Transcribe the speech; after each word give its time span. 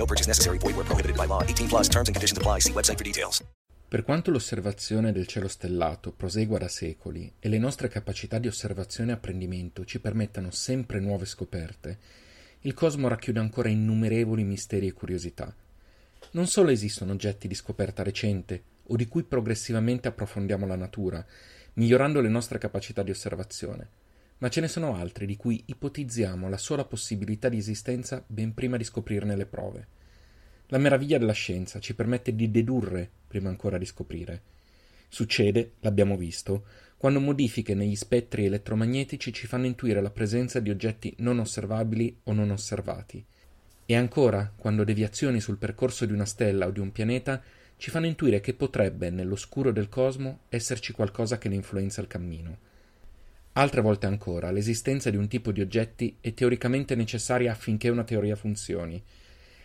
No 0.00 0.06
purchase 0.06 0.26
necessary. 0.26 0.56
Void 0.56 0.76
where 0.76 0.86
prohibited 0.86 1.16
by 1.16 1.26
law. 1.26 1.42
18 1.42 1.68
plus 1.68 1.88
terms 1.88 2.08
and 2.08 2.16
conditions 2.16 2.38
apply. 2.38 2.60
See 2.60 2.72
website 2.72 2.96
for 2.96 3.04
details. 3.04 3.44
Per 3.86 4.02
quanto 4.04 4.30
l'osservazione 4.30 5.12
del 5.12 5.26
cielo 5.26 5.48
stellato 5.48 6.12
prosegua 6.12 6.58
da 6.58 6.68
secoli 6.68 7.30
e 7.40 7.48
le 7.48 7.58
nostre 7.58 7.88
capacità 7.88 8.38
di 8.38 8.46
osservazione 8.46 9.10
e 9.10 9.14
apprendimento 9.14 9.84
ci 9.84 10.00
permettano 10.00 10.52
sempre 10.52 11.00
nuove 11.00 11.26
scoperte, 11.26 11.98
il 12.60 12.72
cosmo 12.72 13.08
racchiude 13.08 13.40
ancora 13.40 13.68
innumerevoli 13.68 14.44
misteri 14.44 14.86
e 14.86 14.92
curiosità. 14.92 15.52
Non 16.32 16.46
solo 16.46 16.70
esistono 16.70 17.12
oggetti 17.12 17.48
di 17.48 17.54
scoperta 17.56 18.04
recente 18.04 18.62
o 18.86 18.96
di 18.96 19.08
cui 19.08 19.24
progressivamente 19.24 20.06
approfondiamo 20.06 20.66
la 20.66 20.76
natura, 20.76 21.26
migliorando 21.74 22.20
le 22.20 22.28
nostre 22.28 22.58
capacità 22.58 23.02
di 23.02 23.10
osservazione, 23.10 23.88
ma 24.40 24.48
ce 24.48 24.60
ne 24.60 24.68
sono 24.68 24.94
altri 24.94 25.26
di 25.26 25.36
cui 25.36 25.62
ipotizziamo 25.66 26.48
la 26.48 26.56
sola 26.56 26.84
possibilità 26.84 27.48
di 27.48 27.58
esistenza 27.58 28.24
ben 28.26 28.54
prima 28.54 28.76
di 28.76 28.84
scoprirne 28.84 29.36
le 29.36 29.46
prove. 29.46 29.86
La 30.68 30.78
meraviglia 30.78 31.18
della 31.18 31.32
scienza 31.32 31.78
ci 31.78 31.94
permette 31.94 32.34
di 32.34 32.50
dedurre 32.50 33.08
prima 33.26 33.50
ancora 33.50 33.76
di 33.76 33.84
scoprire. 33.84 34.42
Succede, 35.08 35.72
l'abbiamo 35.80 36.16
visto, 36.16 36.64
quando 36.96 37.20
modifiche 37.20 37.74
negli 37.74 37.96
spettri 37.96 38.46
elettromagnetici 38.46 39.32
ci 39.32 39.46
fanno 39.46 39.66
intuire 39.66 40.00
la 40.00 40.10
presenza 40.10 40.58
di 40.60 40.70
oggetti 40.70 41.14
non 41.18 41.38
osservabili 41.38 42.20
o 42.24 42.32
non 42.32 42.50
osservati. 42.50 43.22
E 43.84 43.96
ancora, 43.96 44.50
quando 44.56 44.84
deviazioni 44.84 45.40
sul 45.40 45.58
percorso 45.58 46.06
di 46.06 46.12
una 46.12 46.24
stella 46.24 46.66
o 46.66 46.70
di 46.70 46.80
un 46.80 46.92
pianeta 46.92 47.42
ci 47.76 47.90
fanno 47.90 48.06
intuire 48.06 48.40
che 48.40 48.54
potrebbe, 48.54 49.10
nell'oscuro 49.10 49.72
del 49.72 49.88
cosmo, 49.88 50.40
esserci 50.48 50.92
qualcosa 50.92 51.36
che 51.36 51.48
ne 51.48 51.56
influenza 51.56 52.00
il 52.00 52.06
cammino. 52.06 52.68
Altre 53.54 53.80
volte 53.80 54.06
ancora, 54.06 54.52
l'esistenza 54.52 55.10
di 55.10 55.16
un 55.16 55.26
tipo 55.26 55.50
di 55.50 55.60
oggetti 55.60 56.16
è 56.20 56.32
teoricamente 56.32 56.94
necessaria 56.94 57.50
affinché 57.50 57.88
una 57.88 58.04
teoria 58.04 58.36
funzioni. 58.36 59.02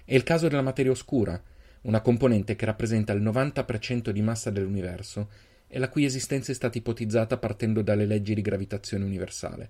È 0.03 0.16
il 0.16 0.23
caso 0.23 0.47
della 0.47 0.64
materia 0.64 0.91
oscura, 0.91 1.39
una 1.81 2.02
componente 2.02 2.56
che 2.56 2.66
rappresenta 2.66 3.13
il 3.13 3.22
90% 3.22 4.09
di 4.09 4.22
massa 4.23 4.50
dell'universo 4.50 5.30
e 5.67 5.78
la 5.78 5.89
cui 5.89 6.03
esistenza 6.03 6.52
è 6.52 6.56
stata 6.56 6.80
ipotizzata 6.80 7.38
partendo 7.38 7.83
dalle 7.83 8.06
leggi 8.06 8.33
di 8.33 8.41
gravitazione 8.41 9.06
universale. 9.06 9.69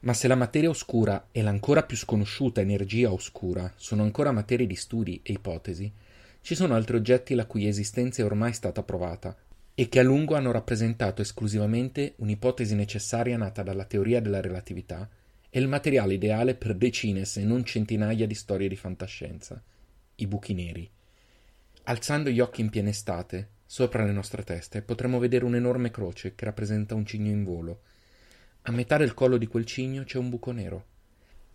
Ma 0.00 0.14
se 0.14 0.26
la 0.26 0.36
materia 0.36 0.70
oscura 0.70 1.28
e 1.30 1.42
l'ancora 1.42 1.82
più 1.82 1.98
sconosciuta 1.98 2.62
energia 2.62 3.12
oscura 3.12 3.70
sono 3.76 4.02
ancora 4.02 4.32
materie 4.32 4.66
di 4.66 4.74
studi 4.74 5.20
e 5.22 5.32
ipotesi, 5.32 5.92
ci 6.40 6.54
sono 6.54 6.74
altri 6.74 6.96
oggetti 6.96 7.34
la 7.34 7.46
cui 7.46 7.66
esistenza 7.66 8.22
è 8.22 8.24
ormai 8.24 8.54
stata 8.54 8.82
provata 8.82 9.36
e 9.74 9.88
che 9.88 9.98
a 9.98 10.02
lungo 10.02 10.36
hanno 10.36 10.52
rappresentato 10.52 11.20
esclusivamente 11.20 12.14
un'ipotesi 12.18 12.74
necessaria 12.74 13.36
nata 13.36 13.62
dalla 13.62 13.84
teoria 13.84 14.20
della 14.20 14.40
relatività 14.40 15.08
e 15.50 15.58
il 15.58 15.66
materiale 15.66 16.14
ideale 16.14 16.54
per 16.54 16.74
decine 16.74 17.24
se 17.24 17.42
non 17.44 17.64
centinaia 17.64 18.26
di 18.26 18.34
storie 18.34 18.68
di 18.68 18.76
fantascienza, 18.76 19.60
i 20.16 20.26
buchi 20.26 20.54
neri. 20.54 20.88
Alzando 21.84 22.30
gli 22.30 22.40
occhi 22.40 22.60
in 22.60 22.70
piena 22.70 22.88
estate, 22.88 23.48
sopra 23.66 24.04
le 24.04 24.12
nostre 24.12 24.44
teste, 24.44 24.82
potremo 24.82 25.18
vedere 25.18 25.44
un'enorme 25.44 25.90
croce 25.90 26.34
che 26.34 26.44
rappresenta 26.44 26.94
un 26.94 27.04
cigno 27.04 27.30
in 27.30 27.42
volo. 27.42 27.80
A 28.62 28.72
metà 28.72 28.96
del 28.96 29.14
collo 29.14 29.36
di 29.36 29.46
quel 29.46 29.64
cigno 29.64 30.04
c'è 30.04 30.18
un 30.18 30.28
buco 30.28 30.52
nero. 30.52 30.86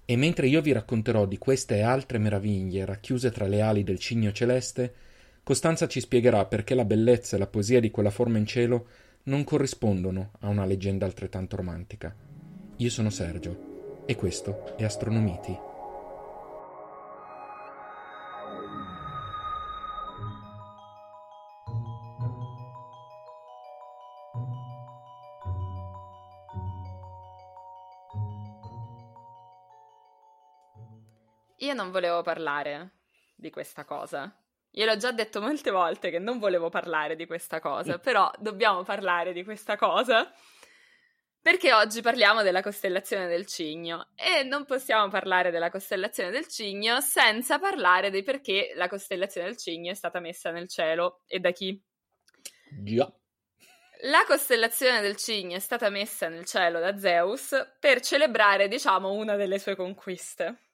E 0.06 0.16
mentre 0.16 0.47
io 0.47 0.62
vi 0.62 0.72
racconterò 0.72 1.25
di 1.25 1.38
queste 1.38 1.78
e 1.78 1.81
altre 1.81 2.18
meraviglie 2.18 2.86
racchiuse 2.86 3.31
tra 3.31 3.47
le 3.47 3.62
ali 3.62 3.84
del 3.84 4.00
cigno 4.00 4.31
celeste, 4.31 4.94
Costanza 5.49 5.87
ci 5.87 5.99
spiegherà 5.99 6.45
perché 6.45 6.75
la 6.75 6.85
bellezza 6.85 7.35
e 7.35 7.39
la 7.39 7.47
poesia 7.47 7.79
di 7.79 7.89
quella 7.89 8.11
forma 8.11 8.37
in 8.37 8.45
cielo 8.45 8.85
non 9.23 9.43
corrispondono 9.43 10.33
a 10.41 10.47
una 10.47 10.63
leggenda 10.63 11.07
altrettanto 11.07 11.55
romantica. 11.55 12.15
Io 12.75 12.89
sono 12.91 13.09
Sergio 13.09 14.03
e 14.05 14.15
questo 14.15 14.77
è 14.77 14.83
Astronomiti. 14.83 15.57
Io 31.57 31.73
non 31.73 31.89
volevo 31.89 32.21
parlare 32.21 32.91
di 33.35 33.49
questa 33.49 33.83
cosa. 33.83 34.31
Gliel'ho 34.72 34.97
già 34.97 35.12
detto 35.12 35.41
molte 35.41 35.72
volte 35.72 36.09
che 36.09 36.19
non 36.19 36.40
volevo 36.40 36.69
parlare 36.69 37.16
di 37.16 37.25
questa 37.25 37.59
cosa, 37.59 37.97
però 38.00 38.31
dobbiamo 38.38 38.84
parlare 38.84 39.34
di 39.34 39.44
questa 39.44 39.75
cosa 39.75 40.31
perché 41.41 41.72
oggi 41.74 42.02
parliamo 42.02 42.44
della 42.44 42.62
costellazione 42.62 43.28
del 43.28 43.46
Cigno 43.46 44.09
e 44.16 44.44
non 44.44 44.66
possiamo 44.66 45.07
parlare 45.07 45.52
della 45.52 45.69
costellazione 45.69 46.31
del 46.31 46.47
Cigno 46.47 47.00
senza 47.00 47.59
parlare 47.59 48.09
di 48.09 48.24
perché 48.24 48.74
la 48.75 48.90
costellazione 48.90 49.47
del 49.47 49.57
Cigno 49.57 49.91
è 49.91 49.96
stata 49.96 50.19
messa 50.19 50.52
nel 50.52 50.68
cielo 50.68 51.22
e 51.28 51.40
da 51.40 51.51
chi. 51.51 51.81
Già. 52.84 53.12
La 54.03 54.24
costellazione 54.28 55.01
del 55.01 55.16
Cigno 55.16 55.56
è 55.56 55.59
stata 55.59 55.90
messa 55.90 56.28
nel 56.28 56.46
cielo 56.46 56.80
da 56.80 56.97
Zeus 56.97 57.56
per 57.80 58.01
celebrare, 58.01 58.68
diciamo, 58.68 59.12
una 59.12 59.36
delle 59.36 59.59
sue 59.59 59.75
conquiste. 59.75 60.68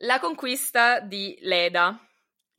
La 0.00 0.18
conquista 0.18 1.00
di 1.00 1.36
Leda. 1.40 2.07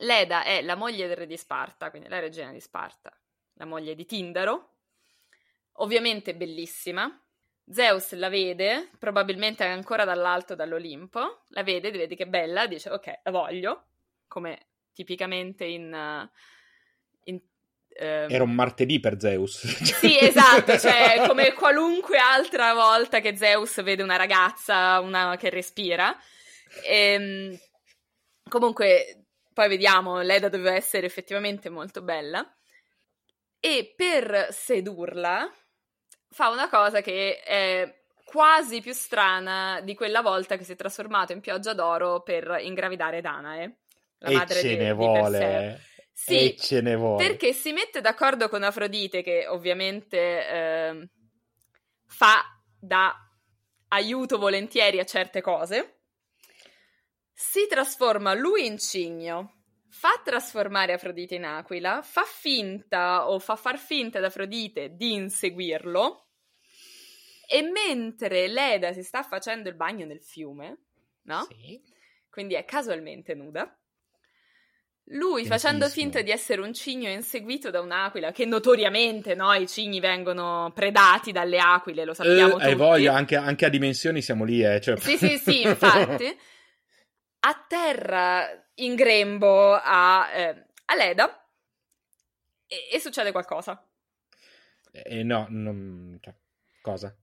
Leda 0.00 0.44
è 0.44 0.62
la 0.62 0.76
moglie 0.76 1.06
del 1.06 1.16
re 1.16 1.26
di 1.26 1.36
Sparta, 1.36 1.90
quindi 1.90 2.08
la 2.08 2.20
regina 2.20 2.52
di 2.52 2.60
Sparta, 2.60 3.12
la 3.54 3.64
moglie 3.64 3.94
di 3.94 4.06
Tindaro, 4.06 4.74
ovviamente 5.74 6.34
bellissima. 6.34 7.22
Zeus 7.70 8.14
la 8.14 8.28
vede, 8.28 8.90
probabilmente 8.98 9.62
ancora 9.64 10.04
dall'alto 10.04 10.56
dall'Olimpo, 10.56 11.44
la 11.48 11.62
vede, 11.62 11.90
vede 11.92 12.16
che 12.16 12.24
è 12.24 12.26
bella, 12.26 12.66
dice 12.66 12.90
ok, 12.90 13.20
la 13.22 13.30
voglio, 13.30 13.84
come 14.26 14.70
tipicamente 14.92 15.64
in... 15.64 16.28
in 17.24 17.40
ehm... 17.90 18.30
Era 18.30 18.42
un 18.42 18.54
martedì 18.54 18.98
per 18.98 19.20
Zeus. 19.20 19.64
Sì, 20.00 20.18
esatto, 20.18 20.78
cioè 20.78 21.24
come 21.28 21.52
qualunque 21.52 22.18
altra 22.18 22.74
volta 22.74 23.20
che 23.20 23.36
Zeus 23.36 23.82
vede 23.82 24.02
una 24.02 24.16
ragazza 24.16 24.98
una 24.98 25.36
che 25.36 25.50
respira. 25.50 26.16
Ehm, 26.84 27.56
comunque, 28.48 29.26
poi 29.60 29.68
vediamo, 29.68 30.22
Leda 30.22 30.48
doveva 30.48 30.74
essere 30.74 31.04
effettivamente 31.04 31.68
molto 31.68 32.00
bella. 32.00 32.42
E 33.60 33.92
per 33.94 34.48
sedurla 34.52 35.52
fa 36.30 36.48
una 36.48 36.70
cosa 36.70 37.02
che 37.02 37.40
è 37.40 38.02
quasi 38.24 38.80
più 38.80 38.94
strana 38.94 39.82
di 39.82 39.94
quella 39.94 40.22
volta 40.22 40.56
che 40.56 40.64
si 40.64 40.72
è 40.72 40.76
trasformato 40.76 41.32
in 41.32 41.40
pioggia 41.40 41.74
d'oro 41.74 42.22
per 42.22 42.56
ingravidare 42.62 43.20
Danae, 43.20 43.80
la 44.20 44.30
e 44.30 44.34
madre 44.34 44.60
ce 44.60 44.68
di, 44.68 44.76
ne 44.76 44.86
di 44.86 44.92
vuole. 44.94 45.38
Perseo. 45.38 45.78
Sì, 46.10 46.54
e 46.54 46.56
ce 46.56 46.80
ne 46.80 46.96
vuole. 46.96 47.26
perché 47.26 47.52
si 47.52 47.72
mette 47.72 48.00
d'accordo 48.00 48.48
con 48.48 48.62
Afrodite, 48.62 49.20
che 49.22 49.46
ovviamente 49.46 50.48
eh, 50.48 51.08
fa 52.06 52.42
da 52.78 53.14
aiuto 53.88 54.38
volentieri 54.38 54.98
a 55.00 55.04
certe 55.04 55.42
cose. 55.42 55.96
Si 57.34 57.66
trasforma 57.68 58.34
lui 58.34 58.66
in 58.66 58.78
cigno, 58.78 59.59
fa 60.00 60.18
trasformare 60.24 60.94
Afrodite 60.94 61.34
in 61.34 61.44
aquila, 61.44 62.00
fa 62.00 62.22
finta 62.22 63.28
o 63.28 63.38
fa 63.38 63.54
far 63.54 63.76
finta 63.78 64.16
ad 64.16 64.24
Afrodite 64.24 64.96
di 64.96 65.12
inseguirlo. 65.12 66.28
E 67.46 67.60
mentre 67.60 68.48
Leda 68.48 68.94
si 68.94 69.02
sta 69.02 69.22
facendo 69.22 69.68
il 69.68 69.74
bagno 69.74 70.06
nel 70.06 70.22
fiume, 70.22 70.78
no? 71.24 71.46
Sì. 71.50 71.78
Quindi 72.30 72.54
è 72.54 72.64
casualmente 72.64 73.34
nuda. 73.34 73.78
Lui 75.12 75.44
facendo 75.44 75.86
finta 75.90 76.22
di 76.22 76.30
essere 76.30 76.62
un 76.62 76.72
cigno 76.72 77.10
inseguito 77.10 77.68
da 77.68 77.82
un'aquila, 77.82 78.32
che 78.32 78.46
notoriamente 78.46 79.34
no, 79.34 79.52
i 79.52 79.68
cigni 79.68 80.00
vengono 80.00 80.72
predati 80.74 81.30
dalle 81.30 81.58
aquile, 81.58 82.06
lo 82.06 82.14
sappiamo 82.14 82.58
Eh, 82.58 82.62
tutti. 82.62 82.74
voglia, 82.74 83.12
anche, 83.12 83.36
anche 83.36 83.66
a 83.66 83.68
dimensioni 83.68 84.22
siamo 84.22 84.44
lì, 84.44 84.64
eh. 84.64 84.80
Cioè... 84.80 84.96
Sì, 84.96 85.18
sì, 85.18 85.36
sì, 85.36 85.62
infatti. 85.66 86.24
Atterra 87.40 88.69
in 88.84 88.94
grembo 88.94 89.74
a, 89.74 90.30
eh, 90.32 90.66
a 90.86 90.94
Leda 90.94 91.48
e, 92.66 92.88
e 92.92 93.00
succede 93.00 93.32
qualcosa. 93.32 93.82
Eh, 94.92 95.22
no, 95.22 95.46
non... 95.48 96.18
cioè, 96.20 96.34
cosa? 96.82 97.14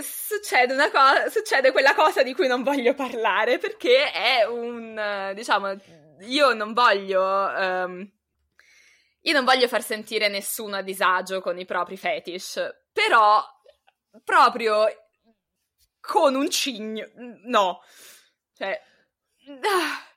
Succede 0.00 0.72
una 0.72 0.90
cosa, 0.90 1.28
succede 1.28 1.70
quella 1.70 1.94
cosa 1.94 2.22
di 2.22 2.34
cui 2.34 2.46
non 2.46 2.62
voglio 2.62 2.94
parlare 2.94 3.58
perché 3.58 4.10
è 4.10 4.44
un, 4.44 4.98
eh, 4.98 5.34
diciamo, 5.34 5.76
io 6.20 6.54
non 6.54 6.72
voglio, 6.72 7.54
ehm, 7.54 8.12
io 9.20 9.32
non 9.32 9.44
voglio 9.44 9.68
far 9.68 9.82
sentire 9.82 10.28
nessuno 10.28 10.76
a 10.76 10.82
disagio 10.82 11.40
con 11.40 11.58
i 11.58 11.66
propri 11.66 11.96
fetish, 11.96 12.84
però 12.90 13.44
proprio 14.24 14.86
con 16.00 16.34
un 16.34 16.50
cigno, 16.50 17.10
no, 17.44 17.82
cioè, 18.54 18.80
ah, 19.60 20.11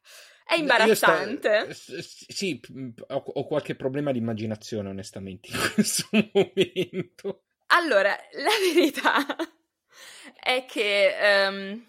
è 0.45 0.55
imbarazzante. 0.55 1.65
Io 1.67 1.73
sto- 1.73 2.01
s- 2.01 2.25
sì, 2.27 2.59
ho, 3.07 3.15
ho 3.15 3.45
qualche 3.47 3.75
problema 3.75 4.11
di 4.11 4.19
immaginazione, 4.19 4.89
onestamente, 4.89 5.49
in 5.49 5.57
questo 5.73 6.07
momento. 6.11 7.43
Allora, 7.67 8.11
la 8.33 8.73
verità 8.73 9.25
è 10.39 10.65
che 10.65 11.15
ehm, 11.17 11.85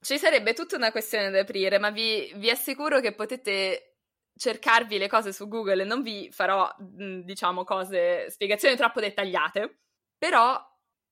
ci 0.00 0.18
sarebbe 0.18 0.52
tutta 0.52 0.76
una 0.76 0.90
questione 0.92 1.30
da 1.30 1.40
aprire, 1.40 1.78
ma 1.78 1.90
vi, 1.90 2.30
vi 2.36 2.50
assicuro 2.50 3.00
che 3.00 3.14
potete 3.14 3.96
cercarvi 4.36 4.98
le 4.98 5.08
cose 5.08 5.32
su 5.32 5.48
Google 5.48 5.82
e 5.82 5.86
non 5.86 6.02
vi 6.02 6.28
farò, 6.30 6.70
mh, 6.78 7.20
diciamo, 7.20 7.64
cose, 7.64 8.30
spiegazioni 8.30 8.76
troppo 8.76 9.00
dettagliate, 9.00 9.78
però 10.18 10.60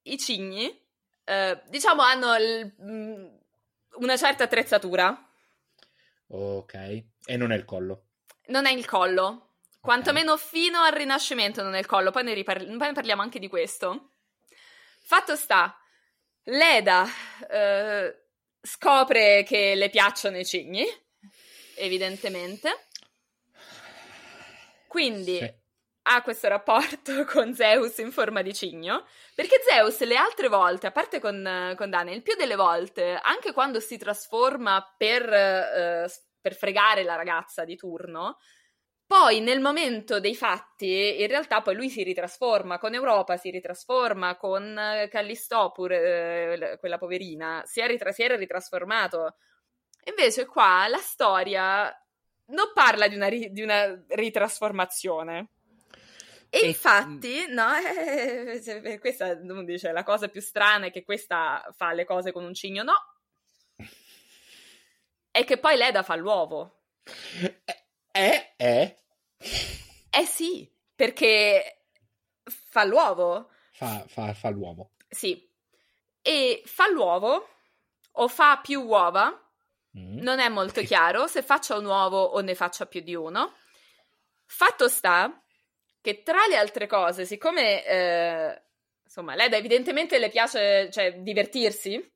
i 0.03 0.19
cigni, 0.19 0.71
eh, 1.25 1.63
diciamo, 1.69 2.03
hanno 2.03 2.37
il- 2.37 2.75
mh, 2.77 3.39
una 4.01 4.17
certa 4.19 4.45
attrezzatura. 4.45 5.19
Ok, 6.29 6.75
e 6.75 7.37
non 7.37 7.53
è 7.53 7.57
il 7.57 7.65
collo. 7.65 8.07
Non 8.47 8.67
è 8.67 8.73
il 8.73 8.85
collo, 8.87 9.57
quantomeno 9.81 10.37
fino 10.37 10.81
al 10.81 10.93
Rinascimento 10.93 11.63
non 11.63 11.75
è 11.75 11.79
il 11.79 11.87
collo, 11.87 12.11
poi 12.11 12.25
ne, 12.25 12.35
ripar- 12.35 12.65
poi 12.65 12.79
ne 12.79 12.93
parliamo 12.93 13.23
anche 13.23 13.39
di 13.39 13.49
questo. 13.49 14.13
Fatto 15.03 15.37
sta, 15.37 15.77
Leda 16.45 17.07
eh, 17.51 18.27
scopre 18.61 19.43
che 19.45 19.75
le 19.75 19.91
piacciono 19.91 20.39
i 20.39 20.45
cigni, 20.45 20.85
evidentemente, 21.77 22.87
quindi 24.87 25.39
Sì. 25.39 25.63
Ha 26.07 26.23
questo 26.23 26.49
rapporto 26.49 27.25
con 27.27 27.55
Zeus 27.55 27.99
in 27.99 28.13
forma 28.13 28.43
di 28.43 28.53
cigno, 28.55 29.07
perché 29.35 29.57
Zeus 29.67 30.01
le 30.05 30.17
altre 30.17 30.49
volte, 30.49 30.87
a 30.87 30.93
parte 30.93 31.21
con, 31.21 31.75
con 31.77 31.91
Dane, 31.91 32.13
il 32.13 32.23
più 32.23 32.35
delle 32.37 32.57
volte, 32.57 33.19
anche 33.23 33.53
quando 33.53 33.81
si 33.81 33.97
trasforma 33.97 34.95
per, 34.97 35.23
eh, 35.33 36.11
per 36.41 36.55
fregare 36.55 37.05
la 37.05 37.15
ragazza 37.17 37.65
di 37.65 37.77
turno, 37.77 38.39
poi 39.07 39.41
nel 39.41 39.61
momento 39.61 40.19
dei 40.21 40.35
fatti, 40.35 41.21
in 41.21 41.29
realtà 41.29 41.61
poi 41.63 41.75
lui 41.75 41.89
si 41.91 42.03
ritrasforma, 42.03 42.79
con 42.79 42.95
Europa 42.95 43.37
si 43.37 43.51
ritrasforma, 43.51 44.37
con 44.37 44.77
eh, 44.79 45.09
Callistopur, 45.09 45.93
eh, 45.93 46.57
l- 46.57 46.79
quella 46.79 46.99
poverina, 46.99 47.63
si, 47.67 47.87
ritra- 47.87 48.13
si 48.13 48.23
era 48.23 48.37
ritrasformato. 48.37 49.37
Invece 50.07 50.47
qua 50.47 50.87
la 50.89 50.99
storia 50.99 51.85
non 52.47 52.73
parla 52.75 53.09
di 53.09 53.15
una, 53.17 53.29
ri- 53.29 53.53
di 53.53 53.63
una 53.63 54.05
ritrasformazione. 54.09 55.49
E 56.63 56.67
infatti, 56.69 57.47
no, 57.49 57.75
eh, 57.77 58.63
eh, 58.65 58.99
questa 59.01 59.35
dice 59.35 59.93
la 59.93 60.05
cosa 60.05 60.29
più 60.29 60.41
strana 60.41 60.87
è 60.87 60.91
che 60.93 61.03
questa 61.05 61.73
fa 61.77 61.93
le 61.93 62.05
cose 62.05 62.33
con 62.33 62.45
un 62.45 62.55
cigno, 62.55 62.83
no. 62.83 62.95
È 65.31 65.45
che 65.45 65.59
poi 65.59 65.77
Leda 65.77 66.03
fa 66.03 66.15
l'uovo. 66.15 66.83
Eh, 68.13 68.55
eh, 68.57 68.97
Eh 70.11 70.25
sì, 70.27 70.71
perché 70.95 71.87
fa 72.45 72.85
l'uovo. 72.85 73.51
fa, 73.73 74.05
fa, 74.07 74.33
fa 74.33 74.49
l'uomo. 74.51 74.93
Sì. 75.09 75.51
E 76.23 76.63
fa 76.65 76.89
l'uovo 76.89 77.49
o 78.13 78.29
fa 78.29 78.59
più 78.59 78.83
uova, 78.83 79.39
Mm. 79.97 80.19
non 80.23 80.41
è 80.41 80.49
molto 80.49 80.83
chiaro 80.83 81.29
se 81.29 81.41
faccia 81.41 81.77
un 81.77 81.85
uovo 81.85 82.21
o 82.21 82.41
ne 82.41 82.57
faccia 82.57 82.85
più 82.87 83.01
di 83.01 83.15
uno. 83.15 83.55
Fatto 84.45 84.89
sta 84.89 85.41
che 86.05 86.23
tra 86.23 86.47
le 86.51 86.57
altre 86.57 86.87
cose, 86.87 87.25
siccome 87.25 87.83
eh, 87.83 88.63
insomma, 89.03 89.35
Leda 89.35 89.57
evidentemente 89.57 90.19
le 90.19 90.29
piace 90.29 90.91
cioè, 90.91 91.15
divertirsi 91.21 92.13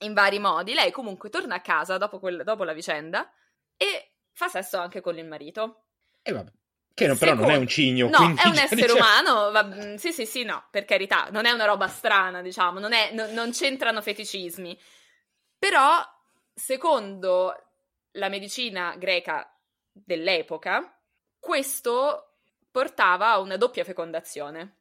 in 0.00 0.12
vari 0.12 0.38
modi, 0.38 0.74
lei 0.74 0.90
comunque 0.90 1.30
torna 1.30 1.54
a 1.54 1.60
casa 1.62 1.96
dopo, 1.96 2.18
quel- 2.18 2.44
dopo 2.44 2.64
la 2.64 2.74
vicenda 2.74 3.32
e 3.78 4.10
fa 4.32 4.48
sesso 4.48 4.76
anche 4.76 5.00
con 5.00 5.16
il 5.16 5.24
marito. 5.24 5.84
E 6.20 6.32
vabbè. 6.32 6.52
Che 6.92 7.06
no, 7.06 7.16
però 7.16 7.32
non 7.32 7.48
è 7.50 7.56
un 7.56 7.66
cigno. 7.66 8.10
No, 8.10 8.18
quindi, 8.18 8.42
è 8.42 8.46
un 8.46 8.56
essere 8.58 8.82
diciamo- 8.92 8.98
umano. 8.98 9.50
va- 9.52 9.64
mm, 9.64 9.94
sì, 9.94 10.12
sì, 10.12 10.26
sì, 10.26 10.42
no, 10.44 10.66
per 10.70 10.84
carità. 10.84 11.28
Non 11.30 11.46
è 11.46 11.50
una 11.50 11.64
roba 11.64 11.86
strana, 11.88 12.42
diciamo. 12.42 12.78
Non, 12.78 12.92
è- 12.92 13.10
no- 13.14 13.30
non 13.32 13.52
c'entrano 13.52 14.02
feticismi. 14.02 14.78
Però, 15.58 15.98
secondo 16.52 17.54
la 18.12 18.28
medicina 18.28 18.96
greca 18.98 19.50
dell'epoca, 19.92 20.94
questo 21.38 22.29
portava 22.70 23.30
a 23.30 23.38
una 23.38 23.56
doppia 23.56 23.84
fecondazione, 23.84 24.78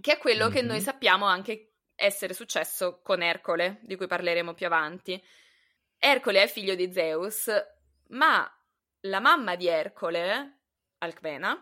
che 0.00 0.12
è 0.14 0.18
quello 0.18 0.48
che 0.48 0.62
Mhm. 0.62 0.68
noi 0.68 0.80
sappiamo 0.80 1.26
anche 1.26 1.72
essere 1.94 2.32
successo 2.34 3.00
con 3.02 3.22
Ercole, 3.22 3.80
di 3.82 3.96
cui 3.96 4.06
parleremo 4.06 4.54
più 4.54 4.66
avanti. 4.66 5.22
Ercole 5.98 6.42
è 6.42 6.46
figlio 6.46 6.74
di 6.74 6.92
Zeus, 6.92 7.50
ma 8.08 8.48
la 9.00 9.20
mamma 9.20 9.56
di 9.56 9.66
Ercole, 9.66 10.60
Alcmena, 10.98 11.60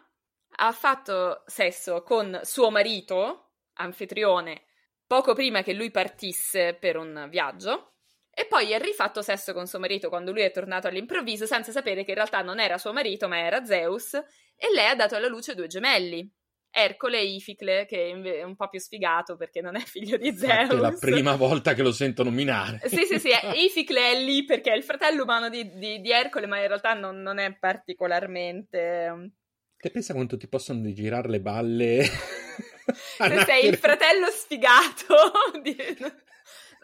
ha 0.58 0.72
fatto 0.72 1.42
sesso 1.46 2.02
con 2.02 2.38
suo 2.42 2.70
marito, 2.70 3.52
Anfitrione, 3.74 4.64
poco 5.06 5.34
prima 5.34 5.62
che 5.62 5.72
lui 5.72 5.90
partisse 5.90 6.74
per 6.74 6.96
un 6.96 7.26
viaggio. 7.30 7.92
E 8.30 8.44
poi 8.46 8.74
ha 8.74 8.78
rifatto 8.78 9.22
sesso 9.22 9.54
con 9.54 9.66
suo 9.66 9.78
marito 9.78 10.10
quando 10.10 10.30
lui 10.30 10.42
è 10.42 10.50
tornato 10.50 10.86
all'improvviso, 10.88 11.46
senza 11.46 11.72
sapere 11.72 12.04
che 12.04 12.10
in 12.10 12.16
realtà 12.16 12.42
non 12.42 12.60
era 12.60 12.76
suo 12.76 12.92
marito, 12.92 13.28
ma 13.28 13.38
era 13.38 13.64
Zeus, 13.64 14.22
e 14.56 14.72
lei 14.74 14.86
ha 14.86 14.94
dato 14.94 15.14
alla 15.14 15.28
luce 15.28 15.54
due 15.54 15.66
gemelli, 15.66 16.28
Ercole 16.70 17.18
e 17.18 17.24
Ificle, 17.24 17.86
che 17.86 18.10
è 18.10 18.42
un 18.42 18.54
po' 18.54 18.68
più 18.68 18.78
sfigato 18.78 19.36
perché 19.36 19.60
non 19.60 19.76
è 19.76 19.80
figlio 19.86 20.16
di 20.16 20.36
Zeus. 20.36 20.70
È 20.70 20.74
la 20.74 20.96
prima 20.98 21.34
volta 21.34 21.72
che 21.74 21.82
lo 21.82 21.92
sento 21.92 22.22
nominare. 22.22 22.80
Sì, 22.84 23.04
sì, 23.04 23.18
sì, 23.18 23.30
Ificle 23.64 24.12
è 24.12 24.22
lì 24.22 24.44
perché 24.44 24.72
è 24.72 24.76
il 24.76 24.82
fratello 24.82 25.22
umano 25.22 25.48
di, 25.48 25.70
di- 25.78 26.00
di 26.00 26.10
Ercole, 26.10 26.46
ma 26.46 26.60
in 26.60 26.66
realtà 26.68 26.92
non, 26.94 27.22
non 27.22 27.38
è 27.38 27.56
particolarmente... 27.56 29.32
Te 29.78 29.90
pensa 29.90 30.14
quanto 30.14 30.36
ti 30.36 30.48
possono 30.48 30.90
girare 30.92 31.28
le 31.28 31.40
balle? 31.40 32.02
Se 32.04 33.44
sei 33.44 33.66
il 33.66 33.76
fratello 33.76 34.26
sfigato 34.30 35.16
di- 35.62 35.76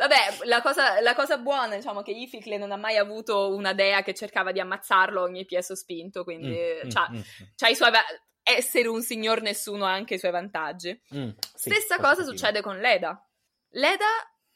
Vabbè, 0.06 0.46
la 0.46 0.60
cosa, 0.60 1.00
la 1.00 1.14
cosa 1.14 1.38
buona, 1.38 1.76
diciamo, 1.76 2.02
che 2.02 2.10
Ificle 2.10 2.56
non 2.58 2.72
ha 2.72 2.76
mai 2.76 2.96
avuto 2.96 3.54
una 3.54 3.72
dea 3.72 4.02
che 4.02 4.14
cercava 4.14 4.50
di 4.52 4.58
ammazzarlo 4.60 5.22
ogni 5.22 5.44
piè 5.44 5.60
sospinto, 5.60 6.24
quindi 6.24 6.48
Mm, 6.56 6.86
mm, 6.86 6.90
c'ha, 6.90 7.08
mm, 7.10 7.20
c'ha 7.56 7.68
i 7.68 7.74
suoi... 7.76 7.90
va- 7.90 8.04
essere 8.44 8.88
un 8.88 9.02
signor 9.02 9.40
nessuno 9.40 9.84
ha 9.84 9.92
anche 9.92 10.14
i 10.14 10.18
suoi 10.18 10.32
vantaggi. 10.32 11.00
mm. 11.14 11.28
Sì, 11.54 11.70
Stessa 11.70 11.98
cosa 11.98 12.24
succede 12.24 12.60
con 12.60 12.80
Leda. 12.80 13.24
Leda 13.70 14.06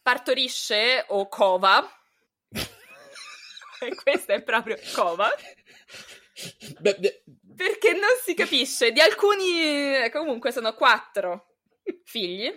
partorisce 0.02 1.04
o 1.08 1.28
cova. 1.28 1.88
e 3.80 3.94
questa 4.02 4.34
è 4.34 4.42
proprio 4.42 4.76
cova. 4.92 5.30
Beh, 6.80 6.96
beh, 6.98 7.22
Perché 7.56 7.92
non 7.92 8.10
si 8.22 8.34
capisce. 8.34 8.90
Di 8.90 9.00
alcuni, 9.00 10.10
comunque, 10.10 10.50
sono 10.50 10.74
quattro 10.74 11.54
figli. 12.04 12.52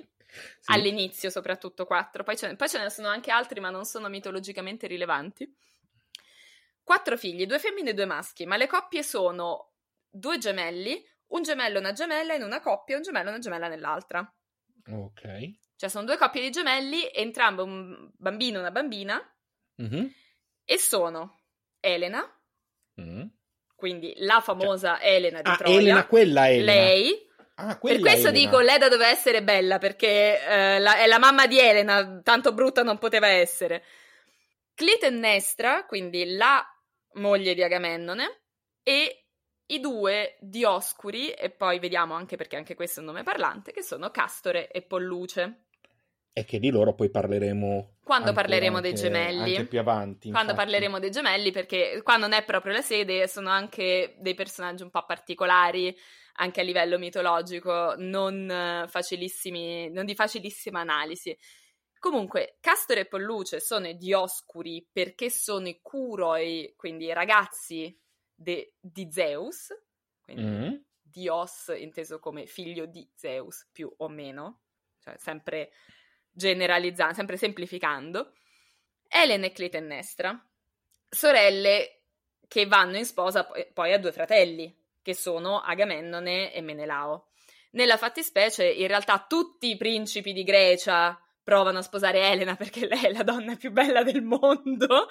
Sì. 0.60 0.72
All'inizio, 0.74 1.29
soprattutto 1.29 1.86
quattro. 1.86 2.24
Poi 2.24 2.38
ce, 2.38 2.55
poi 2.55 2.69
ce 2.69 2.79
ne 2.79 2.89
sono 2.89 3.08
anche 3.08 3.31
altri, 3.31 3.60
ma 3.60 3.69
non 3.69 3.86
sono 3.86 4.08
mitologicamente 4.10 4.88
rilevanti. 4.88 5.53
Quattro 6.84 7.17
figli, 7.17 7.46
due 7.46 7.60
femmine 7.60 7.91
e 7.91 7.93
due 7.93 8.05
maschi, 8.05 8.46
ma 8.46 8.58
le 8.58 8.67
coppie 8.67 9.03
sono 9.03 9.74
due 10.10 10.38
gemelli, 10.39 11.03
un 11.27 11.43
gemello 11.43 11.77
e 11.77 11.79
una 11.79 11.91
gemella 11.93 12.34
in 12.34 12.41
una 12.41 12.60
coppia 12.62 12.96
un 12.96 13.03
gemello 13.03 13.27
e 13.27 13.31
una 13.34 13.39
gemella 13.39 13.67
nell'altra. 13.67 14.34
Ok. 14.91 15.22
Cioè 15.75 15.88
sono 15.89 16.05
due 16.05 16.17
coppie 16.17 16.41
di 16.41 16.50
gemelli, 16.50 17.08
entrambe 17.13 17.62
un 17.62 18.10
bambino 18.17 18.58
e 18.58 18.62
una 18.62 18.72
bambina, 18.72 19.22
Mhm. 19.75 20.12
e 20.65 20.77
sono 20.79 21.39
Elena, 21.79 22.22
Mm. 23.00 23.27
quindi 23.75 24.13
la 24.17 24.41
famosa 24.41 25.00
Elena 25.00 25.41
di 25.43 25.50
Ah, 25.50 25.55
Troia, 25.58 25.79
Elena, 25.79 26.08
quella 26.08 26.50
Elena. 26.50 26.72
lei. 26.74 27.28
Ah, 27.62 27.78
Per 27.78 28.00
questo 28.00 28.32
dico, 28.32 28.60
Leda 28.60 28.88
doveva 28.88 29.10
essere 29.10 29.44
bella, 29.44 29.80
perché 29.80 30.42
eh, 30.46 30.80
la- 30.80 30.96
è 30.98 31.08
la 31.08 31.20
mamma 31.20 31.46
di 31.46 31.60
Elena, 31.60 32.22
tanto 32.24 32.54
brutta 32.54 32.84
non 32.84 32.98
poteva 32.98 33.28
essere. 33.28 33.84
Clitemnestra, 34.74 35.86
quindi 35.86 36.36
la 36.36 36.66
moglie 37.16 37.54
di 37.54 37.62
Agamennone, 37.62 38.44
e 38.82 39.25
i 39.66 39.80
due 39.82 40.38
Dioscuri, 40.39 41.32
e 41.32 41.50
poi 41.50 41.80
vediamo 41.80 42.13
anche 42.13 42.38
perché 42.38 42.56
anche 42.56 42.75
questo 42.75 43.00
è 43.00 43.04
un 43.04 43.10
nome 43.10 43.24
parlante, 43.24 43.74
che 43.74 43.84
sono 43.84 44.10
Castore 44.10 44.70
e 44.72 44.82
Polluce. 44.82 45.66
E 46.31 46.45
che 46.45 46.59
di 46.59 46.69
loro 46.69 46.93
poi 46.93 47.09
parleremo. 47.09 47.98
Quando 48.03 48.31
parleremo 48.33 48.77
anche- 48.77 48.89
dei 48.91 49.00
gemelli. 49.00 49.55
Anche 49.55 49.67
più 49.67 49.79
avanti. 49.79 50.29
Quando 50.31 50.51
infatti. 50.51 50.69
parleremo 50.69 51.00
dei 51.00 51.12
gemelli, 51.12 51.51
perché 51.51 52.01
qua 52.03 52.17
non 52.17 52.31
è 52.31 52.43
proprio 52.45 52.74
la 52.74 52.81
sede, 52.81 53.27
sono 53.27 53.50
anche 53.50 54.15
dei 54.19 54.36
personaggi 54.36 54.83
un 54.83 54.89
po' 54.89 55.03
particolari, 55.05 55.95
anche 56.36 56.62
a 56.62 56.63
livello 56.63 56.98
mitologico, 56.98 57.95
non 57.98 58.50
eh, 58.50 58.86
facilissimi, 58.88 59.89
non 59.91 60.05
di 60.05 60.15
facilissima 60.15 60.79
analisi. 60.79 61.38
Comunque, 62.00 62.57
Castore 62.62 63.01
e 63.01 63.05
Polluce 63.07 63.59
sono 63.59 63.88
i 63.88 63.98
Dioscuri 63.98 64.88
perché 64.89 65.29
sono 65.29 65.67
i 65.67 65.79
curoi, 65.81 66.74
quindi 66.77 67.05
i 67.05 67.13
ragazzi 67.13 67.93
de- 68.33 68.75
di 68.79 69.09
Zeus, 69.12 69.67
quindi 70.21 70.43
Mm. 70.43 70.74
Dios 71.01 71.74
inteso 71.75 72.19
come 72.19 72.45
figlio 72.45 72.86
di 72.86 73.05
Zeus, 73.13 73.67
più 73.74 73.91
o 73.98 74.07
meno, 74.07 74.62
cioè 75.00 75.15
sempre 75.17 75.71
generalizzando, 76.39 77.13
sempre 77.13 77.36
semplificando. 77.36 78.34
Elena 79.08 79.48
e 79.48 79.51
Clitennestra, 79.51 80.39
sorelle 81.10 82.03
che 82.48 82.65
vanno 82.65 82.98
in 82.98 83.05
sposa 83.05 83.48
poi, 83.74 83.93
a 83.93 84.00
due 84.00 84.12
fratelli, 84.12 84.74
che 85.01 85.13
sono 85.13 85.60
Agamennone 85.60 86.53
e 86.53 86.62
Menelao. 86.62 87.27
Nella 87.72 87.98
fattispecie, 87.98 88.65
in 88.65 88.88
realtà, 88.88 89.25
tutti 89.27 89.69
i 89.69 89.77
principi 89.77 90.31
di 90.31 90.43
Grecia 90.43 91.19
provano 91.43 91.79
a 91.79 91.84
sposare 91.84 92.29
Elena 92.29 92.55
perché 92.58 92.88
lei 92.88 93.05
è 93.05 93.12
la 93.12 93.24
donna 93.24 93.55
più 93.55 93.72
bella 93.72 94.03
del 94.03 94.24
mondo. 94.24 95.08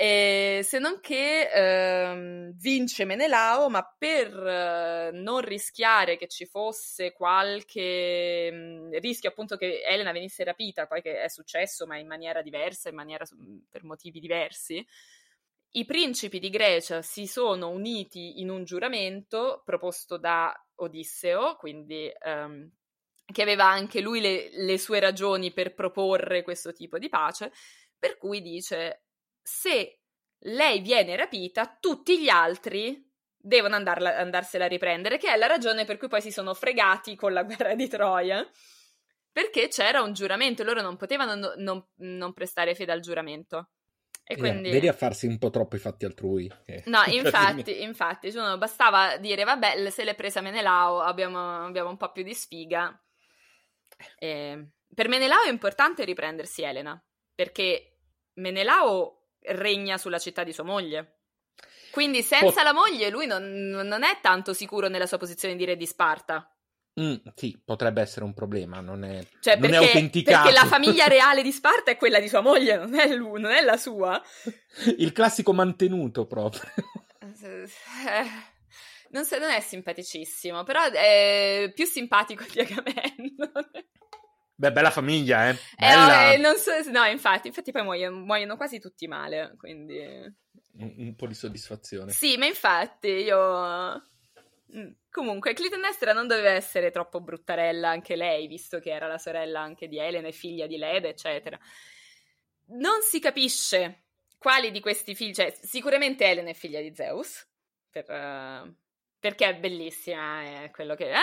E 0.00 0.60
se 0.62 0.78
non 0.78 1.00
che 1.00 1.50
ehm, 1.52 2.52
vince 2.56 3.04
Menelao, 3.04 3.68
ma 3.68 3.82
per 3.98 4.28
eh, 4.32 5.10
non 5.12 5.40
rischiare 5.40 6.16
che 6.16 6.28
ci 6.28 6.46
fosse 6.46 7.12
qualche 7.12 8.48
mh, 8.48 9.00
rischio 9.00 9.28
appunto 9.30 9.56
che 9.56 9.82
Elena 9.82 10.12
venisse 10.12 10.44
rapita, 10.44 10.86
poi 10.86 11.02
che 11.02 11.20
è 11.20 11.28
successo, 11.28 11.84
ma 11.84 11.96
in 11.98 12.06
maniera 12.06 12.42
diversa, 12.42 12.90
in 12.90 12.94
maniera 12.94 13.24
per 13.68 13.82
motivi 13.82 14.20
diversi, 14.20 14.86
i 15.70 15.84
principi 15.84 16.38
di 16.38 16.50
Grecia 16.50 17.02
si 17.02 17.26
sono 17.26 17.68
uniti 17.68 18.40
in 18.40 18.50
un 18.50 18.62
giuramento 18.62 19.62
proposto 19.64 20.16
da 20.16 20.54
Odisseo, 20.76 21.56
quindi 21.56 22.08
ehm, 22.24 22.70
che 23.32 23.42
aveva 23.42 23.64
anche 23.64 24.00
lui 24.00 24.20
le, 24.20 24.48
le 24.52 24.78
sue 24.78 25.00
ragioni 25.00 25.52
per 25.52 25.74
proporre 25.74 26.44
questo 26.44 26.72
tipo 26.72 26.98
di 26.98 27.08
pace, 27.08 27.50
per 27.98 28.16
cui 28.16 28.40
dice 28.40 29.07
se 29.48 30.00
lei 30.40 30.80
viene 30.80 31.16
rapita, 31.16 31.78
tutti 31.80 32.20
gli 32.20 32.28
altri 32.28 33.02
devono 33.34 33.76
andarla, 33.76 34.16
andarsela 34.18 34.66
a 34.66 34.68
riprendere, 34.68 35.16
che 35.16 35.32
è 35.32 35.36
la 35.36 35.46
ragione 35.46 35.86
per 35.86 35.96
cui 35.96 36.08
poi 36.08 36.20
si 36.20 36.30
sono 36.30 36.52
fregati 36.52 37.16
con 37.16 37.32
la 37.32 37.44
guerra 37.44 37.74
di 37.74 37.88
Troia, 37.88 38.46
perché 39.32 39.68
c'era 39.68 40.02
un 40.02 40.12
giuramento 40.12 40.60
e 40.60 40.64
loro 40.66 40.82
non 40.82 40.96
potevano 40.96 41.34
no- 41.34 41.54
non, 41.56 41.82
non 41.96 42.32
prestare 42.34 42.74
fede 42.74 42.92
al 42.92 43.00
giuramento. 43.00 43.70
E 44.22 44.34
Eh, 44.34 44.36
quindi... 44.36 44.68
Vedi 44.70 44.86
a 44.86 44.92
farsi 44.92 45.26
un 45.26 45.38
po' 45.38 45.48
troppo 45.48 45.76
i 45.76 45.78
fatti 45.78 46.04
altrui. 46.04 46.46
che- 46.66 46.82
No, 46.86 47.02
infatti, 47.08 47.82
infatti, 47.82 48.30
cioè, 48.30 48.46
no, 48.46 48.58
bastava 48.58 49.16
dire, 49.16 49.44
vabbè, 49.44 49.88
se 49.88 50.04
l'è 50.04 50.14
presa 50.14 50.42
Menelao, 50.42 51.00
abbiamo, 51.00 51.64
abbiamo 51.64 51.88
un 51.88 51.96
po' 51.96 52.12
più 52.12 52.22
di 52.22 52.34
sfiga. 52.34 53.02
Eh, 54.18 54.68
per 54.94 55.08
Menelao 55.08 55.44
è 55.44 55.48
importante 55.50 56.04
riprendersi 56.04 56.62
Elena, 56.62 57.02
perché 57.34 57.96
Menelao 58.34 59.17
regna 59.42 59.98
sulla 59.98 60.18
città 60.18 60.44
di 60.44 60.52
sua 60.52 60.64
moglie. 60.64 61.14
Quindi 61.90 62.22
senza 62.22 62.46
Pot- 62.46 62.62
la 62.62 62.72
moglie 62.74 63.08
lui 63.10 63.26
non, 63.26 63.44
non 63.70 64.02
è 64.04 64.18
tanto 64.20 64.52
sicuro 64.52 64.88
nella 64.88 65.06
sua 65.06 65.18
posizione 65.18 65.56
di 65.56 65.64
re 65.64 65.76
di 65.76 65.86
Sparta. 65.86 66.52
Mm, 67.00 67.14
sì, 67.34 67.60
potrebbe 67.64 68.00
essere 68.02 68.24
un 68.24 68.34
problema, 68.34 68.80
non 68.80 69.04
è, 69.04 69.24
Cioè, 69.40 69.54
non 69.56 69.66
è 69.66 69.70
perché, 69.70 69.86
autenticato. 69.86 70.42
perché 70.48 70.60
la 70.60 70.66
famiglia 70.66 71.06
reale 71.08 71.42
di 71.42 71.52
Sparta 71.52 71.90
è 71.92 71.96
quella 71.96 72.18
di 72.18 72.28
sua 72.28 72.40
moglie, 72.40 72.76
non 72.76 72.94
è, 72.98 73.06
lui, 73.14 73.40
non 73.40 73.52
è 73.52 73.62
la 73.62 73.76
sua. 73.76 74.20
Il 74.96 75.12
classico 75.12 75.52
mantenuto 75.52 76.26
proprio. 76.26 76.62
Non, 79.10 79.24
so- 79.24 79.38
non 79.38 79.48
è 79.48 79.60
simpaticissimo, 79.60 80.64
però 80.64 80.82
è 80.90 81.72
più 81.74 81.86
simpatico 81.86 82.44
di 82.52 82.60
Agamennone. 82.60 83.88
Beh, 84.60 84.72
bella 84.72 84.90
famiglia, 84.90 85.48
eh. 85.48 85.52
Eh, 85.52 85.56
Bella. 85.78 86.06
vabbè, 86.06 86.36
non 86.38 86.56
so, 86.56 86.72
no, 86.90 87.04
infatti, 87.04 87.46
infatti 87.46 87.70
poi 87.70 87.84
muoiono, 87.84 88.16
muoiono 88.16 88.56
quasi 88.56 88.80
tutti 88.80 89.06
male, 89.06 89.54
quindi... 89.56 89.98
Un, 90.72 90.94
un 90.96 91.14
po' 91.14 91.28
di 91.28 91.34
soddisfazione. 91.34 92.10
Sì, 92.10 92.36
ma 92.36 92.46
infatti 92.46 93.06
io... 93.08 94.02
Mm, 94.76 94.90
Comunque, 95.10 95.52
Clitennestra 95.52 96.12
non 96.12 96.26
doveva 96.26 96.50
essere 96.50 96.90
troppo 96.90 97.20
bruttarella 97.20 97.88
anche 97.88 98.14
lei, 98.14 98.46
visto 98.46 98.78
che 98.78 98.90
era 98.90 99.06
la 99.06 99.18
sorella 99.18 99.60
anche 99.60 99.88
di 99.88 99.98
Elena 99.98 100.28
e 100.28 100.32
figlia 100.32 100.66
di 100.66 100.76
Leda, 100.76 101.08
eccetera. 101.08 101.58
Non 102.66 103.00
si 103.02 103.18
capisce 103.18 104.04
quali 104.38 104.70
di 104.70 104.80
questi 104.80 105.14
figli... 105.14 105.34
Cioè, 105.34 105.56
sicuramente 105.62 106.24
Elena 106.24 106.50
è 106.50 106.54
figlia 106.54 106.80
di 106.80 106.94
Zeus, 106.94 107.48
per, 107.90 108.08
eh, 108.10 108.74
perché 109.18 109.46
è 109.46 109.56
bellissima, 109.56 110.62
è 110.64 110.70
quello 110.70 110.94
che 110.94 111.10
è. 111.10 111.20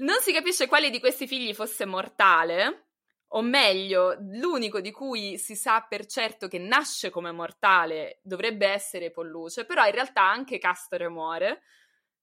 Non 0.00 0.20
si 0.20 0.32
capisce 0.32 0.68
quale 0.68 0.90
di 0.90 1.00
questi 1.00 1.26
figli 1.26 1.52
fosse 1.54 1.84
mortale, 1.84 2.86
o 3.32 3.42
meglio, 3.42 4.16
l'unico 4.20 4.80
di 4.80 4.92
cui 4.92 5.38
si 5.38 5.56
sa 5.56 5.84
per 5.88 6.06
certo 6.06 6.46
che 6.46 6.58
nasce 6.58 7.10
come 7.10 7.32
mortale 7.32 8.20
dovrebbe 8.22 8.68
essere 8.68 9.10
Polluce, 9.10 9.64
però 9.64 9.84
in 9.86 9.92
realtà 9.92 10.22
anche 10.22 10.58
Castore 10.58 11.08
muore, 11.08 11.62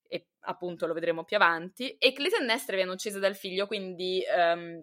e 0.08 0.28
appunto 0.42 0.86
lo 0.88 0.94
vedremo 0.94 1.26
più 1.26 1.36
avanti, 1.36 1.98
e 1.98 2.14
Clitennestra 2.14 2.76
viene 2.78 2.92
uccisa 2.92 3.20
dal 3.20 3.36
figlio, 3.36 3.68
quindi 3.68 4.24
ehm, 4.26 4.82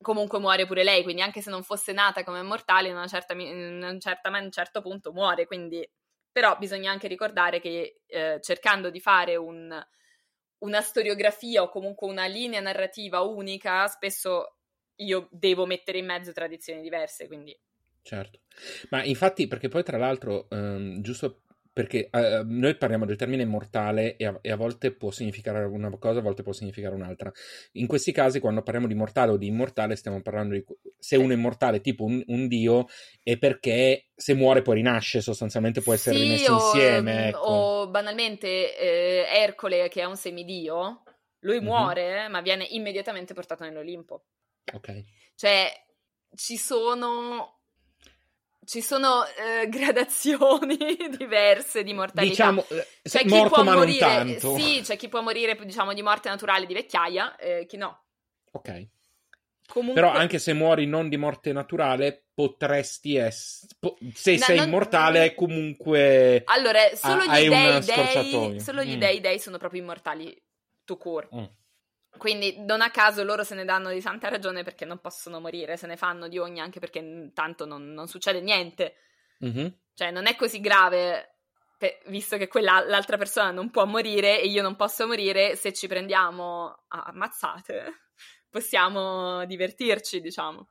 comunque 0.00 0.40
muore 0.40 0.66
pure 0.66 0.82
lei, 0.82 1.04
quindi 1.04 1.22
anche 1.22 1.40
se 1.42 1.50
non 1.50 1.62
fosse 1.62 1.92
nata 1.92 2.24
come 2.24 2.42
mortale, 2.42 2.88
in 2.88 2.94
una 2.94 3.06
certa, 3.06 3.34
in 3.34 3.82
un 3.84 4.00
certa- 4.00 4.30
a 4.30 4.38
un 4.38 4.50
certo 4.50 4.82
punto 4.82 5.12
muore, 5.12 5.46
quindi... 5.46 5.88
Però 6.32 6.56
bisogna 6.56 6.90
anche 6.90 7.08
ricordare 7.08 7.60
che 7.60 8.00
eh, 8.06 8.38
cercando 8.40 8.88
di 8.88 9.00
fare 9.00 9.36
un, 9.36 9.70
una 10.62 10.80
storiografia 10.80 11.62
o 11.62 11.68
comunque 11.68 12.08
una 12.08 12.26
linea 12.26 12.60
narrativa 12.60 13.20
unica, 13.22 13.86
spesso 13.88 14.56
io 14.96 15.28
devo 15.30 15.66
mettere 15.66 15.98
in 15.98 16.06
mezzo 16.06 16.32
tradizioni 16.32 16.82
diverse, 16.82 17.26
quindi 17.26 17.56
Certo. 18.06 18.40
Ma 18.90 19.04
infatti, 19.04 19.46
perché 19.46 19.68
poi 19.68 19.84
tra 19.84 19.96
l'altro, 19.96 20.48
ehm, 20.50 21.00
giusto 21.02 21.42
perché 21.72 22.08
eh, 22.10 22.42
noi 22.44 22.76
parliamo 22.76 23.06
del 23.06 23.16
termine 23.16 23.44
mortale 23.44 24.16
e 24.16 24.26
a, 24.26 24.38
e 24.42 24.50
a 24.50 24.56
volte 24.56 24.92
può 24.92 25.10
significare 25.10 25.64
una 25.64 25.90
cosa, 25.98 26.18
a 26.18 26.22
volte 26.22 26.42
può 26.42 26.52
significare 26.52 26.94
un'altra. 26.94 27.32
In 27.72 27.86
questi 27.86 28.12
casi, 28.12 28.40
quando 28.40 28.62
parliamo 28.62 28.86
di 28.88 28.94
mortale 28.94 29.32
o 29.32 29.36
di 29.36 29.46
immortale, 29.46 29.96
stiamo 29.96 30.20
parlando 30.20 30.54
di 30.54 30.64
se 30.98 31.16
uno 31.16 31.32
è 31.32 31.36
immortale, 31.36 31.80
tipo 31.80 32.04
un, 32.04 32.22
un 32.26 32.46
dio, 32.48 32.86
è 33.22 33.38
perché 33.38 34.08
se 34.14 34.34
muore 34.34 34.62
poi 34.62 34.76
rinasce, 34.76 35.20
sostanzialmente 35.20 35.80
può 35.80 35.94
essere 35.94 36.16
Sì, 36.18 36.22
rimesso 36.24 36.52
o, 36.52 36.54
insieme. 36.54 37.28
Ecco. 37.28 37.38
o 37.38 37.88
banalmente 37.88 38.76
eh, 38.78 39.26
Ercole, 39.40 39.88
che 39.88 40.02
è 40.02 40.04
un 40.04 40.16
semidio, 40.16 41.02
lui 41.40 41.58
Mhm. 41.58 41.64
muore, 41.64 42.28
ma 42.28 42.40
viene 42.40 42.66
immediatamente 42.70 43.34
portato 43.34 43.64
nell'Olimpo. 43.64 44.24
Ok. 44.74 45.04
Cioè, 45.34 45.70
ci 46.34 46.56
sono. 46.56 47.61
Ci 48.64 48.80
sono 48.80 49.24
eh, 49.26 49.68
gradazioni 49.68 50.76
diverse 51.18 51.82
di 51.82 51.92
mortalità. 51.92 52.50
Diciamo, 52.52 52.64
eh, 52.70 52.86
C'è 53.02 53.20
chi 53.22 53.28
morto 53.28 53.54
può 53.54 53.64
ma 53.64 53.72
non 53.72 53.80
morire, 53.80 53.98
tanto. 53.98 54.56
sì, 54.56 54.80
c'è 54.82 54.96
chi 54.96 55.08
può 55.08 55.20
morire, 55.20 55.58
diciamo, 55.64 55.92
di 55.92 56.02
morte 56.02 56.28
naturale 56.28 56.66
di 56.66 56.74
vecchiaia, 56.74 57.36
eh, 57.36 57.66
chi 57.66 57.76
no. 57.76 58.04
Ok. 58.52 58.86
Comunque, 59.66 60.00
Però 60.02 60.12
anche 60.12 60.38
se 60.38 60.52
muori 60.52 60.86
non 60.86 61.08
di 61.08 61.16
morte 61.16 61.52
naturale, 61.52 62.26
potresti 62.34 63.16
essere... 63.16 63.72
se 64.14 64.36
No, 64.36 64.44
sei 64.44 64.56
non- 64.58 64.66
immortale, 64.66 65.34
comunque... 65.34 66.42
Allora, 66.44 66.78
solo 66.94 67.24
gli 67.24 67.48
dei, 67.48 67.80
dei 67.80 68.60
solo 68.60 68.82
gli 68.84 68.96
Mm. 68.96 68.98
dei 68.98 69.20
dei 69.20 69.38
sono 69.40 69.58
proprio 69.58 69.80
immortali 69.80 70.40
to 70.84 70.96
court. 70.98 71.34
Mm. 71.34 71.44
Quindi 72.16 72.64
non 72.64 72.82
a 72.82 72.90
caso 72.90 73.24
loro 73.24 73.42
se 73.42 73.54
ne 73.54 73.64
danno 73.64 73.90
di 73.90 74.00
santa 74.00 74.28
ragione 74.28 74.62
perché 74.62 74.84
non 74.84 74.98
possono 75.00 75.40
morire, 75.40 75.76
se 75.76 75.86
ne 75.86 75.96
fanno 75.96 76.28
di 76.28 76.38
ogni 76.38 76.60
anche 76.60 76.78
perché 76.78 77.30
tanto 77.34 77.64
non, 77.64 77.92
non 77.92 78.06
succede 78.06 78.40
niente. 78.40 78.96
Mhm. 79.38 79.78
Cioè 79.94 80.10
non 80.10 80.26
è 80.26 80.36
così 80.36 80.60
grave, 80.60 81.38
pe- 81.78 82.00
visto 82.06 82.36
che 82.36 82.48
quella, 82.48 82.84
l'altra 82.86 83.16
persona 83.16 83.50
non 83.50 83.70
può 83.70 83.84
morire 83.86 84.40
e 84.40 84.46
io 84.46 84.62
non 84.62 84.76
posso 84.76 85.06
morire, 85.06 85.56
se 85.56 85.72
ci 85.72 85.86
prendiamo 85.88 86.84
a 86.88 87.02
ammazzate 87.04 88.02
possiamo 88.52 89.44
divertirci, 89.46 90.20
diciamo. 90.20 90.68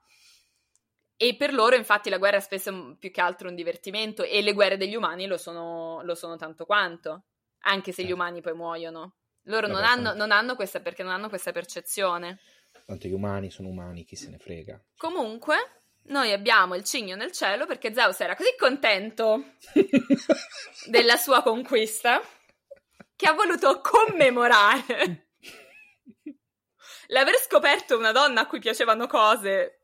E 1.17 1.35
per 1.35 1.53
loro, 1.53 1.75
infatti, 1.75 2.09
la 2.09 2.17
guerra 2.17 2.37
è 2.37 2.41
spesso 2.41 2.95
più 2.97 3.11
che 3.11 3.21
altro 3.21 3.49
un 3.49 3.55
divertimento 3.55 4.23
e 4.23 4.41
le 4.41 4.53
guerre 4.53 4.77
degli 4.77 4.95
umani 4.95 5.25
lo 5.25 5.37
sono, 5.37 6.01
lo 6.03 6.15
sono 6.15 6.35
tanto 6.35 6.65
quanto, 6.65 7.25
anche 7.63 7.91
se 7.91 8.03
gli 8.03 8.07
Certo. 8.07 8.21
umani 8.21 8.41
poi 8.41 8.53
muoiono. 8.53 9.15
Loro 9.43 9.67
non 9.67 9.83
hanno, 9.83 10.13
non 10.13 10.31
hanno 10.31 10.55
questa, 10.55 10.79
perché 10.79 11.03
non 11.03 11.13
hanno 11.13 11.29
questa 11.29 11.51
percezione. 11.51 12.39
Tanto 12.85 13.07
gli 13.07 13.13
umani 13.13 13.49
sono 13.49 13.69
umani, 13.69 14.05
chi 14.05 14.15
se 14.15 14.29
ne 14.29 14.37
frega. 14.37 14.79
Comunque, 14.97 15.81
noi 16.03 16.31
abbiamo 16.31 16.75
il 16.75 16.83
cigno 16.83 17.15
nel 17.15 17.31
cielo 17.31 17.65
perché 17.65 17.93
Zeus 17.93 18.19
era 18.19 18.35
così 18.35 18.55
contento 18.57 19.55
della 20.87 21.17
sua 21.17 21.41
conquista 21.41 22.21
che 23.15 23.27
ha 23.27 23.33
voluto 23.33 23.81
commemorare 23.81 25.27
l'aver 27.07 27.35
scoperto 27.37 27.97
una 27.97 28.11
donna 28.11 28.41
a 28.41 28.47
cui 28.47 28.59
piacevano 28.59 29.05
cose 29.07 29.81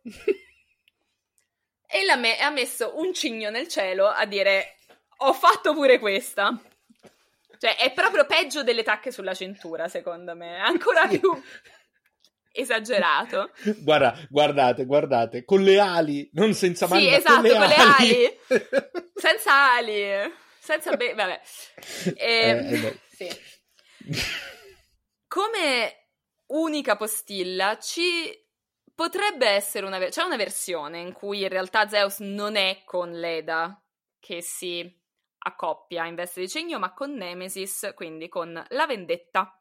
e 1.88 2.16
me- 2.18 2.40
ha 2.40 2.50
messo 2.50 2.98
un 2.98 3.14
cigno 3.14 3.50
nel 3.50 3.68
cielo 3.68 4.08
a 4.08 4.26
dire 4.26 4.76
ho 5.20 5.34
fatto 5.34 5.74
pure 5.74 6.00
questa. 6.00 6.60
Cioè, 7.60 7.76
è 7.78 7.92
proprio 7.94 8.26
peggio 8.26 8.64
delle 8.64 8.84
tacche 8.84 9.12
sulla 9.12 9.34
cintura, 9.34 9.88
secondo 9.88 10.36
me. 10.36 10.58
Ancora 10.60 11.08
più 11.08 11.22
esagerato. 12.52 13.52
Guarda, 13.80 14.18
guardate, 14.30 14.86
guardate, 14.86 15.44
con 15.46 15.62
le 15.64 15.80
ali, 15.80 16.30
non 16.34 16.54
senza 16.54 16.88
mani, 16.88 17.04
Sì, 17.04 17.14
esatto, 17.14 17.34
con 17.42 17.44
le 17.44 17.58
con 17.58 17.68
le 17.68 17.76
ali. 17.76 18.16
ali. 18.16 18.40
Senza 19.16 19.74
ali. 19.74 20.34
Senza 20.60 20.96
be- 20.96 21.14
vabbè. 21.14 21.42
Ehm, 22.16 22.74
Eh, 22.74 22.86
eh, 22.88 23.00
sì. 23.10 23.30
Come 25.28 26.08
unica 26.48 26.96
postilla 26.96 27.78
ci 27.80 28.32
potrebbe 28.96 29.48
essere 29.48 29.86
una 29.86 29.98
ve- 29.98 30.10
c'è 30.10 30.24
una 30.24 30.38
versione 30.38 31.00
in 31.00 31.14
cui 31.14 31.42
in 31.42 31.50
realtà 31.50 31.88
Zeus 31.88 32.20
non 32.20 32.56
è 32.56 32.82
con 32.86 33.12
Leda 33.12 33.82
che 34.20 34.42
si 34.42 34.90
accoppia 35.39 36.06
in 36.06 36.15
veste 36.15 36.41
di 36.41 36.50
cigno, 36.50 36.79
ma 36.79 36.94
con 36.94 37.13
Nemesis, 37.13 37.91
quindi 37.96 38.27
con 38.27 38.63
la 38.70 38.86
vendetta. 38.86 39.60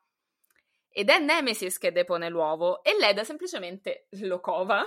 Ed 0.88 1.10
è 1.10 1.18
Nemesis 1.18 1.78
che 1.78 1.92
depone 1.92 2.28
l'uovo 2.28 2.82
e 2.82 2.96
Leda 2.98 3.24
semplicemente 3.24 4.06
lo 4.22 4.40
cova. 4.40 4.84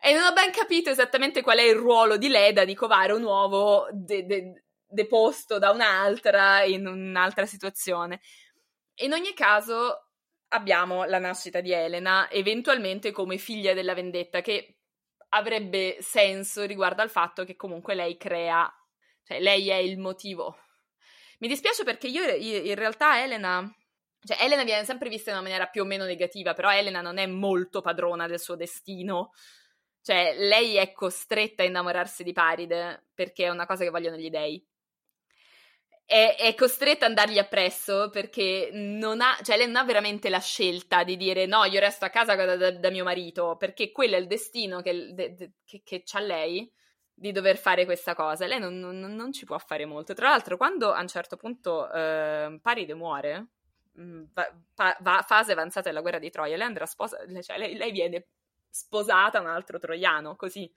E 0.00 0.12
non 0.12 0.24
ho 0.24 0.32
ben 0.32 0.50
capito 0.50 0.90
esattamente 0.90 1.42
qual 1.42 1.58
è 1.58 1.62
il 1.62 1.76
ruolo 1.76 2.16
di 2.16 2.28
Leda 2.28 2.64
di 2.64 2.74
covare 2.74 3.12
un 3.12 3.22
uovo 3.22 3.86
de- 3.92 4.26
de- 4.26 4.64
deposto 4.84 5.58
da 5.58 5.70
un'altra 5.70 6.62
in 6.64 6.86
un'altra 6.86 7.46
situazione. 7.46 8.20
In 8.96 9.12
ogni 9.12 9.32
caso, 9.32 10.08
abbiamo 10.48 11.04
la 11.04 11.18
nascita 11.18 11.60
di 11.60 11.72
Elena, 11.72 12.30
eventualmente 12.30 13.10
come 13.10 13.38
figlia 13.38 13.74
della 13.74 13.94
vendetta, 13.94 14.40
che 14.40 14.76
avrebbe 15.30 15.96
senso 16.00 16.64
riguardo 16.64 17.02
al 17.02 17.10
fatto 17.10 17.44
che 17.44 17.56
comunque 17.56 17.94
lei 17.94 18.16
crea, 18.16 18.70
cioè 19.24 19.40
lei 19.40 19.68
è 19.68 19.76
il 19.76 19.98
motivo. 19.98 20.58
Mi 21.38 21.48
dispiace 21.48 21.84
perché 21.84 22.06
io, 22.06 22.24
in 22.34 22.74
realtà 22.74 23.22
Elena, 23.22 23.68
cioè 24.24 24.42
Elena 24.42 24.64
viene 24.64 24.84
sempre 24.84 25.08
vista 25.08 25.30
in 25.30 25.36
una 25.36 25.44
maniera 25.44 25.66
più 25.66 25.82
o 25.82 25.84
meno 25.84 26.04
negativa, 26.04 26.54
però 26.54 26.72
Elena 26.72 27.00
non 27.00 27.18
è 27.18 27.26
molto 27.26 27.80
padrona 27.80 28.26
del 28.26 28.40
suo 28.40 28.54
destino. 28.54 29.32
Cioè, 30.00 30.34
lei 30.36 30.76
è 30.76 30.92
costretta 30.92 31.62
a 31.62 31.66
innamorarsi 31.66 32.24
di 32.24 32.32
Paride 32.32 33.06
perché 33.14 33.44
è 33.44 33.50
una 33.50 33.66
cosa 33.66 33.84
che 33.84 33.90
vogliono 33.90 34.16
gli 34.16 34.30
dei 34.30 34.64
è, 36.12 36.36
è 36.38 36.54
costretta 36.54 37.06
ad 37.06 37.12
andargli 37.12 37.38
appresso 37.38 38.10
perché 38.10 38.68
non 38.72 39.22
ha, 39.22 39.38
cioè 39.42 39.56
lei 39.56 39.66
non 39.66 39.76
ha 39.76 39.84
veramente 39.84 40.28
la 40.28 40.40
scelta 40.40 41.04
di 41.04 41.16
dire 41.16 41.46
no, 41.46 41.64
io 41.64 41.80
resto 41.80 42.04
a 42.04 42.10
casa 42.10 42.34
da, 42.34 42.56
da- 42.56 42.70
da 42.70 42.90
mio 42.90 43.04
marito, 43.04 43.56
perché 43.56 43.90
quello 43.90 44.16
è 44.16 44.18
il 44.18 44.26
destino 44.26 44.82
che, 44.82 45.14
de- 45.14 45.34
de- 45.34 45.52
che, 45.64 45.80
che 45.82 46.02
ha 46.12 46.20
lei 46.20 46.70
di 47.22 47.30
dover 47.32 47.56
fare 47.56 47.84
questa 47.84 48.14
cosa. 48.16 48.46
Lei 48.46 48.58
non, 48.58 48.78
non- 48.80 48.98
non 49.14 49.32
ci 49.32 49.44
può 49.44 49.56
fare 49.58 49.84
molto. 49.86 50.12
Tra 50.12 50.30
l'altro, 50.30 50.56
quando 50.56 50.92
a 50.92 51.00
un 51.00 51.06
certo 51.08 51.36
punto 51.36 51.90
eh, 51.92 52.58
Paride 52.60 52.94
muore, 52.94 53.46
mh, 53.92 54.22
va, 54.34 54.52
pa- 54.74 54.96
va- 55.00 55.24
fase 55.26 55.52
avanzata 55.52 55.88
della 55.88 56.00
guerra 56.00 56.18
di 56.18 56.30
Troia, 56.30 56.56
lei 56.56 56.66
andrà 56.66 56.84
sposa, 56.84 57.18
cioè 57.42 57.58
lei, 57.58 57.76
lei 57.76 57.92
viene 57.92 58.26
sposata 58.68 59.38
a 59.38 59.40
un 59.40 59.46
altro 59.46 59.78
troiano, 59.78 60.34
così. 60.34 60.68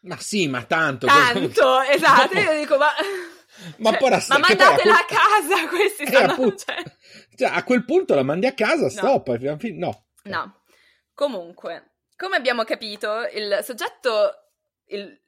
Ma 0.00 0.16
sì, 0.18 0.46
ma 0.46 0.62
tanto. 0.64 1.06
Tanto, 1.06 1.80
esatto. 1.88 2.34
No. 2.34 2.40
Io 2.40 2.58
dico, 2.58 2.76
ma... 2.76 2.88
Ma 3.78 3.90
cioè, 3.90 3.98
poi 3.98 4.10
la- 4.10 4.24
ma 4.28 4.38
mandatela 4.38 4.98
a 4.98 5.04
casa, 5.06 5.66
questi 5.72 6.02
Eh, 6.02 6.06
stanno... 6.06 6.32
appunto. 6.32 6.56
cioè, 6.58 6.82
Cioè, 7.34 7.48
a 7.50 7.64
quel 7.64 7.84
punto 7.86 8.14
la 8.14 8.22
mandi 8.22 8.46
a 8.46 8.52
casa, 8.52 8.90
stop. 8.90 9.36
fine- 9.38 9.78
No. 9.78 10.04
No. 10.24 10.60
Comunque, 11.14 11.94
come 12.16 12.36
abbiamo 12.36 12.62
capito, 12.64 13.26
il 13.32 13.60
soggetto... 13.62 14.32
Il... 14.88 15.18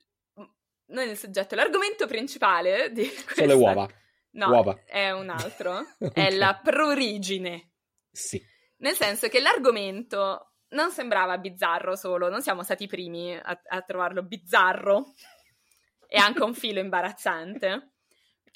Non 0.91 1.09
il 1.09 1.17
soggetto, 1.17 1.55
l'argomento 1.55 2.07
principale 2.07 2.91
di 2.93 3.07
questa... 3.09 3.35
Sono 3.35 3.47
le 3.47 3.55
uova. 3.55 3.89
No, 4.33 4.49
Uova. 4.49 4.83
è 4.87 5.11
un 5.11 5.29
altro. 5.29 5.85
Ok. 5.99 6.13
È 6.13 6.31
la 6.31 6.61
prorigine. 6.63 7.73
Sì. 8.11 8.41
Nel 8.79 8.95
senso 8.95 9.29
che 9.29 9.41
l'argomento 9.41 10.55
non 10.71 10.91
sembrava 10.91 11.39
bizzarro 11.39 11.97
solo, 11.97 12.29
non 12.29 12.43
siamo 12.43 12.63
stati 12.63 12.85
i 12.85 12.89
primi 12.89 13.37
a, 13.37 13.61
a 13.65 13.83
trovarlo 13.83 14.23
bizzarro 14.23 15.13
e 16.07 16.19
anche 16.19 16.43
un 16.43 16.55
filo 16.55 16.81
imbarazzante. 16.81 17.93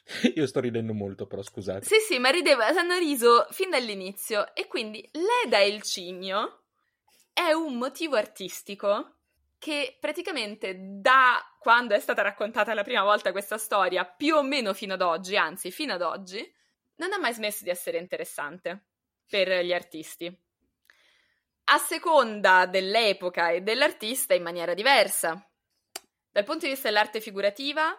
Io 0.34 0.46
sto 0.46 0.60
ridendo 0.60 0.92
molto, 0.92 1.26
però 1.26 1.42
scusate. 1.42 1.84
Sì, 1.84 1.96
sì, 2.06 2.18
ma 2.18 2.30
rideva, 2.30 2.66
hanno 2.66 2.98
riso 2.98 3.46
fin 3.50 3.70
dall'inizio 3.70 4.54
e 4.54 4.66
quindi 4.66 5.08
Leda 5.12 5.58
e 5.58 5.68
il 5.68 5.82
cigno 5.82 6.64
è 7.32 7.52
un 7.52 7.76
motivo 7.76 8.16
artistico 8.16 9.13
che 9.64 9.96
praticamente 9.98 10.76
da 10.76 11.42
quando 11.58 11.94
è 11.94 11.98
stata 11.98 12.20
raccontata 12.20 12.74
la 12.74 12.82
prima 12.82 13.02
volta 13.02 13.32
questa 13.32 13.56
storia, 13.56 14.04
più 14.04 14.34
o 14.34 14.42
meno 14.42 14.74
fino 14.74 14.92
ad 14.92 15.00
oggi, 15.00 15.38
anzi 15.38 15.70
fino 15.70 15.94
ad 15.94 16.02
oggi, 16.02 16.54
non 16.96 17.14
ha 17.14 17.18
mai 17.18 17.32
smesso 17.32 17.64
di 17.64 17.70
essere 17.70 17.96
interessante 17.96 18.88
per 19.26 19.64
gli 19.64 19.72
artisti. 19.72 20.26
A 21.68 21.78
seconda 21.78 22.66
dell'epoca 22.66 23.48
e 23.48 23.62
dell'artista 23.62 24.34
in 24.34 24.42
maniera 24.42 24.74
diversa. 24.74 25.50
Dal 26.30 26.44
punto 26.44 26.66
di 26.66 26.72
vista 26.72 26.88
dell'arte 26.88 27.22
figurativa 27.22 27.98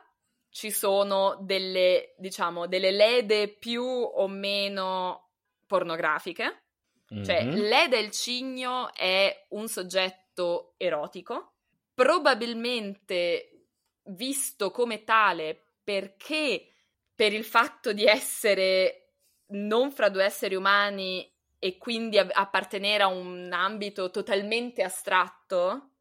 ci 0.52 0.70
sono 0.70 1.36
delle, 1.42 2.14
diciamo, 2.20 2.68
delle 2.68 2.92
lede 2.92 3.58
più 3.58 3.82
o 3.84 4.28
meno 4.28 5.32
pornografiche. 5.66 6.66
Cioè, 7.08 7.44
Mhm. 7.44 7.56
Leda 7.56 7.98
il 7.98 8.12
cigno 8.12 8.94
è 8.94 9.48
un 9.50 9.68
soggetto 9.68 10.76
erotico, 10.78 11.55
probabilmente 11.96 13.70
visto 14.10 14.70
come 14.70 15.04
tale 15.04 15.60
perché 15.84 16.68
per 17.16 17.34
il 17.34 17.46
fatto 17.46 17.94
di 17.94 18.06
essere 18.06 19.14
non 19.48 19.92
fra 19.92 20.10
due 20.10 20.26
esseri 20.26 20.56
umani 20.56 21.32
e 21.58 21.78
quindi 21.78 22.18
appartenere 22.20 23.04
a 23.04 23.08
un 23.08 23.50
ambito 23.52 24.12
totalmente 24.12 24.84
astratto, 24.84 25.92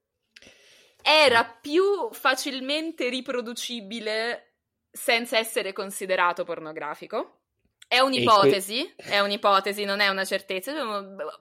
era 1.00 1.44
più 1.44 2.10
facilmente 2.12 3.08
riproducibile 3.08 4.56
senza 4.90 5.38
essere 5.38 5.72
considerato 5.72 6.44
pornografico. 6.44 7.42
È 7.86 8.00
un'ipotesi, 8.00 8.94
è 8.96 9.20
un'ipotesi, 9.20 9.84
non 9.84 10.00
è 10.00 10.08
una 10.08 10.24
certezza. 10.24 10.72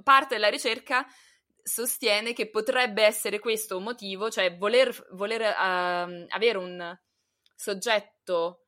Parte 0.03 0.35
della 0.35 0.49
ricerca 0.49 1.05
sostiene 1.63 2.33
che 2.33 2.49
potrebbe 2.49 3.03
essere 3.03 3.39
questo 3.39 3.77
un 3.77 3.83
motivo, 3.83 4.29
cioè 4.29 4.55
voler, 4.57 4.93
voler 5.11 5.41
ehm, 5.41 6.25
avere 6.29 6.57
un 6.57 6.99
soggetto 7.55 8.65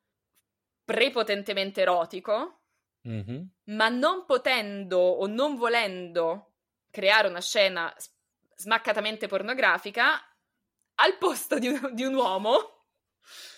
prepotentemente 0.83 1.81
erotico, 1.81 2.61
Mhm. 3.03 3.49
ma 3.65 3.89
non 3.89 4.25
potendo 4.25 4.97
o 4.99 5.27
non 5.27 5.55
volendo 5.55 6.53
creare 6.89 7.27
una 7.27 7.41
scena 7.41 7.93
smaccatamente 8.55 9.27
pornografica, 9.27 10.19
al 10.95 11.17
posto 11.17 11.59
di 11.59 11.67
un, 11.67 11.89
di 11.93 12.03
un 12.03 12.13
uomo 12.15 12.85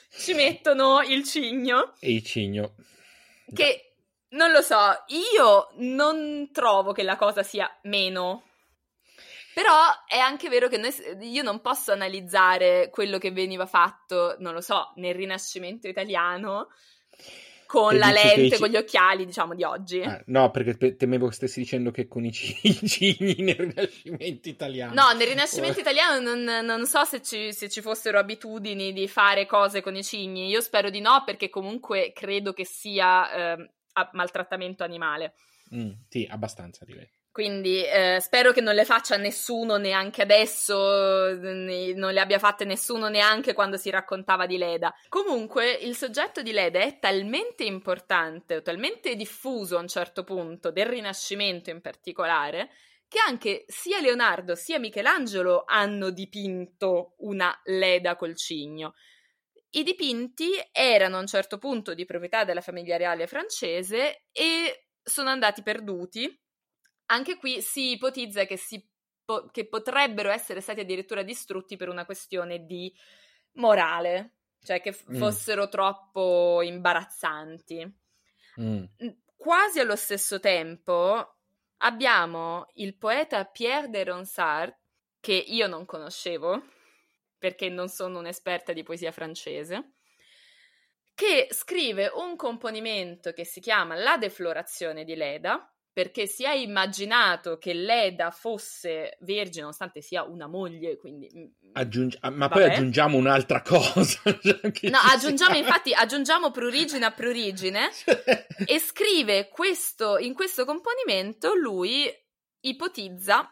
ci 0.10 0.34
mettono 0.66 1.02
il 1.02 1.24
cigno, 1.24 1.94
E 2.00 2.12
il 2.12 2.24
cigno. 2.26 2.76
che 3.54 3.94
non 4.30 4.52
lo 4.52 4.62
so, 4.62 5.04
io 5.08 5.70
non 5.76 6.50
trovo 6.52 6.92
che 6.92 7.04
la 7.04 7.16
cosa 7.16 7.44
sia 7.44 7.70
meno. 7.84 8.44
Però 9.58 9.74
è 10.08 10.20
anche 10.20 10.50
vero 10.50 10.68
che 10.68 10.78
noi, 10.78 10.94
io 11.22 11.42
non 11.42 11.62
posso 11.62 11.92
analizzare 11.92 12.90
quello 12.92 13.18
che 13.18 13.32
veniva 13.32 13.66
fatto, 13.66 14.36
non 14.38 14.54
lo 14.54 14.62
so, 14.62 14.92
nel 14.98 15.16
Rinascimento 15.16 15.88
italiano 15.88 16.68
con 17.66 17.96
E 17.96 17.98
la 17.98 18.12
lente, 18.12 18.52
ci- 18.52 18.60
con 18.62 18.70
gli 18.70 18.78
occhiali, 18.78 19.26
diciamo, 19.26 19.56
di 19.56 19.64
oggi. 19.64 20.00
Ah, 20.04 20.22
no, 20.28 20.52
perché 20.52 20.78
pe- 20.78 20.96
temevo 20.96 21.26
che 21.30 21.34
stessi 21.34 21.60
dicendo 21.60 21.90
che 21.90 22.08
con 22.08 22.24
i 22.24 22.32
ci- 22.32 22.56
i 22.84 22.88
cigni 22.88 23.36
nel 23.40 23.56
Rinascimento 23.56 24.48
italiano. 24.48 24.94
No, 24.94 25.12
nel 25.18 25.28
Rinascimento 25.28 25.80
Oh. 25.80 25.82
italiano 25.82 26.20
non, 26.36 26.64
non 26.64 26.86
so 26.86 27.04
se 27.04 27.24
ci, 27.24 27.52
se 27.52 27.68
ci 27.68 27.82
fossero 27.82 28.20
abitudini 28.20 28.94
di 28.94 29.08
fare 29.08 29.48
cose 29.48 29.82
con 29.82 29.96
i 29.96 30.04
cigni. 30.04 30.50
Io 30.50 30.62
spero 30.62 30.92
di 30.92 31.02
no, 31.02 31.24
perché 31.26 31.50
comunque 31.50 32.12
credo 32.14 32.54
che 32.54 32.64
sia 32.64 33.56
a- 33.94 34.10
maltrattamento 34.14 34.84
animale. 34.84 35.34
Mm, 35.74 35.90
sì, 36.08 36.28
abbastanza 36.30 36.86
direi. 36.86 37.10
Quindi 37.38 37.84
eh, 37.84 38.18
spero 38.20 38.52
che 38.52 38.62
non 38.62 38.74
le 38.74 38.84
faccia 38.84 39.16
nessuno 39.16 39.78
neanche 39.78 40.24
adesso, 40.24 41.36
ne- 41.36 41.94
non 41.94 42.12
le 42.12 42.20
abbia 42.20 42.40
fatte 42.40 42.66
nessuno 42.66 43.10
neanche 43.10 43.54
quando 43.54 43.78
si 43.78 43.92
raccontava 43.92 44.48
di 44.48 44.58
Leda. 44.58 44.92
Comunque 45.08 45.72
il 45.72 45.96
soggetto 45.96 46.42
di 46.42 46.52
Leda 46.52 46.80
è 46.80 46.98
talmente 46.98 47.64
importante, 47.64 48.64
talmente 48.64 49.14
diffuso 49.14 49.78
a 49.78 49.82
un 49.82 49.88
certo 49.88 50.24
punto, 50.24 50.72
del 50.72 50.88
Rinascimento 50.88 51.70
in 51.70 51.80
particolare, 51.80 52.72
che 53.08 53.20
anche 53.24 53.66
sia 53.68 54.02
Leonardo 54.02 54.56
sia 54.56 54.80
Michelangelo 54.80 55.64
hanno 55.68 56.10
dipinto 56.10 57.14
una 57.18 57.56
Leda 57.66 58.16
col 58.16 58.36
cigno. 58.36 58.96
I 59.70 59.84
dipinti 59.84 60.54
erano 60.72 61.18
a 61.18 61.20
un 61.20 61.28
certo 61.28 61.60
punto 61.60 61.94
di 61.94 62.04
proprietà 62.04 62.46
della 62.46 62.62
famiglia 62.62 62.98
reale 62.98 63.28
francese 63.28 64.24
e 64.32 64.88
sono 65.04 65.30
andati 65.30 65.62
perduti. 65.62 66.46
Anche 67.08 67.38
qui 67.38 67.62
si 67.62 67.92
ipotizza 67.92 68.46
che, 68.46 68.58
si 68.58 68.86
po- 69.24 69.48
che 69.52 69.68
potrebbero 69.68 70.30
essere 70.30 70.62
stati 70.62 70.82
addirittura 70.82 71.24
distrutti 71.24 71.76
per 71.76 71.90
una 71.90 72.06
questione 72.06 72.66
di 72.66 72.94
morale, 73.54 74.36
cioè 74.64 74.82
che 74.82 74.92
f- 74.92 75.10
Mm. 75.10 75.18
fossero 75.18 75.70
troppo 75.70 76.62
imbarazzanti. 76.62 77.96
Mm. 78.62 78.84
Quasi 79.36 79.80
allo 79.80 79.96
stesso 79.96 80.40
tempo 80.40 81.38
abbiamo 81.78 82.68
il 82.76 82.98
poeta 82.98 83.46
Pierre 83.46 83.90
de 83.90 84.04
Ronsard, 84.04 84.76
che 85.20 85.34
io 85.34 85.68
non 85.68 85.86
conoscevo, 85.86 86.64
perché 87.38 87.70
non 87.70 87.88
sono 87.88 88.20
un'esperta 88.20 88.74
di 88.74 88.84
poesia 88.84 89.12
francese, 89.12 89.94
che 91.14 91.48
scrive 91.52 92.12
un 92.14 92.36
componimento 92.36 93.32
che 93.32 93.46
si 93.46 93.60
chiama 93.60 93.96
La 93.96 94.18
deflorazione 94.18 95.04
di 95.04 95.16
Leda, 95.16 95.72
perché 95.98 96.28
si 96.28 96.44
è 96.44 96.52
immaginato 96.54 97.58
che 97.58 97.74
Leda 97.74 98.30
fosse 98.30 99.18
vergine, 99.22 99.62
nonostante 99.62 100.00
sia 100.00 100.22
una 100.22 100.46
moglie, 100.46 100.96
quindi... 100.96 101.28
mm, 101.36 101.72
Aggiungi- 101.74 102.18
ah, 102.22 102.30
ma 102.30 102.50
poi 102.50 102.62
Vabbè. 102.62 102.74
aggiungiamo 102.76 103.18
un'altra 103.18 103.64
cosa. 103.64 104.20
cioè, 104.40 104.90
No, 104.92 105.00
aggiungiamo 105.12 105.56
sia- 105.56 105.60
infatti, 105.60 105.96
aggiungiamo 105.96 106.52
prurigine 106.52 107.04
a 107.04 107.10
prurigine 107.10 107.90
e 108.68 108.78
scrive 108.78 109.48
questo, 109.48 110.20
in 110.20 110.36
questo 110.36 110.66
componimento 110.66 111.56
lui 111.56 112.08
ipotizza 112.60 113.52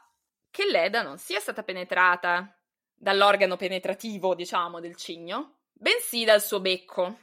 che 0.51 0.65
Leda 0.69 1.01
non 1.01 1.17
sia 1.17 1.39
stata 1.39 1.63
penetrata 1.63 2.55
dall'organo 2.93 3.55
penetrativo, 3.55 4.35
diciamo, 4.35 4.79
del 4.79 4.95
cigno, 4.95 5.61
bensì 5.73 6.23
dal 6.23 6.43
suo 6.43 6.59
becco. 6.59 7.21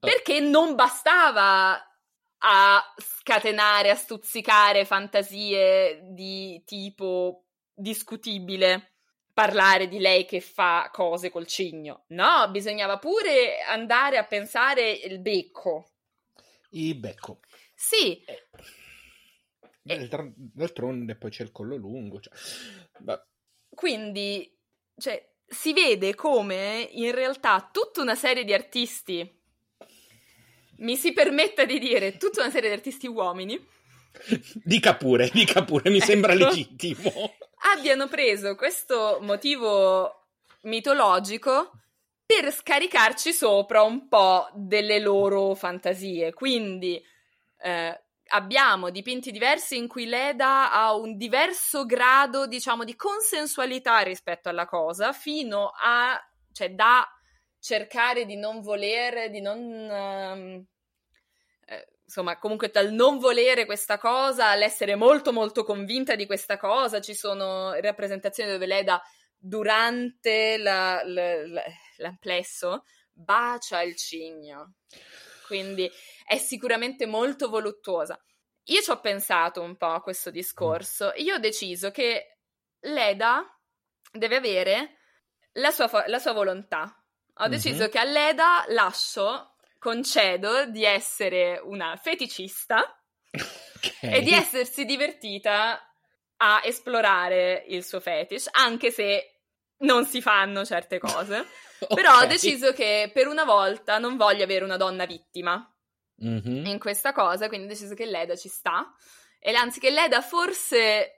Perché 0.00 0.40
non 0.40 0.74
bastava 0.74 1.80
a 2.38 2.82
scatenare, 2.98 3.90
a 3.90 3.94
stuzzicare 3.94 4.84
fantasie 4.84 6.00
di 6.12 6.62
tipo 6.64 7.44
discutibile 7.74 8.92
parlare 9.32 9.88
di 9.88 9.98
lei 9.98 10.24
che 10.24 10.40
fa 10.40 10.88
cose 10.92 11.30
col 11.30 11.46
cigno. 11.46 12.04
No, 12.08 12.48
bisognava 12.50 12.98
pure 12.98 13.60
andare 13.60 14.16
a 14.16 14.24
pensare 14.24 14.90
il 14.90 15.20
becco. 15.20 15.90
Il 16.70 16.96
becco. 16.96 17.40
Sì, 17.74 18.24
D'altr- 19.86 20.32
D'altronde 20.34 21.14
poi 21.14 21.30
c'è 21.30 21.44
il 21.44 21.52
collo 21.52 21.76
lungo. 21.76 22.18
Cioè... 22.18 22.32
quindi 23.68 24.52
cioè, 24.96 25.34
si 25.46 25.72
vede 25.72 26.14
come 26.16 26.88
in 26.90 27.12
realtà 27.12 27.68
tutta 27.72 28.00
una 28.00 28.16
serie 28.16 28.44
di 28.44 28.52
artisti, 28.52 29.35
mi 30.78 30.96
si 30.96 31.12
permetta 31.12 31.64
di 31.64 31.78
dire 31.78 32.16
tutta 32.16 32.40
una 32.42 32.50
serie 32.50 32.68
di 32.68 32.74
artisti 32.74 33.06
uomini, 33.06 33.74
Dica 34.64 34.94
pure, 34.96 35.28
dica 35.32 35.62
pure, 35.62 35.90
mi 35.90 36.00
sembra 36.00 36.32
Ecco. 36.32 36.46
legittimo. 36.46 37.34
abbiano 37.74 38.08
preso 38.08 38.54
questo 38.54 39.18
motivo 39.20 40.28
mitologico 40.62 41.72
per 42.24 42.52
scaricarci 42.52 43.32
sopra 43.32 43.82
un 43.82 44.08
po' 44.08 44.48
delle 44.54 44.98
loro 44.98 45.54
fantasie. 45.54 46.32
Quindi 46.32 47.00
eh, 47.60 48.00
abbiamo 48.28 48.90
dipinti 48.90 49.30
diversi 49.30 49.76
in 49.76 49.86
cui 49.86 50.06
Leda 50.06 50.72
ha 50.72 50.94
un 50.94 51.16
diverso 51.16 51.86
grado, 51.86 52.46
diciamo, 52.46 52.84
di 52.84 52.96
consensualità 52.96 53.98
rispetto 54.00 54.48
alla 54.48 54.66
cosa, 54.66 55.12
fino 55.12 55.72
a, 55.80 56.18
cioè, 56.52 56.70
da 56.70 57.06
cercare 57.66 58.24
di 58.26 58.36
non 58.36 58.60
volere, 58.60 59.28
di 59.28 59.40
non... 59.40 59.58
eh, 61.66 61.88
insomma, 62.04 62.38
comunque 62.38 62.70
dal 62.70 62.92
non 62.92 63.18
volere 63.18 63.64
questa 63.66 63.98
cosa 63.98 64.50
all'essere 64.50 64.94
molto 64.94 65.32
molto 65.32 65.64
convinta 65.64 66.14
di 66.14 66.26
questa 66.26 66.58
cosa, 66.58 67.00
ci 67.00 67.12
sono 67.14 67.72
rappresentazioni 67.80 68.52
dove 68.52 68.66
Leda 68.66 69.02
durante 69.36 70.56
la- 70.58 71.02
la- 71.04 71.46
la- 71.46 71.64
l'amplesso 71.96 72.84
bacia 73.12 73.82
il 73.82 73.96
cigno. 73.96 74.74
Quindi 75.46 75.90
è 76.24 76.36
sicuramente 76.38 77.04
molto 77.06 77.48
voluttuosa. 77.48 78.16
Io 78.68 78.80
ci 78.80 78.90
ho 78.90 79.00
pensato 79.00 79.60
un 79.60 79.76
po' 79.76 79.90
a 79.92 80.02
questo 80.02 80.30
discorso. 80.30 81.12
Io 81.16 81.34
ho 81.34 81.38
deciso 81.38 81.90
che 81.90 82.38
Leda 82.80 83.44
deve 84.12 84.36
avere 84.36 84.98
la 85.54 85.72
sua, 85.72 85.88
fo- 85.88 86.04
la 86.06 86.18
sua 86.20 86.32
volontà. 86.32 87.00
Ho 87.38 87.44
Mhm. 87.44 87.50
deciso 87.50 87.88
che 87.88 87.98
a 87.98 88.04
Leda 88.04 88.64
lascio, 88.68 89.54
concedo 89.78 90.64
di 90.66 90.84
essere 90.84 91.60
una 91.62 91.96
feticista 91.96 92.78
Ok. 93.30 93.98
e 94.02 94.22
di 94.22 94.32
essersi 94.32 94.84
divertita 94.84 95.80
a 96.38 96.60
esplorare 96.64 97.64
il 97.68 97.84
suo 97.84 98.00
fetish, 98.00 98.48
anche 98.52 98.90
se 98.90 99.40
non 99.78 100.06
si 100.06 100.20
fanno 100.22 100.64
certe 100.64 100.98
cose. 100.98 101.46
Però 101.94 102.18
ho 102.20 102.26
deciso 102.26 102.72
che 102.72 103.10
per 103.12 103.26
una 103.26 103.44
volta 103.44 103.98
non 103.98 104.16
voglio 104.16 104.44
avere 104.44 104.64
una 104.64 104.76
donna 104.78 105.04
vittima 105.04 105.70
Mhm. 106.18 106.64
in 106.64 106.78
questa 106.78 107.12
cosa, 107.12 107.48
quindi 107.48 107.66
ho 107.66 107.68
deciso 107.68 107.94
che 107.94 108.06
Leda 108.06 108.34
ci 108.36 108.48
sta. 108.48 108.90
E 109.38 109.54
anzi 109.54 109.78
che 109.78 109.90
Leda 109.90 110.22
forse 110.22 111.15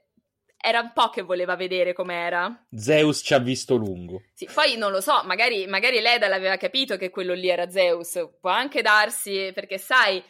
era 0.60 0.80
un 0.80 0.92
po' 0.92 1.08
che 1.08 1.22
voleva 1.22 1.54
vedere 1.54 1.92
com'era. 1.92 2.66
Zeus 2.74 3.20
ci 3.24 3.32
ha 3.32 3.38
visto 3.38 3.76
lungo. 3.76 4.22
Sì, 4.34 4.48
poi 4.52 4.76
non 4.76 4.90
lo 4.90 5.00
so, 5.00 5.22
magari, 5.24 5.66
magari 5.66 6.00
Leda 6.00 6.26
l'aveva 6.26 6.56
capito 6.56 6.96
che 6.96 7.10
quello 7.10 7.32
lì 7.32 7.48
era 7.48 7.70
Zeus. 7.70 8.28
Può 8.40 8.50
anche 8.50 8.82
darsi, 8.82 9.52
perché 9.54 9.78
sai, 9.78 10.22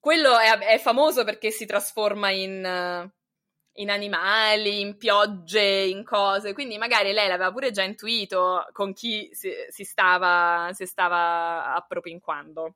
quello 0.00 0.36
è, 0.36 0.50
è 0.58 0.78
famoso 0.78 1.22
perché 1.22 1.52
si 1.52 1.64
trasforma 1.64 2.30
in, 2.30 3.10
in 3.74 3.90
animali, 3.90 4.80
in 4.80 4.96
piogge, 4.96 5.62
in 5.62 6.04
cose. 6.04 6.54
Quindi 6.54 6.76
magari 6.76 7.12
lei 7.12 7.28
l'aveva 7.28 7.52
pure 7.52 7.70
già 7.70 7.84
intuito 7.84 8.66
con 8.72 8.92
chi 8.92 9.28
si, 9.32 9.50
si 9.68 9.84
stava, 9.84 10.70
si 10.72 10.86
stava 10.86 11.72
appropinquando. 11.74 12.74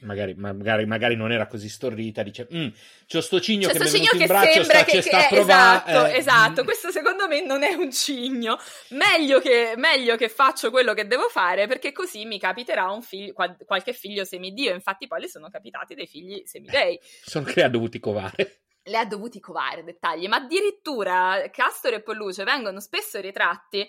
Magari, 0.00 0.34
magari, 0.34 0.84
magari 0.84 1.16
non 1.16 1.32
era 1.32 1.46
così 1.46 1.68
storrita. 1.68 2.22
Dice: 2.22 2.46
"Mm, 2.54 2.68
C'ho 3.06 3.20
sto 3.22 3.40
cigno 3.40 3.66
C'è 3.68 3.72
che 3.78 3.86
sto 3.86 3.98
mi 3.98 4.04
è 4.04 4.08
venuto 4.10 4.16
che 4.16 4.22
in 4.22 4.28
braccio. 4.28 4.64
Sta, 4.64 4.78
che, 4.78 4.84
che 4.84 4.96
che 4.98 5.02
sta 5.02 5.24
è- 5.24 5.28
provare. 5.28 5.82
esatto, 5.86 6.06
eh, 6.06 6.16
esatto. 6.18 6.62
mm, 6.62 6.64
Questo 6.64 6.90
secondo 6.90 7.26
me 7.26 7.40
non 7.44 7.62
è 7.62 7.72
un 7.72 7.90
cigno. 7.90 8.58
Meglio 8.90 9.40
che, 9.40 9.72
meglio 9.76 10.16
che 10.16 10.28
faccio 10.28 10.70
quello 10.70 10.92
che 10.92 11.06
devo 11.06 11.28
fare 11.28 11.66
perché 11.66 11.92
così 11.92 12.24
mi 12.26 12.38
capiterà 12.38 12.90
un 12.90 13.00
figlio, 13.02 13.32
qual- 13.32 13.56
qualche 13.64 13.92
figlio 13.94 14.24
semidio. 14.24 14.74
Infatti, 14.74 15.06
poi 15.06 15.22
le 15.22 15.28
sono 15.28 15.48
capitati 15.48 15.94
dei 15.94 16.06
figli 16.06 16.42
semidei. 16.44 16.98
Sono 17.24 17.46
che 17.46 17.62
ha 17.62 17.68
dovuti 17.68 17.98
covare. 17.98 18.60
Le 18.82 18.98
ha 18.98 19.04
dovuti 19.06 19.40
covare 19.40 19.82
dettagli, 19.82 20.28
ma 20.28 20.36
addirittura 20.36 21.42
Castore 21.50 21.96
e 21.96 22.02
Polluce 22.02 22.44
vengono 22.44 22.78
spesso 22.80 23.18
ritratti 23.20 23.88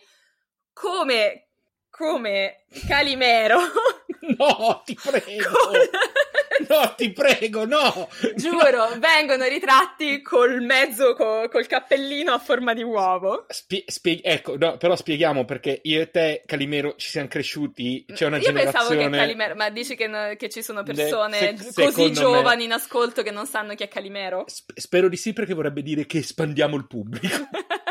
come, 0.74 1.50
come 1.89 2.63
Calimero. 2.88 3.60
No, 4.38 4.82
ti 4.86 4.96
prego. 5.02 5.50
No, 6.68 6.96
ti 6.98 7.12
prego, 7.12 7.66
no. 7.66 8.10
Giuro, 8.36 8.88
vengono 8.98 9.46
ritratti 9.46 10.24
col 10.24 10.60
mezzo, 10.62 11.14
co- 11.14 11.48
col 11.52 11.68
cappellino 11.68 12.34
a 12.34 12.40
forma 12.40 12.74
di 12.74 12.82
uovo. 12.82 13.46
Spie- 13.48 13.84
spie- 13.86 14.22
ecco, 14.24 14.58
no, 14.58 14.76
però 14.78 14.96
spieghiamo 14.96 15.46
perché 15.46 15.80
io 15.84 16.02
e 16.02 16.10
te, 16.10 16.42
Calimero, 16.48 16.96
ci 16.98 17.10
siamo 17.10 17.28
cresciuti. 17.28 18.06
C'è 18.12 18.26
una 18.26 18.38
Io 18.38 18.42
generazione. 18.46 18.88
pensavo 18.88 19.12
che 19.12 19.18
Calimero, 19.18 19.54
ma 19.54 19.70
dici 19.70 19.96
che, 19.96 20.08
no- 20.08 20.34
che 20.36 20.50
ci 20.50 20.64
sono 20.64 20.82
Ne- 20.82 20.94
persone 20.96 21.58
se- 21.60 21.84
così 21.84 22.02
me- 22.06 22.12
giovani 22.12 22.64
in 22.64 22.72
ascolto 22.72 23.22
che 23.22 23.30
non 23.32 23.46
sanno 23.46 23.76
chi 23.76 23.84
è 23.84 23.88
Calimero? 23.88 24.46
Sp- 24.48 24.74
spero 24.80 25.10
di 25.10 25.16
sì, 25.18 25.34
perché 25.34 25.54
vorrebbe 25.54 25.84
dire 25.84 26.08
che 26.08 26.18
espandiamo 26.18 26.76
il 26.76 26.88
pubblico. 26.88 27.36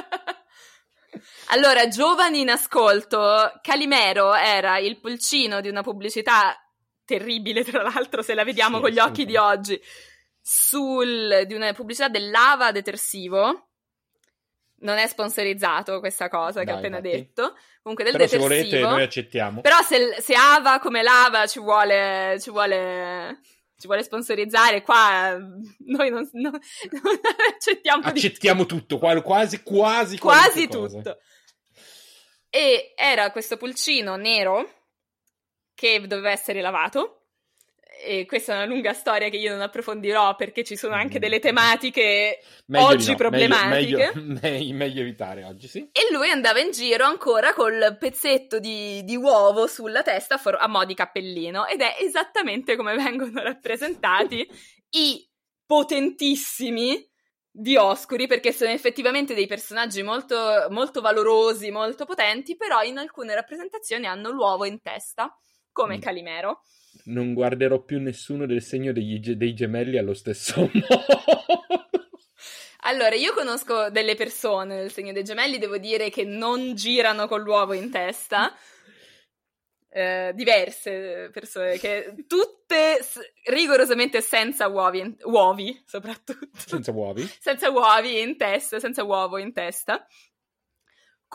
allora, 1.49 1.89
giovani 1.89 2.41
in 2.41 2.51
ascolto, 2.51 3.59
Calimero 3.63 4.35
era 4.35 4.79
il 4.79 4.99
pulcino 5.01 5.61
di 5.61 5.69
una 5.69 5.83
pubblicità 5.83 6.57
terribile, 7.05 7.65
tra 7.65 7.83
l'altro, 7.83 8.23
se 8.23 8.35
la 8.35 8.45
vediamo 8.45 8.77
Sì, 8.77 8.83
con 8.83 8.91
gli 8.91 8.99
occhi 8.99 9.25
di 9.25 9.37
oggi, 9.37 9.81
sul, 10.41 11.45
di 11.47 11.55
una 11.55 11.73
pubblicità 11.73 12.09
del 12.09 12.31
lava 12.31 12.73
detersivo. 12.73 13.69
Non 14.79 14.99
è 14.99 15.07
sponsorizzato 15.07 16.01
questa 16.01 16.29
cosa 16.29 16.61
che 16.61 16.67
Dai, 16.67 16.75
ho 16.75 16.79
appena 16.79 16.97
infatti. 16.99 17.17
detto. 17.17 17.57
Comunque 17.81 18.05
del 18.05 18.13
Però 18.13 18.27
se 18.27 18.37
detersivo. 18.39 18.67
volete, 18.69 18.81
noi 18.81 19.03
accettiamo. 19.05 19.61
Però 19.63 19.81
se, 19.83 20.17
se 20.21 20.35
Ava 20.35 20.79
come 20.81 21.03
lava 21.03 21.47
ci 21.47 21.61
vuole, 21.61 22.37
ci 22.41 22.51
vuole, 22.51 23.41
ci 23.79 23.87
vuole 23.87 24.03
sponsorizzare, 24.03 24.83
qua 24.83 25.33
eh, 25.35 25.39
noi 25.87 26.11
non, 26.11 26.29
non- 26.33 26.53
non 26.53 26.61
accettiamo 27.55 28.03
di 28.03 28.09
Accettiamo 28.09 28.67
tutto, 28.67 28.99
qua- 28.99 29.21
quasi, 29.23 29.63
quasi, 29.63 30.19
quasi 30.19 30.67
tutto. 30.69 31.19
E 32.49 32.95
era 32.97 33.31
questo 33.33 33.57
pulcino 33.57 34.17
nero 34.17 34.73
che 35.75 36.01
doveva 36.07 36.31
essere 36.31 36.61
lavato. 36.63 37.26
E 37.99 38.27
questa 38.27 38.53
è 38.53 38.57
una 38.57 38.67
lunga 38.67 38.93
storia 38.93 39.29
che 39.29 39.37
io 39.37 39.53
non 39.53 39.63
approfondirò 39.63 40.37
perché 40.37 40.63
ci 40.65 40.77
sono 40.77 40.95
anche 40.95 41.17
Mm. 41.19 41.21
delle 41.21 41.39
tematiche 41.39 42.39
Meglio 42.67 42.85
oggi 42.87 43.11
no, 43.11 43.17
problematiche. 43.17 44.13
Meglio, 44.15 44.39
meglio, 44.43 44.75
meglio- 44.75 45.01
evitare 45.01 45.45
oggi, 45.45 45.67
sì. 45.69 45.81
E 45.93 46.13
lui 46.13 46.29
andava 46.31 46.61
in 46.61 46.71
giro 46.73 47.05
ancora 47.05 47.53
col 47.55 47.97
pezzetto 47.99 48.59
di, 48.59 49.03
di 49.05 49.17
uovo 49.17 49.67
sulla 49.67 50.03
testa 50.03 50.35
a, 50.35 50.39
for- 50.39 50.59
a 50.61 50.69
mo' 50.69 50.85
di 50.85 50.95
cappellino 50.95 51.67
ed 51.67 51.81
è 51.81 51.97
esattamente 52.01 52.77
come 52.77 52.95
vengono 53.03 53.43
rappresentati 53.43 54.47
i 54.91 55.29
potentissimi 55.65 57.09
di 57.51 57.77
Oscuri 57.77 58.27
perché 58.27 58.53
sono 58.53 58.71
effettivamente 58.71 59.33
dei 59.35 59.47
personaggi 59.47 60.03
molto, 60.03 60.67
molto 60.69 61.01
valorosi, 61.01 61.71
molto 61.71 62.05
potenti, 62.05 62.55
però 62.57 62.83
in 62.83 62.99
alcune 62.99 63.35
rappresentazioni 63.35 64.07
hanno 64.07 64.29
l'uovo 64.31 64.67
in 64.67 64.81
testa, 64.83 65.35
come 65.73 65.97
Mm. 65.97 66.01
Calimero. 66.01 66.63
Non 67.05 67.35
guarderò 67.35 67.81
più 67.83 68.01
nessuno 68.01 68.47
del 68.47 68.63
segno 68.63 68.93
degli 68.93 69.19
dei 69.35 69.55
gemelli 69.55 69.99
allo 69.99 70.15
stesso 70.15 70.61
modo. 70.73 71.05
Allora, 72.81 73.15
io 73.15 73.33
conosco 73.35 73.91
delle 73.91 74.15
persone 74.15 74.77
del 74.77 74.93
segno 74.93 75.13
dei 75.13 75.25
gemelli, 75.25 75.59
devo 75.59 75.77
dire 75.79 76.09
che 76.11 76.25
non 76.25 76.75
girano 76.75 77.27
con 77.27 77.41
l'uovo 77.43 77.73
in 77.73 77.91
testa. 77.91 78.55
Eh, 79.89 80.33
diverse 80.35 81.31
persone 81.33 81.79
che 81.79 82.15
tutte 82.27 83.03
s- 83.03 83.19
rigorosamente 83.45 84.21
senza 84.21 84.69
uovi, 84.69 84.99
in- 85.01 85.17
uovi 85.25 85.83
soprattutto, 85.87 86.49
Senza 86.55 86.91
uovi. 86.93 87.27
senza 87.41 87.71
uovi 87.71 88.21
in 88.21 88.37
testa, 88.37 88.79
senza 88.79 89.03
uovo 89.05 89.39
in 89.39 89.53
testa. 89.55 90.07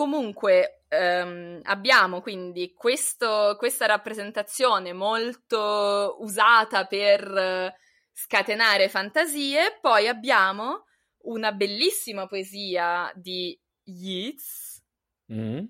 Comunque 0.01 0.85
ehm, 0.89 1.59
abbiamo 1.65 2.21
quindi 2.21 2.73
questo- 2.73 3.55
questa 3.59 3.85
rappresentazione 3.85 4.93
molto 4.93 6.15
usata 6.21 6.85
per 6.85 7.71
scatenare 8.11 8.89
fantasie, 8.89 9.77
poi 9.79 10.07
abbiamo 10.07 10.85
una 11.25 11.51
bellissima 11.51 12.25
poesia 12.25 13.11
di 13.13 13.55
Yeats, 13.83 14.83
Mm. 15.31 15.65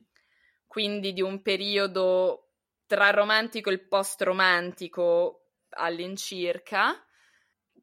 quindi 0.66 1.12
di 1.12 1.22
un 1.22 1.42
periodo 1.42 2.54
tra 2.88 3.10
romantico 3.10 3.70
e 3.70 3.80
post-romantico 3.86 5.50
all'incirca, 5.72 7.06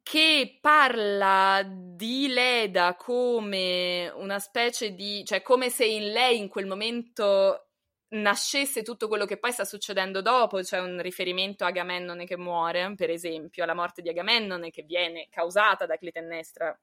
che 0.09 0.57
parla 0.59 1.61
di 1.63 2.29
Leda 2.29 2.95
come 2.95 4.11
una 4.15 4.39
specie 4.39 4.95
di, 4.95 5.23
cioè 5.23 5.43
come 5.43 5.69
se 5.69 5.85
in 5.85 6.11
lei 6.11 6.39
in 6.39 6.47
quel 6.47 6.65
momento 6.65 7.67
nascesse 8.13 8.81
tutto 8.81 9.07
quello 9.07 9.25
che 9.25 9.37
poi 9.37 9.51
sta 9.51 9.65
succedendo 9.65 10.23
dopo, 10.23 10.61
c'è 10.61 10.79
un 10.79 10.99
riferimento 10.99 11.63
a 11.63 11.67
Agamennone 11.67 12.25
che 12.25 12.37
muore, 12.37 12.91
per 12.95 13.11
esempio, 13.11 13.61
alla 13.61 13.75
morte 13.75 14.01
di 14.01 14.09
Agamennone 14.09 14.71
che 14.71 14.81
viene 14.81 15.27
causata 15.29 15.85
da 15.85 15.95
Clitennestra, 15.95 16.75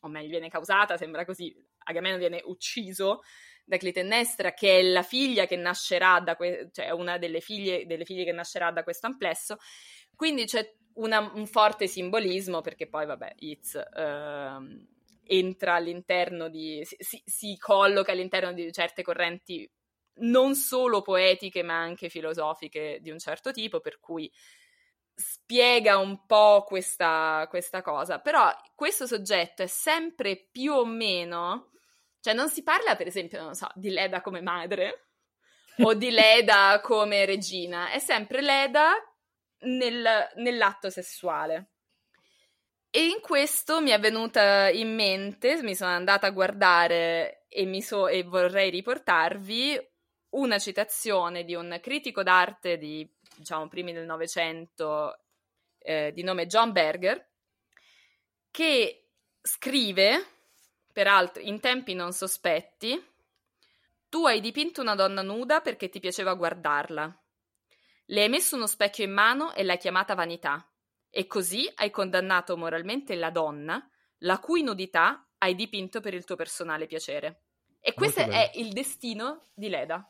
o 0.00 0.08
meglio, 0.08 0.30
viene 0.30 0.48
causata, 0.48 0.96
sembra 0.96 1.24
così, 1.24 1.54
Agamennone 1.84 2.18
viene 2.18 2.42
ucciso 2.46 3.22
da 3.64 3.76
Clitennestra, 3.76 4.54
che 4.54 4.80
è 4.80 4.82
la 4.82 5.04
figlia 5.04 5.46
che 5.46 5.54
nascerà 5.54 6.18
da 6.18 6.34
que- 6.34 6.70
cioè 6.72 6.90
una 6.90 7.16
delle 7.16 7.38
figlie, 7.38 7.86
delle 7.86 8.04
figlie 8.04 8.24
che 8.24 8.32
nascerà 8.32 8.72
da 8.72 8.82
questo 8.82 9.06
amplesso. 9.06 9.58
Quindi 10.16 10.46
c'è 10.46 10.68
una- 10.94 11.30
un 11.34 11.46
forte 11.46 11.86
simbolismo, 11.86 12.60
perché 12.60 12.88
poi, 12.88 13.06
vabbè, 13.06 13.34
Yeats 13.38 13.80
ehm, 13.96 14.86
entra 15.24 15.74
all'interno 15.74 16.48
di. 16.48 16.80
Si, 16.84 16.96
si- 16.98 17.22
si 17.24 17.56
colloca 17.58 18.12
all'interno 18.12 18.52
di 18.52 18.70
certe 18.72 19.02
correnti 19.02 19.68
non 20.16 20.54
solo 20.54 21.00
poetiche, 21.02 21.62
ma 21.62 21.78
anche 21.80 22.08
filosofiche 22.08 22.98
di 23.00 23.10
un 23.10 23.18
certo 23.18 23.50
tipo, 23.52 23.80
per 23.80 23.98
cui 23.98 24.30
spiega 25.14 25.98
un 25.98 26.26
po' 26.26 26.64
questa, 26.66 27.46
questa 27.48 27.82
cosa. 27.82 28.20
Però 28.20 28.50
questo 28.74 29.06
soggetto 29.06 29.62
è 29.62 29.66
sempre 29.66 30.48
più 30.50 30.72
o 30.72 30.84
meno. 30.84 31.70
Cioè, 32.20 32.34
non 32.34 32.48
si 32.48 32.62
parla, 32.62 32.96
per 32.96 33.06
esempio, 33.06 33.42
non 33.42 33.54
so, 33.54 33.68
di 33.74 33.90
Leda 33.90 34.20
come 34.20 34.40
madre 34.40 35.08
o 35.82 35.94
di 35.94 36.10
Leda 36.10 36.80
come 36.82 37.24
regina, 37.24 37.90
è 37.90 37.98
sempre 37.98 38.40
Leda 38.42 38.94
nel- 39.62 40.30
nell'atto 40.36 40.90
sessuale. 40.90 41.66
E 42.90 43.06
in 43.06 43.20
questo 43.20 43.80
mi 43.80 43.90
è 43.90 43.98
venuta 43.98 44.68
in 44.68 44.94
mente, 44.94 45.62
mi 45.62 45.74
sono 45.74 45.92
andata 45.92 46.26
a 46.26 46.30
guardare 46.30 47.46
e, 47.48 47.82
so- 47.82 48.08
e 48.08 48.22
vorrei 48.22 48.70
riportarvi 48.70 49.90
una 50.30 50.58
citazione 50.58 51.44
di 51.44 51.54
un 51.54 51.78
critico 51.82 52.22
d'arte 52.22 52.76
di, 52.76 53.08
diciamo, 53.36 53.68
primi 53.68 53.92
del 53.92 54.04
Novecento, 54.04 55.18
eh, 55.78 56.12
di 56.12 56.22
nome 56.22 56.46
John 56.46 56.72
Berger, 56.72 57.30
che 58.50 59.08
scrive, 59.40 60.26
peraltro 60.92 61.42
in 61.42 61.60
tempi 61.60 61.94
non 61.94 62.12
sospetti, 62.12 63.02
tu 64.08 64.26
hai 64.26 64.40
dipinto 64.40 64.82
una 64.82 64.94
donna 64.94 65.22
nuda 65.22 65.60
perché 65.60 65.88
ti 65.88 65.98
piaceva 65.98 66.34
guardarla. 66.34 67.21
Le 68.06 68.22
hai 68.22 68.28
messo 68.28 68.56
uno 68.56 68.66
specchio 68.66 69.04
in 69.04 69.12
mano 69.12 69.52
e 69.54 69.62
l'hai 69.62 69.78
chiamata 69.78 70.14
vanità. 70.14 70.66
E 71.10 71.26
così 71.26 71.70
hai 71.74 71.90
condannato 71.90 72.56
moralmente 72.56 73.14
la 73.14 73.30
donna, 73.30 73.86
la 74.18 74.38
cui 74.38 74.62
nudità 74.62 75.26
hai 75.38 75.54
dipinto 75.54 76.00
per 76.00 76.14
il 76.14 76.24
tuo 76.24 76.36
personale 76.36 76.86
piacere. 76.86 77.42
E 77.80 77.94
questo 77.94 78.20
bello. 78.20 78.34
è 78.34 78.50
il 78.54 78.72
destino 78.72 79.48
di 79.54 79.68
Leda. 79.68 80.08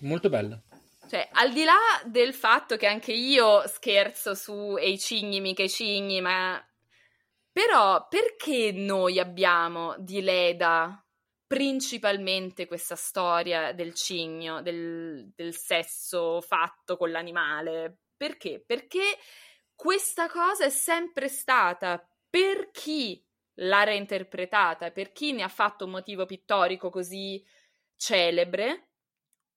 Molto 0.00 0.28
bella. 0.28 0.60
Cioè, 1.08 1.28
al 1.32 1.52
di 1.52 1.64
là 1.64 1.76
del 2.04 2.32
fatto 2.32 2.76
che 2.76 2.86
anche 2.86 3.12
io 3.12 3.66
scherzo 3.66 4.34
su 4.34 4.76
e 4.78 4.90
i 4.90 4.98
cigni, 4.98 5.40
mica 5.40 5.62
i 5.62 5.68
cigni, 5.68 6.20
ma... 6.20 6.64
Però 7.52 8.06
perché 8.08 8.70
noi 8.72 9.18
abbiamo 9.18 9.96
di 9.98 10.22
Leda 10.22 11.04
principalmente 11.50 12.66
questa 12.66 12.94
storia 12.94 13.72
del 13.72 13.92
cigno, 13.92 14.62
del, 14.62 15.32
del 15.34 15.52
sesso 15.52 16.40
fatto 16.40 16.96
con 16.96 17.10
l'animale? 17.10 18.02
Perché? 18.16 18.62
Perché 18.64 19.18
questa 19.74 20.28
cosa 20.28 20.66
è 20.66 20.70
sempre 20.70 21.26
stata 21.26 22.08
per 22.28 22.70
chi 22.70 23.20
l'ha 23.54 23.82
reinterpretata, 23.82 24.92
per 24.92 25.10
chi 25.10 25.32
ne 25.32 25.42
ha 25.42 25.48
fatto 25.48 25.86
un 25.86 25.90
motivo 25.90 26.24
pittorico 26.24 26.88
così 26.88 27.44
celebre, 27.96 28.90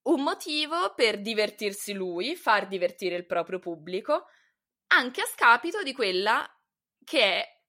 un 0.08 0.24
motivo 0.24 0.96
per 0.96 1.22
divertirsi 1.22 1.94
lui, 1.94 2.36
far 2.36 2.68
divertire 2.68 3.18
il 3.18 3.28
proprio 3.28 3.60
pubblico, 3.60 4.26
anche 4.88 5.22
a 5.22 5.28
scapito 5.28 5.84
di 5.84 5.94
quella 5.94 6.44
che 7.04 7.22
è, 7.22 7.62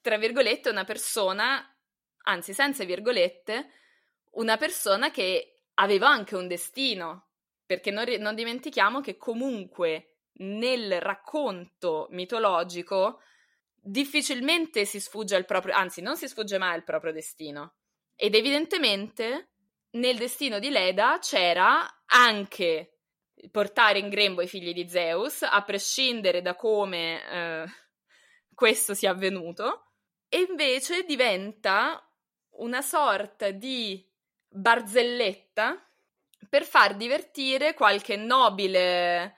tra 0.00 0.18
virgolette, 0.18 0.70
una 0.70 0.84
persona, 0.84 1.66
anzi 2.24 2.52
senza 2.52 2.84
virgolette, 2.84 3.70
una 4.32 4.56
persona 4.56 5.10
che 5.10 5.64
aveva 5.74 6.08
anche 6.08 6.36
un 6.36 6.48
destino, 6.48 7.28
perché 7.66 7.90
non, 7.90 8.04
non 8.18 8.34
dimentichiamo 8.34 9.00
che 9.00 9.16
comunque 9.16 10.16
nel 10.34 11.00
racconto 11.00 12.06
mitologico 12.10 13.20
difficilmente 13.74 14.84
si 14.84 15.00
sfugge 15.00 15.34
al 15.34 15.44
proprio, 15.44 15.74
anzi 15.74 16.00
non 16.00 16.16
si 16.16 16.28
sfugge 16.28 16.58
mai 16.58 16.74
al 16.74 16.84
proprio 16.84 17.12
destino. 17.12 17.74
Ed 18.14 18.34
evidentemente 18.34 19.50
nel 19.92 20.16
destino 20.16 20.58
di 20.58 20.70
Leda 20.70 21.18
c'era 21.20 22.02
anche 22.06 22.98
portare 23.50 23.98
in 23.98 24.08
grembo 24.08 24.40
i 24.40 24.46
figli 24.46 24.72
di 24.72 24.88
Zeus, 24.88 25.42
a 25.42 25.62
prescindere 25.62 26.42
da 26.42 26.54
come 26.54 27.28
eh, 27.28 27.64
questo 28.54 28.94
sia 28.94 29.10
avvenuto, 29.10 29.94
e 30.28 30.46
invece 30.48 31.02
diventa 31.02 32.06
una 32.56 32.82
sorta 32.82 33.50
di 33.50 34.04
barzelletta 34.48 35.82
per 36.48 36.64
far 36.64 36.96
divertire 36.96 37.74
qualche 37.74 38.16
nobile 38.16 39.36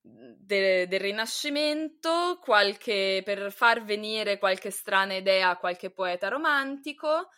de- 0.00 0.86
del 0.86 1.00
Rinascimento, 1.00 2.38
qualche, 2.42 3.22
per 3.24 3.50
far 3.52 3.82
venire 3.84 4.38
qualche 4.38 4.70
strana 4.70 5.14
idea 5.14 5.50
a 5.50 5.56
qualche 5.56 5.90
poeta 5.90 6.28
romantico, 6.28 7.30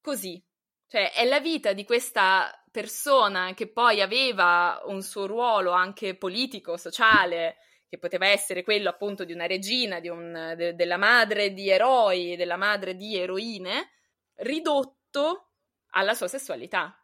così. 0.00 0.42
Cioè, 0.88 1.12
è 1.12 1.24
la 1.24 1.40
vita 1.40 1.72
di 1.72 1.84
questa 1.84 2.52
persona 2.70 3.54
che 3.54 3.68
poi 3.70 4.00
aveva 4.00 4.82
un 4.86 5.02
suo 5.02 5.26
ruolo 5.26 5.70
anche 5.70 6.16
politico, 6.16 6.76
sociale, 6.76 7.56
che 7.88 7.98
poteva 7.98 8.26
essere 8.26 8.62
quello 8.62 8.88
appunto 8.88 9.24
di 9.24 9.32
una 9.32 9.46
regina, 9.46 10.00
di 10.00 10.08
un- 10.08 10.54
de- 10.56 10.74
della 10.74 10.96
madre 10.96 11.52
di 11.52 11.68
eroi, 11.68 12.36
della 12.36 12.56
madre 12.56 12.94
di 12.96 13.16
eroine, 13.16 13.90
ridotto 14.42 15.50
alla 15.94 16.14
sua 16.14 16.28
sessualità. 16.28 16.96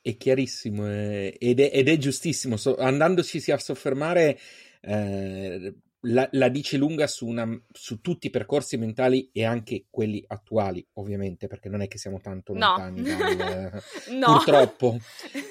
È 0.00 0.16
chiarissimo 0.16 0.86
eh, 0.86 1.36
ed, 1.38 1.60
è, 1.60 1.70
ed 1.72 1.88
è 1.88 1.96
giustissimo. 1.96 2.56
So- 2.56 2.76
andandoci 2.76 3.50
a 3.50 3.58
soffermare, 3.58 4.38
eh, 4.82 5.74
la, 6.06 6.28
la 6.32 6.48
dice 6.50 6.76
lunga 6.76 7.06
su, 7.06 7.26
una- 7.26 7.48
su 7.72 8.00
tutti 8.02 8.26
i 8.26 8.30
percorsi 8.30 8.76
mentali 8.76 9.30
e 9.32 9.44
anche 9.44 9.86
quelli 9.88 10.22
attuali, 10.26 10.86
ovviamente, 10.94 11.46
perché 11.46 11.70
non 11.70 11.80
è 11.80 11.88
che 11.88 11.96
siamo 11.96 12.20
tanto 12.20 12.52
No. 12.52 12.58
lontani. 12.76 13.02
dal- 13.02 13.82
No. 14.12 14.26
Purtroppo, 14.26 14.98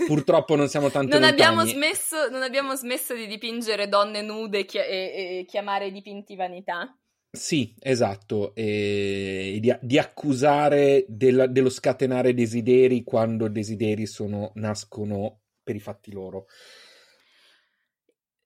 purtroppo 0.06 0.56
non 0.56 0.69
siamo 0.69 0.91
tanto 0.91 1.17
non 1.17 1.21
lontani. 1.28 1.41
abbiamo, 1.41 1.65
smesso, 1.65 2.30
non 2.30 2.43
abbiamo 2.43 2.76
smesso 2.76 3.15
di 3.15 3.26
dipingere 3.26 3.89
donne 3.89 4.21
nude 4.21 4.60
e, 4.60 4.65
chi- 4.65 4.78
e- 4.78 5.39
e 5.39 5.45
chiamare 5.47 5.91
dipinti 5.91 6.36
vanità. 6.36 6.95
Sì, 7.35 7.73
esatto, 7.79 8.53
e 8.53 9.57
di, 9.59 9.75
di 9.81 9.97
accusare 9.97 11.03
della- 11.07 11.47
dello 11.47 11.69
scatenare 11.71 12.33
desideri 12.35 13.03
quando 13.03 13.47
desideri 13.49 14.05
sono, 14.05 14.51
nascono 14.55 15.41
per 15.63 15.75
i 15.75 15.79
fatti 15.79 16.11
loro. 16.11 16.45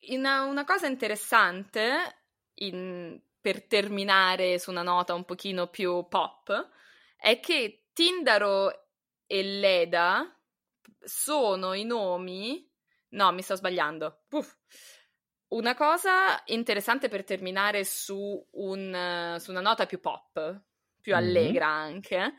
Una, 0.10 0.43
una 0.43 0.63
cosa 0.63 0.88
interessante 0.88 2.15
in- 2.56 3.19
per 3.39 3.63
terminare 3.67 4.58
su 4.60 4.71
una 4.71 4.82
nota 4.82 5.13
un 5.13 5.26
pochino 5.26 5.67
più 5.67 6.08
pop, 6.08 6.69
è 7.17 7.39
che 7.39 7.88
Tindaro 7.93 8.88
e 9.26 9.43
Leda 9.43 10.34
sono 11.04 11.73
i 11.73 11.84
nomi... 11.84 12.65
No, 13.10 13.32
mi 13.32 13.41
sto 13.41 13.56
sbagliando. 13.56 14.23
Uff. 14.32 14.56
Una 15.50 15.76
cosa 15.76 16.42
interessante 16.46 17.08
per 17.08 17.24
terminare 17.24 17.86
su, 17.86 18.46
un, 18.52 19.36
su 19.40 19.52
una 19.52 19.62
nota 19.62 19.86
più 19.86 20.02
pop, 20.02 20.62
più 21.00 21.16
allegra 21.16 21.68
mm-hmm. 21.68 21.94
anche, 21.94 22.34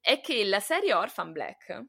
è 0.00 0.20
che 0.20 0.44
la 0.44 0.60
serie 0.60 0.94
Orphan 0.94 1.32
Black, 1.32 1.84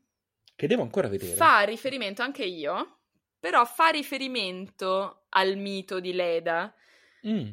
che 0.56 0.68
devo 0.68 0.82
ancora 0.82 1.08
vedere, 1.08 1.36
fa 1.36 1.62
riferimento 1.62 2.24
anche 2.24 2.46
io, 2.46 3.02
però 3.40 3.64
fa 3.66 3.90
riferimento 3.90 5.26
al 5.30 5.56
mito 5.56 6.00
di 6.00 6.14
Leda 6.14 6.74
mm. 7.28 7.50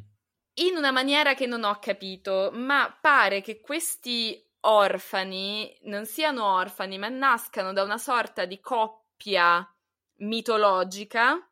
in 0.55 0.75
una 0.75 0.91
maniera 0.91 1.35
che 1.35 1.45
non 1.45 1.65
ho 1.65 1.77
capito, 1.79 2.49
ma 2.51 2.97
pare 2.99 3.41
che 3.41 3.61
questi 3.61 4.43
orfani 4.61 5.77
non 5.83 6.07
siano 6.07 6.45
orfani, 6.45 6.97
ma 6.97 7.09
nascano 7.09 7.73
da 7.73 7.83
una 7.83 7.99
sorta 7.99 8.45
di 8.45 8.59
coppia 8.59 9.67
mitologica 10.15 11.47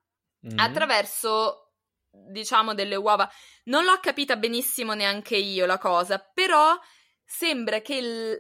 mm. 0.46 0.58
attraverso, 0.58 1.74
diciamo, 2.10 2.74
delle 2.74 2.96
uova. 2.96 3.30
Non 3.66 3.84
l'ho 3.84 4.00
capita 4.00 4.36
benissimo 4.36 4.94
neanche 4.94 5.38
io 5.38 5.66
la 5.66 5.78
cosa, 5.78 6.20
però 6.20 6.78
sembra 7.24 7.82
che 7.82 7.96
il, 7.96 8.40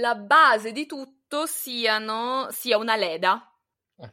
la 0.00 0.14
base 0.14 0.72
di 0.72 0.86
tutto 0.86 1.46
siano, 1.46 2.48
sia 2.50 2.78
una 2.78 2.96
leda. 2.96 3.42
Eh. 3.96 4.12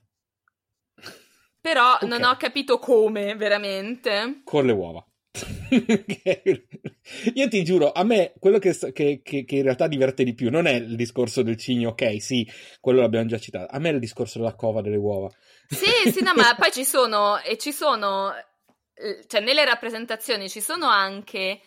Però 1.62 1.96
okay. 1.96 2.08
non 2.08 2.24
ho 2.24 2.36
capito 2.38 2.80
come 2.80 3.36
veramente. 3.36 4.42
Con 4.44 4.66
le 4.66 4.72
uova. 4.72 5.06
Io 7.34 7.48
ti 7.50 7.64
giuro, 7.64 7.92
a 7.92 8.04
me 8.04 8.34
quello 8.40 8.58
che, 8.58 8.74
che, 8.94 9.22
che, 9.22 9.44
che, 9.44 9.56
in 9.56 9.64
realtà 9.64 9.88
diverte 9.88 10.24
di 10.24 10.34
più 10.34 10.50
non 10.50 10.66
è 10.66 10.74
il 10.74 10.96
discorso 10.96 11.42
del 11.42 11.58
cigno, 11.58 11.90
ok, 11.90 12.22
sì, 12.22 12.48
quello 12.80 13.02
l'abbiamo 13.02 13.26
già 13.28 13.38
citato. 13.38 13.74
A 13.76 13.80
me 13.80 13.90
è 13.90 13.94
il 13.94 14.00
discorso 14.00 14.40
della 14.40 14.56
cova 14.56 14.82
delle 14.82 14.98
uova. 14.98 15.30
Sì, 15.68 16.12
sì, 16.12 16.22
no, 16.22 16.34
ma 16.36 16.56
poi 16.56 16.72
ci 16.72 16.86
sono, 16.86 17.40
e 17.42 17.58
ci 17.58 17.72
sono, 17.72 18.34
cioè 19.28 19.42
nelle 19.42 19.66
rappresentazioni 19.66 20.50
ci 20.50 20.62
sono 20.62 20.88
anche 20.88 21.62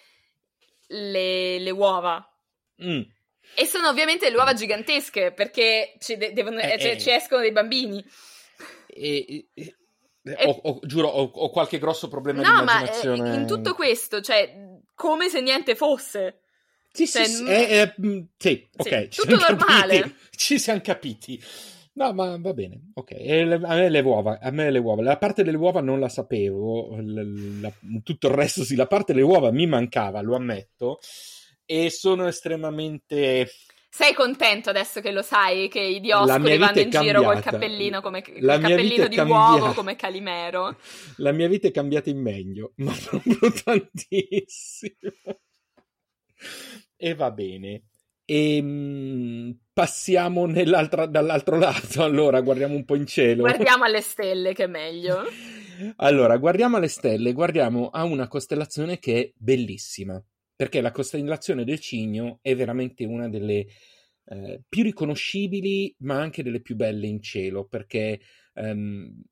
le, 0.89 1.59
le 1.59 1.71
uova. 1.71 2.27
Mm. 2.83 3.03
E 3.55 3.67
sono 3.67 3.89
ovviamente 3.89 4.31
le 4.31 4.37
uova 4.37 4.53
gigantesche 4.53 5.33
perché 5.33 5.95
ci, 5.99 6.17
de- 6.17 6.33
devono, 6.33 6.61
eh, 6.61 6.79
cioè, 6.79 6.93
eh. 6.93 6.99
ci 6.99 7.11
escono 7.11 7.41
dei 7.41 7.53
bambini. 7.53 8.05
E, 8.87 9.49
e, 9.55 9.75
ho, 10.45 10.61
ho, 10.63 10.79
giuro, 10.83 11.09
ho, 11.09 11.31
ho, 11.33 11.51
qualche 11.51 11.79
grosso 11.79 12.09
problema 12.09 12.43
no, 12.43 12.55
di 12.55 12.61
immaginazione. 12.61 13.23
ma 13.23 13.35
in 13.35 13.47
tutto 13.47 13.75
questo, 13.75 14.21
cioè, 14.21 14.53
come 14.95 15.29
se 15.29 15.41
niente 15.41 15.75
fosse. 15.75 16.41
Sì, 16.93 17.07
cioè, 17.07 17.25
sì, 17.25 17.43
mm, 17.43 18.21
sì, 18.37 18.69
ok. 18.77 19.09
Sì, 19.11 19.21
tutto 19.21 19.37
normale. 19.37 20.01
Capiti, 20.01 20.17
ci 20.37 20.59
siamo 20.59 20.81
capiti. 20.81 21.43
No, 21.99 22.13
ma 22.13 22.39
va 22.39 22.53
bene, 22.55 22.93
ok. 22.95 23.11
Le, 23.11 23.61
a 23.61 23.75
me 23.75 23.89
le 23.89 24.01
uova, 24.01 24.39
a 24.41 24.53
me 24.53 24.71
le 24.71 24.79
uova. 24.79 25.03
La 25.03 25.19
parte 25.19 25.43
delle 25.43 25.57
uova 25.57 25.81
non 25.81 25.99
la 25.99 26.09
sapevo, 26.09 26.97
la, 27.01 27.23
la, 27.61 27.73
tutto 28.05 28.29
il 28.29 28.35
resto 28.35 28.63
sì, 28.63 28.77
la 28.77 28.87
parte 28.87 29.13
delle 29.13 29.25
uova 29.25 29.51
mi 29.51 29.67
mancava, 29.67 30.21
lo 30.21 30.37
ammetto, 30.37 31.01
e 31.67 31.91
sono 31.91 32.29
estremamente 32.29 33.51
sei 33.91 34.15
contento 34.15 34.71
adesso 34.71 35.01
che 35.01 35.11
lo 35.11 35.23
sai 35.23 35.69
che 35.69 35.81
i 35.81 35.99
dioscuri 35.99 36.57
vanno 36.57 36.79
in 36.79 36.91
giro 36.91 37.21
col 37.21 37.41
cappellino, 37.41 38.01
come, 38.01 38.23
col 38.23 38.61
cappellino 38.61 39.09
di 39.09 39.19
uovo 39.19 39.73
come 39.73 39.97
Calimero? 39.97 40.77
La 41.19 41.33
mia 41.33 41.49
vita 41.49 41.67
è 41.67 41.73
cambiata 41.73 42.09
in 42.09 42.21
meglio, 42.21 42.75
ma 42.77 42.95
proprio 42.95 43.51
tantissimo. 43.65 44.93
E 46.97 47.15
va 47.15 47.31
bene. 47.33 47.88
E 48.31 48.57
ehm, 48.57 49.59
passiamo 49.73 50.47
dall'altro 50.47 51.57
lato, 51.57 52.03
allora 52.03 52.43
guardiamo 52.43 52.75
un 52.75 52.85
po' 52.85 52.95
in 52.95 53.07
cielo. 53.07 53.41
Guardiamo 53.43 53.85
alle 53.85 54.03
stelle, 54.03 54.53
che 54.53 54.65
è 54.65 54.69
meglio. 54.69 55.23
Allora, 55.99 56.37
guardiamo 56.39 56.77
alle 56.77 56.89
stelle, 56.89 57.33
guardiamo 57.33 57.89
a 57.91 58.03
una 58.03 58.27
costellazione 58.27 58.99
che 58.99 59.21
è 59.21 59.33
bellissima 59.37 60.21
perché 60.59 60.81
la 60.81 60.91
costellazione 60.91 61.63
del 61.63 61.79
Cigno 61.79 62.41
è 62.43 62.57
veramente 62.57 63.05
una 63.05 63.29
delle 63.29 63.65
eh, 64.25 64.61
più 64.69 64.83
riconoscibili, 64.83 65.95
ma 65.99 66.21
anche 66.21 66.43
delle 66.43 66.61
più 66.61 66.75
belle 66.75 67.07
in 67.07 67.23
cielo, 67.23 67.65
perché 67.65 68.21
ehm, 68.55 69.23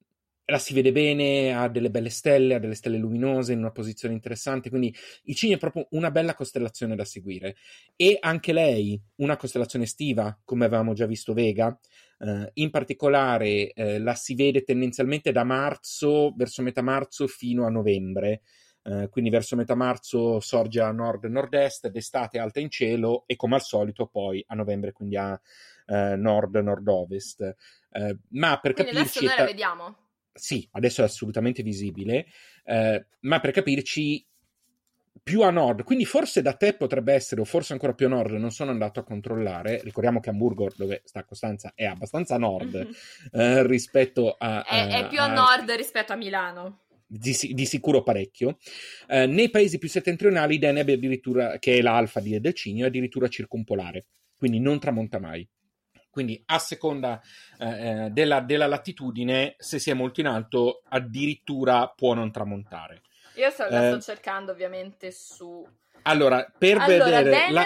la 0.46 0.58
si 0.58 0.74
vede 0.74 0.92
bene, 0.92 1.54
ha 1.54 1.68
delle 1.68 1.90
belle 1.90 2.08
stelle, 2.08 2.54
ha 2.54 2.58
delle 2.58 2.74
stelle 2.74 2.98
luminose 2.98 3.52
in 3.52 3.58
una 3.58 3.72
posizione 3.72 4.14
interessante, 4.14 4.68
quindi 4.70 4.94
il 5.24 5.34
Cigno 5.34 5.56
è 5.56 5.58
proprio 5.58 5.88
una 5.90 6.10
bella 6.10 6.34
costellazione 6.34 6.94
da 6.94 7.04
seguire. 7.04 7.56
E 7.96 8.16
anche 8.20 8.52
lei, 8.52 9.00
una 9.16 9.36
costellazione 9.36 9.84
estiva, 9.84 10.38
come 10.44 10.64
avevamo 10.66 10.92
già 10.92 11.06
visto 11.06 11.32
Vega, 11.32 11.78
Uh, 12.18 12.48
in 12.54 12.70
particolare 12.70 13.72
uh, 13.74 13.98
la 14.02 14.14
si 14.14 14.34
vede 14.34 14.62
tendenzialmente 14.62 15.32
da 15.32 15.44
marzo, 15.44 16.32
verso 16.34 16.62
metà 16.62 16.80
marzo 16.80 17.26
fino 17.26 17.66
a 17.66 17.68
novembre. 17.68 18.40
Eh, 18.86 19.08
quindi 19.10 19.30
verso 19.30 19.56
metà 19.56 19.74
marzo 19.74 20.38
sorge 20.38 20.80
a 20.80 20.92
nord-nord-est, 20.92 21.88
d'estate 21.88 22.38
alta 22.38 22.60
in 22.60 22.70
cielo 22.70 23.24
e 23.26 23.34
come 23.34 23.56
al 23.56 23.62
solito 23.62 24.06
poi 24.06 24.44
a 24.46 24.54
novembre 24.54 24.92
quindi 24.92 25.16
a 25.16 25.38
eh, 25.86 26.14
nord-nord-ovest. 26.16 27.54
Eh, 27.90 28.18
ma 28.30 28.60
per 28.60 28.74
quindi 28.74 28.92
capirci... 28.92 29.18
adesso 29.18 29.34
noi 29.34 29.36
la 29.36 29.44
vediamo? 29.44 30.05
Sì, 30.36 30.68
adesso 30.72 31.02
è 31.02 31.04
assolutamente 31.04 31.62
visibile, 31.62 32.26
eh, 32.64 33.06
ma 33.20 33.40
per 33.40 33.50
capirci 33.50 34.24
più 35.22 35.42
a 35.42 35.50
nord, 35.50 35.82
quindi 35.82 36.04
forse 36.04 36.42
da 36.42 36.52
te 36.52 36.74
potrebbe 36.74 37.12
essere, 37.12 37.40
o 37.40 37.44
forse 37.44 37.72
ancora 37.72 37.94
più 37.94 38.06
a 38.06 38.10
nord, 38.10 38.34
non 38.34 38.52
sono 38.52 38.70
andato 38.70 39.00
a 39.00 39.04
controllare. 39.04 39.80
Ricordiamo 39.82 40.20
che 40.20 40.30
Hamburgo, 40.30 40.70
dove 40.76 41.02
sta 41.04 41.24
Costanza, 41.24 41.72
è 41.74 41.84
abbastanza 41.84 42.36
a 42.36 42.38
nord 42.38 42.76
mm-hmm. 42.76 42.90
eh, 43.32 43.66
rispetto 43.66 44.36
a. 44.38 44.62
È, 44.62 44.78
a, 44.78 44.88
è 44.98 45.08
più 45.08 45.18
a, 45.20 45.24
a 45.24 45.32
nord 45.32 45.70
rispetto 45.72 46.12
a 46.12 46.16
Milano 46.16 46.84
di, 47.06 47.36
di, 47.52 47.66
sicuro 47.66 48.02
parecchio. 48.02 48.58
Eh, 49.08 49.26
nei 49.26 49.50
paesi 49.50 49.78
più 49.78 49.88
settentrionali 49.88 50.58
Deneb 50.58 50.88
addirittura, 50.88 51.58
che 51.58 51.78
è 51.78 51.80
l'alfa 51.80 52.20
di, 52.20 52.38
del 52.40 52.54
Cigno, 52.54 52.84
è 52.84 52.88
addirittura 52.88 53.28
circumpolare, 53.28 54.06
quindi 54.36 54.60
non 54.60 54.78
tramonta 54.78 55.18
mai. 55.18 55.48
Quindi 56.16 56.42
a 56.46 56.58
seconda 56.58 57.20
eh, 57.58 57.66
eh, 58.06 58.08
della, 58.08 58.40
della, 58.40 58.66
latitudine, 58.66 59.54
se 59.58 59.78
si 59.78 59.90
è 59.90 59.92
molto 59.92 60.20
in 60.20 60.28
alto, 60.28 60.80
addirittura 60.88 61.92
può 61.94 62.14
non 62.14 62.32
tramontare. 62.32 63.02
Io 63.34 63.50
sto, 63.50 63.66
la 63.68 63.88
sto 63.88 63.96
eh, 63.96 64.00
cercando 64.00 64.50
ovviamente 64.50 65.10
su... 65.10 65.62
Allora, 66.04 66.50
per 66.56 66.78
allora, 66.78 67.04
vedere... 67.04 67.22
Deneb, 67.28 67.52
la... 67.52 67.64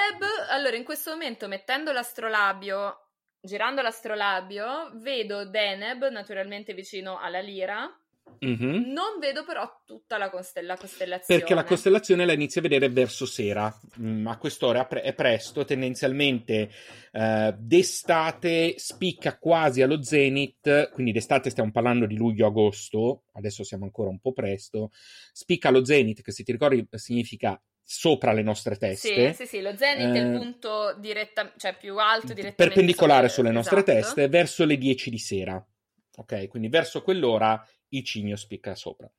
allora, 0.48 0.74
in 0.74 0.82
questo 0.82 1.12
momento, 1.12 1.46
mettendo 1.46 1.92
l'astrolabio, 1.92 3.10
girando 3.40 3.82
l'astrolabio, 3.82 4.90
vedo 4.94 5.44
Deneb 5.44 6.08
naturalmente 6.08 6.74
vicino 6.74 7.20
alla 7.20 7.38
lira, 7.38 7.88
Mm-hmm. 8.44 8.92
Non 8.92 9.18
vedo 9.20 9.44
però 9.44 9.82
tutta 9.84 10.16
la, 10.16 10.30
costella- 10.30 10.76
costellazione. 10.76 11.40
Perché 11.40 11.54
la 11.54 11.64
costellazione 11.64 12.24
la 12.24 12.32
inizia 12.32 12.60
a 12.60 12.64
vedere 12.64 12.88
verso 12.88 13.26
sera, 13.26 13.74
mm, 14.00 14.26
a 14.26 14.38
quest'ora 14.38 14.88
è 14.88 15.12
presto, 15.14 15.64
tendenzialmente 15.64 16.70
eh, 17.12 17.54
d'estate 17.58 18.74
spicca 18.78 19.36
quasi 19.38 19.82
allo 19.82 20.02
zenith, 20.02 20.90
quindi 20.92 21.12
d'estate 21.12 21.50
stiamo 21.50 21.70
parlando 21.70 22.06
di 22.06 22.16
luglio-agosto, 22.16 23.24
adesso 23.34 23.62
siamo 23.64 23.84
ancora 23.84 24.10
un 24.10 24.20
po' 24.20 24.32
presto, 24.32 24.90
spicca 25.32 25.68
allo 25.68 25.84
zenith, 25.84 26.22
che 26.22 26.32
se 26.32 26.42
ti 26.42 26.52
ricordi 26.52 26.86
significa 26.92 27.60
sopra 27.82 28.32
le 28.32 28.42
nostre 28.42 28.76
teste. 28.76 29.34
Sì, 29.34 29.42
sì, 29.42 29.46
sì, 29.46 29.60
lo 29.60 29.76
zenith 29.76 30.14
eh, 30.14 30.20
è 30.20 30.24
il 30.24 30.38
punto 30.38 30.94
diretta, 30.98 31.52
cioè 31.56 31.76
più 31.76 31.98
alto 31.98 32.28
direttamente 32.28 32.54
perpendicolare 32.54 33.28
sulle, 33.28 33.48
sulle 33.48 33.50
nostre 33.50 33.80
esatto. 33.80 33.92
teste 33.92 34.28
verso 34.28 34.64
le 34.64 34.78
10 34.78 35.10
di 35.10 35.18
sera. 35.18 35.66
Ok, 36.16 36.48
quindi 36.48 36.68
verso 36.68 37.02
quell'ora 37.02 37.60
il 37.90 38.04
cigno 38.04 38.36
spicca 38.36 38.74
sopra. 38.74 39.10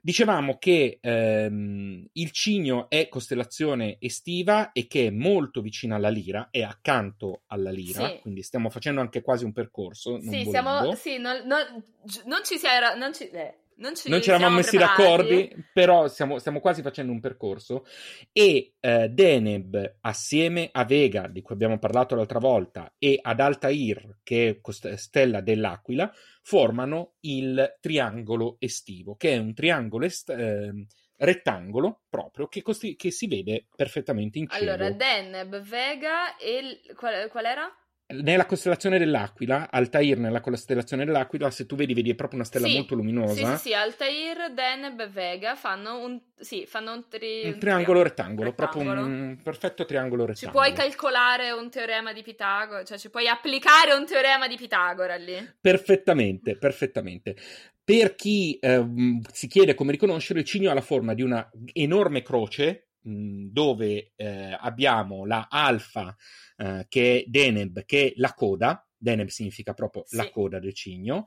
Dicevamo 0.00 0.58
che 0.58 0.98
ehm, 1.00 2.06
il 2.12 2.30
cigno 2.30 2.88
è 2.90 3.08
costellazione 3.08 3.96
estiva 4.00 4.72
e 4.72 4.86
che 4.86 5.06
è 5.06 5.10
molto 5.10 5.60
vicina 5.60 5.96
alla 5.96 6.10
lira, 6.10 6.48
è 6.50 6.62
accanto 6.62 7.42
alla 7.46 7.70
lira, 7.70 8.08
sì. 8.08 8.18
quindi 8.20 8.42
stiamo 8.42 8.68
facendo 8.70 9.00
anche 9.00 9.22
quasi 9.22 9.44
un 9.44 9.52
percorso. 9.52 10.20
sì, 10.20 10.44
siamo, 10.48 10.94
sì 10.94 11.18
non, 11.18 11.42
non, 11.46 11.82
non, 12.26 12.44
ci 12.44 12.58
si 12.58 12.66
era... 12.66 12.94
Non 12.94 13.14
ci, 13.14 13.28
eh 13.30 13.58
non 13.76 13.94
ci, 13.94 14.08
non 14.08 14.22
ci 14.22 14.28
eravamo 14.28 14.56
messi 14.56 14.76
preparati. 14.76 15.02
d'accordo, 15.02 15.64
però 15.72 16.08
stiamo, 16.08 16.38
stiamo, 16.38 16.60
quasi 16.60 16.82
facendo 16.82 17.12
un 17.12 17.20
percorso. 17.20 17.84
E 18.32 18.74
eh, 18.80 19.08
Deneb, 19.08 19.96
assieme 20.00 20.68
a 20.72 20.84
Vega, 20.84 21.26
di 21.28 21.42
cui 21.42 21.54
abbiamo 21.54 21.78
parlato 21.78 22.14
l'altra 22.14 22.38
volta, 22.38 22.94
e 22.98 23.18
ad 23.20 23.40
Altair, 23.40 24.18
che 24.22 24.60
è 24.60 24.96
stella 24.96 25.40
dell'Aquila, 25.40 26.12
formano 26.42 27.14
il 27.20 27.78
triangolo 27.80 28.56
estivo, 28.58 29.16
che 29.16 29.32
è 29.32 29.38
un 29.38 29.54
triangolo 29.54 30.04
est- 30.04 30.30
eh, 30.30 30.86
rettangolo 31.16 32.02
proprio 32.08 32.48
che, 32.48 32.62
costi- 32.62 32.96
che, 32.96 33.10
si 33.10 33.26
vede 33.26 33.66
perfettamente 33.74 34.38
in 34.38 34.48
cielo. 34.48 34.72
Allora, 34.72 34.90
Deneb, 34.90 35.60
Vega 35.60 36.36
e 36.36 36.58
il... 36.58 36.94
qual, 36.96 37.28
qual 37.30 37.44
era? 37.44 37.70
Nella 38.06 38.44
costellazione 38.44 38.98
dell'Aquila, 38.98 39.70
Altair 39.70 40.18
nella 40.18 40.40
costellazione 40.40 41.06
dell'Aquila, 41.06 41.50
se 41.50 41.64
tu 41.64 41.74
vedi, 41.74 41.94
vedi 41.94 42.10
è 42.10 42.14
proprio 42.14 42.38
una 42.38 42.46
stella 42.46 42.66
Sì, 42.66 42.74
molto 42.74 42.94
luminosa. 42.94 43.34
Sì, 43.34 43.62
sì, 43.62 43.68
sì, 43.68 43.74
Altair, 43.74 44.52
Deneb 44.52 45.00
e 45.00 45.08
Vega 45.08 45.54
fanno 45.54 45.98
un, 46.04 46.20
sì, 46.38 46.66
fanno 46.66 46.92
un, 46.92 47.08
tri- 47.08 47.46
Un 47.46 47.58
triangolo 47.58 48.02
rettangolo, 48.02 48.50
rettangolo. 48.50 48.84
proprio 48.84 49.06
un 49.06 49.38
perfetto 49.42 49.84
triangolo 49.86 50.26
Ci 50.34 50.44
rettangolo. 50.46 50.64
puoi 50.64 50.72
calcolare 50.74 51.50
un 51.52 51.70
teorema 51.70 52.12
di 52.12 52.22
Pitagora, 52.22 52.84
cioè 52.84 52.98
ci 52.98 53.08
puoi 53.08 53.26
applicare 53.26 53.94
un 53.94 54.04
teorema 54.04 54.48
di 54.48 54.56
Pitagora 54.56 55.16
lì. 55.16 55.52
Perfettamente, 55.60 56.56
perfettamente. 56.58 57.34
Per 57.82 58.14
chi 58.14 58.58
ehm, 58.60 59.20
si 59.32 59.46
chiede 59.46 59.74
come 59.74 59.92
riconoscere, 59.92 60.40
il 60.40 60.44
cigno 60.44 60.70
ha 60.70 60.74
la 60.74 60.80
forma 60.82 61.14
di 61.14 61.22
una 61.22 61.50
enorme 61.72 62.22
croce 62.22 62.88
mh, 63.04 63.46
dove 63.52 64.12
eh, 64.16 64.56
abbiamo 64.58 65.24
la 65.24 65.46
alfa 65.50 66.14
eh, 66.56 66.86
che 66.88 67.18
è 67.20 67.24
Deneb, 67.28 67.84
che 67.84 68.08
è 68.08 68.12
la 68.16 68.32
coda, 68.34 68.86
Deneb 68.96 69.28
significa 69.28 69.74
proprio 69.74 70.04
Sì. 70.06 70.16
la 70.16 70.30
coda 70.30 70.58
del 70.58 70.74
cigno, 70.74 71.26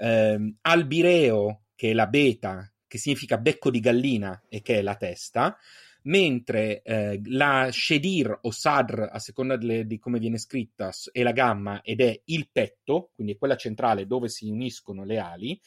ehm, 0.00 0.58
Albireo 0.62 1.64
che 1.74 1.90
è 1.90 1.92
la 1.94 2.06
beta, 2.06 2.70
che 2.86 2.98
significa 2.98 3.38
becco 3.38 3.70
di 3.70 3.80
gallina 3.80 4.42
e 4.48 4.62
che 4.62 4.78
è 4.78 4.82
la 4.82 4.96
testa, 4.96 5.56
mentre 6.02 6.80
eh, 6.82 7.20
la 7.26 7.68
Shedir 7.70 8.38
o 8.42 8.50
Sadr, 8.50 9.08
a 9.12 9.18
seconda 9.18 9.56
delle- 9.56 9.84
di 9.86 9.98
come 9.98 10.18
viene 10.18 10.38
scritta, 10.38 10.90
è 11.12 11.22
la 11.22 11.32
gamma 11.32 11.82
ed 11.82 12.00
è 12.00 12.18
il 12.26 12.48
petto, 12.50 13.10
quindi 13.14 13.34
è 13.34 13.36
quella 13.36 13.56
centrale 13.56 14.06
dove 14.06 14.28
si 14.28 14.48
uniscono 14.48 15.04
le 15.04 15.18
ali, 15.18 15.60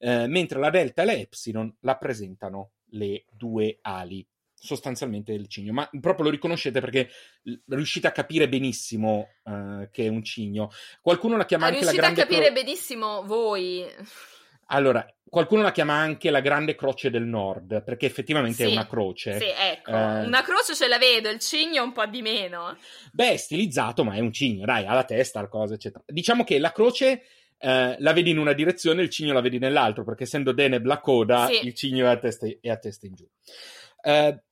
eh, 0.00 0.26
mentre 0.26 0.58
la 0.58 0.70
delta 0.70 1.02
e 1.02 1.04
la 1.04 1.12
epsilon 1.14 1.74
rappresentano 1.80 2.72
le 2.88 3.24
due 3.30 3.78
ali 3.82 4.26
sostanzialmente 4.64 5.32
del 5.32 5.46
cigno, 5.46 5.72
ma 5.74 5.88
proprio 6.00 6.24
lo 6.24 6.30
riconoscete 6.30 6.80
perché 6.80 7.10
riuscite 7.68 8.06
a 8.06 8.12
capire 8.12 8.48
benissimo 8.48 9.28
eh, 9.44 9.88
che 9.92 10.06
è 10.06 10.08
un 10.08 10.24
cigno. 10.24 10.70
Qualcuno 11.02 11.36
la 11.36 11.44
chiama 11.44 11.64
Ma 11.64 11.72
anche 11.72 11.84
la 11.84 11.90
riuscite 11.90 12.10
a 12.10 12.14
grande 12.14 12.32
capire 12.32 12.52
cro- 12.52 12.62
benissimo 12.64 13.22
voi. 13.24 13.84
Allora, 14.68 15.06
qualcuno 15.28 15.60
la 15.60 15.72
chiama 15.72 15.94
anche 15.94 16.30
la 16.30 16.40
grande 16.40 16.74
croce 16.74 17.10
del 17.10 17.24
nord, 17.24 17.84
perché 17.84 18.06
effettivamente 18.06 18.64
è 18.64 18.68
Sì, 18.68 18.72
una 18.72 18.86
croce. 18.86 19.38
Sì, 19.38 19.44
ecco, 19.44 19.90
Eh, 19.90 20.24
una 20.24 20.42
croce 20.42 20.74
ce 20.74 20.88
la 20.88 20.96
vedo, 20.96 21.28
il 21.28 21.38
cigno 21.38 21.82
un 21.82 21.92
po' 21.92 22.06
di 22.06 22.22
meno. 22.22 22.74
Beh, 23.12 23.32
è 23.32 23.36
stilizzato, 23.36 24.02
ma 24.04 24.14
è 24.14 24.20
un 24.20 24.32
cigno, 24.32 24.64
dai, 24.64 24.86
ha 24.86 24.94
la 24.94 25.04
testa, 25.04 25.42
la 25.42 25.48
cosa, 25.48 25.74
eccetera. 25.74 26.02
Diciamo 26.06 26.44
che 26.44 26.58
la 26.58 26.72
croce 26.72 27.24
eh, 27.58 27.96
la 27.98 28.12
vedi 28.14 28.30
in 28.30 28.38
una 28.38 28.54
direzione, 28.54 29.02
il 29.02 29.10
cigno 29.10 29.34
la 29.34 29.40
vedi 29.42 29.58
nell'altra, 29.58 30.02
perché 30.02 30.22
essendo 30.24 30.52
Deneb 30.52 30.86
la 30.86 31.00
coda, 31.00 31.46
Sì. 31.46 31.66
il 31.66 31.74
cigno 31.74 32.06
è 32.06 32.10
a 32.10 32.18
testa, 32.18 32.46
è 32.60 32.70
a 32.70 32.76
testa 32.78 33.06
in 33.06 33.14
giù. 33.14 33.28
Eh, 34.02 34.42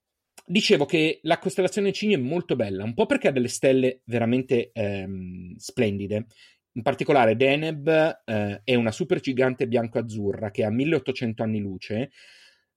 dicevo 0.44 0.84
che 0.86 1.20
la 1.22 1.38
costellazione 1.38 1.88
del 1.88 1.96
cigno 1.96 2.16
è 2.16 2.20
molto 2.20 2.56
bella, 2.56 2.84
un 2.84 2.94
po' 2.94 3.06
perché 3.06 3.28
ha 3.28 3.32
delle 3.32 3.48
stelle 3.48 4.02
veramente 4.04 4.70
ehm, 4.72 5.56
splendide. 5.56 6.26
In 6.74 6.82
particolare 6.82 7.36
Deneb 7.36 8.22
eh, 8.24 8.60
è 8.64 8.74
una 8.74 8.92
supergigante 8.92 9.68
bianco-azzurra 9.68 10.50
che 10.50 10.64
ha 10.64 10.70
1800 10.70 11.42
anni 11.42 11.60
luce, 11.60 12.10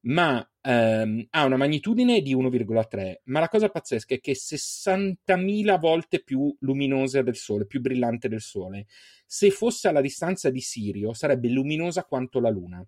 ma 0.02 0.48
ehm, 0.62 1.28
ha 1.30 1.46
una 1.46 1.58
magnitudine 1.58 2.22
di 2.22 2.36
1,3. 2.36 3.22
Ma 3.26 3.40
la 3.40 3.48
cosa 3.48 3.70
pazzesca 3.70 4.16
è 4.16 4.20
che 4.20 4.32
è 4.32 4.36
60.000 4.36 5.80
volte 5.80 6.22
più 6.24 6.54
luminosa 6.60 7.22
del 7.22 7.36
Sole, 7.36 7.66
più 7.66 7.80
brillante 7.82 8.28
del 8.28 8.42
Sole. 8.42 8.86
Se 9.26 9.50
fosse 9.50 9.88
alla 9.88 10.02
distanza 10.02 10.50
di 10.50 10.62
Sirio, 10.62 11.14
sarebbe 11.14 11.50
luminosa 11.50 12.04
quanto 12.04 12.40
la 12.40 12.50
Luna. 12.50 12.86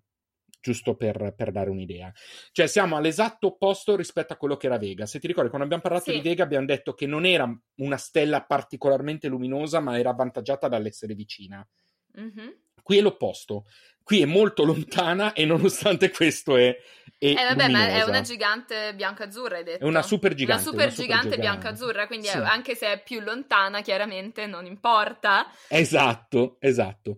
Giusto 0.60 0.96
per, 0.96 1.34
per 1.36 1.52
dare 1.52 1.70
un'idea. 1.70 2.12
Cioè, 2.52 2.66
siamo 2.66 2.96
all'esatto 2.96 3.46
opposto 3.48 3.94
rispetto 3.96 4.32
a 4.32 4.36
quello 4.36 4.56
che 4.56 4.66
era 4.66 4.76
Vega. 4.78 5.06
Se 5.06 5.20
ti 5.20 5.26
ricordi, 5.28 5.48
quando 5.48 5.64
abbiamo 5.66 5.82
parlato 5.82 6.10
Sì. 6.10 6.16
di 6.20 6.28
Vega, 6.28 6.42
abbiamo 6.42 6.66
detto 6.66 6.94
che 6.94 7.06
non 7.06 7.24
era 7.24 7.48
una 7.76 7.96
stella 7.96 8.42
particolarmente 8.44 9.28
luminosa, 9.28 9.80
ma 9.80 9.98
era 9.98 10.10
avvantaggiata 10.10 10.66
dall'essere 10.68 11.14
vicina. 11.14 11.66
Mhm. 12.14 12.56
Qui 12.82 12.96
è 12.98 13.00
l'opposto. 13.00 13.66
Qui 14.02 14.22
è 14.22 14.24
molto 14.24 14.64
lontana 14.64 15.34
e 15.34 15.44
nonostante 15.44 16.10
questo 16.10 16.56
è, 16.56 16.74
è 17.18 17.26
Eh 17.26 17.34
vabbè, 17.34 17.68
ma 17.68 17.80
è 17.80 17.86
luminosa. 17.88 18.08
una 18.08 18.20
gigante 18.22 18.94
bianco-azzurra, 18.94 19.56
hai 19.58 19.64
detto? 19.64 19.84
È 19.84 19.86
una 19.86 20.02
super 20.02 20.30
Una 20.30 20.38
gigante, 20.38 20.62
super 20.64 20.80
una 20.86 20.90
super 20.90 21.04
gigante 21.04 21.28
gigante. 21.36 21.40
bianco-azzurra, 21.60 22.06
quindi 22.06 22.26
Sì. 22.26 22.36
è- 22.38 22.40
anche 22.40 22.74
se 22.74 22.92
è 22.92 23.02
più 23.02 23.20
lontana, 23.20 23.82
chiaramente 23.82 24.46
non 24.46 24.64
importa. 24.64 25.46
Esatto, 25.68 26.56
esatto. 26.60 27.16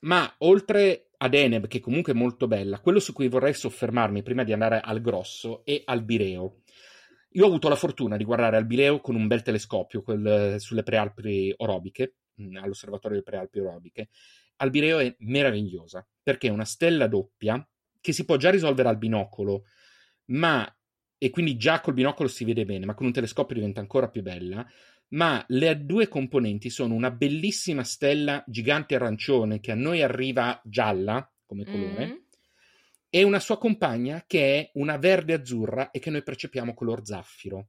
Ma 0.00 0.32
oltre 0.38 1.07
ad 1.18 1.34
Eneb, 1.34 1.66
che 1.66 1.80
comunque 1.80 2.12
è 2.12 2.16
molto 2.16 2.46
bella, 2.46 2.80
quello 2.80 3.00
su 3.00 3.12
cui 3.12 3.28
vorrei 3.28 3.54
soffermarmi 3.54 4.22
prima 4.22 4.44
di 4.44 4.52
andare 4.52 4.80
al 4.80 5.00
grosso 5.00 5.64
è 5.64 5.82
Albireo. 5.84 6.62
Io 7.32 7.44
ho 7.44 7.48
avuto 7.48 7.68
la 7.68 7.76
fortuna 7.76 8.16
di 8.16 8.24
guardare 8.24 8.56
Albireo 8.56 9.00
con 9.00 9.14
un 9.14 9.26
bel 9.26 9.42
telescopio 9.42 10.02
sulle 10.58 10.82
prealpi 10.82 11.52
orobiche, 11.56 12.16
mh, 12.34 12.56
all'osservatorio 12.56 13.18
delle 13.18 13.22
prealpi 13.22 13.58
orobiche. 13.58 14.08
Albireo 14.56 14.98
è 14.98 15.14
meravigliosa 15.20 16.06
perché 16.22 16.48
è 16.48 16.50
una 16.50 16.64
stella 16.64 17.06
doppia 17.06 17.66
che 18.00 18.12
si 18.12 18.24
può 18.24 18.36
già 18.36 18.50
risolvere 18.50 18.88
al 18.88 18.98
binocolo, 18.98 19.64
ma 20.26 20.72
e 21.20 21.30
quindi 21.30 21.56
già 21.56 21.80
col 21.80 21.94
binocolo 21.94 22.28
si 22.28 22.44
vede 22.44 22.64
bene, 22.64 22.86
ma 22.86 22.94
con 22.94 23.06
un 23.06 23.12
telescopio 23.12 23.56
diventa 23.56 23.80
ancora 23.80 24.08
più 24.08 24.22
bella. 24.22 24.64
Ma 25.10 25.42
le 25.48 25.84
due 25.84 26.08
componenti 26.08 26.68
sono 26.68 26.94
una 26.94 27.10
bellissima 27.10 27.82
stella 27.82 28.44
gigante 28.46 28.94
arancione 28.94 29.60
che 29.60 29.72
a 29.72 29.74
noi 29.74 30.02
arriva 30.02 30.60
gialla 30.64 31.30
come 31.46 31.64
colore 31.64 32.06
Mm. 32.06 32.16
e 33.08 33.22
una 33.22 33.40
sua 33.40 33.56
compagna 33.56 34.24
che 34.26 34.58
è 34.58 34.70
una 34.74 34.98
verde 34.98 35.32
azzurra 35.32 35.90
e 35.90 35.98
che 35.98 36.10
noi 36.10 36.22
percepiamo 36.22 36.74
color 36.74 37.06
zaffiro. 37.06 37.68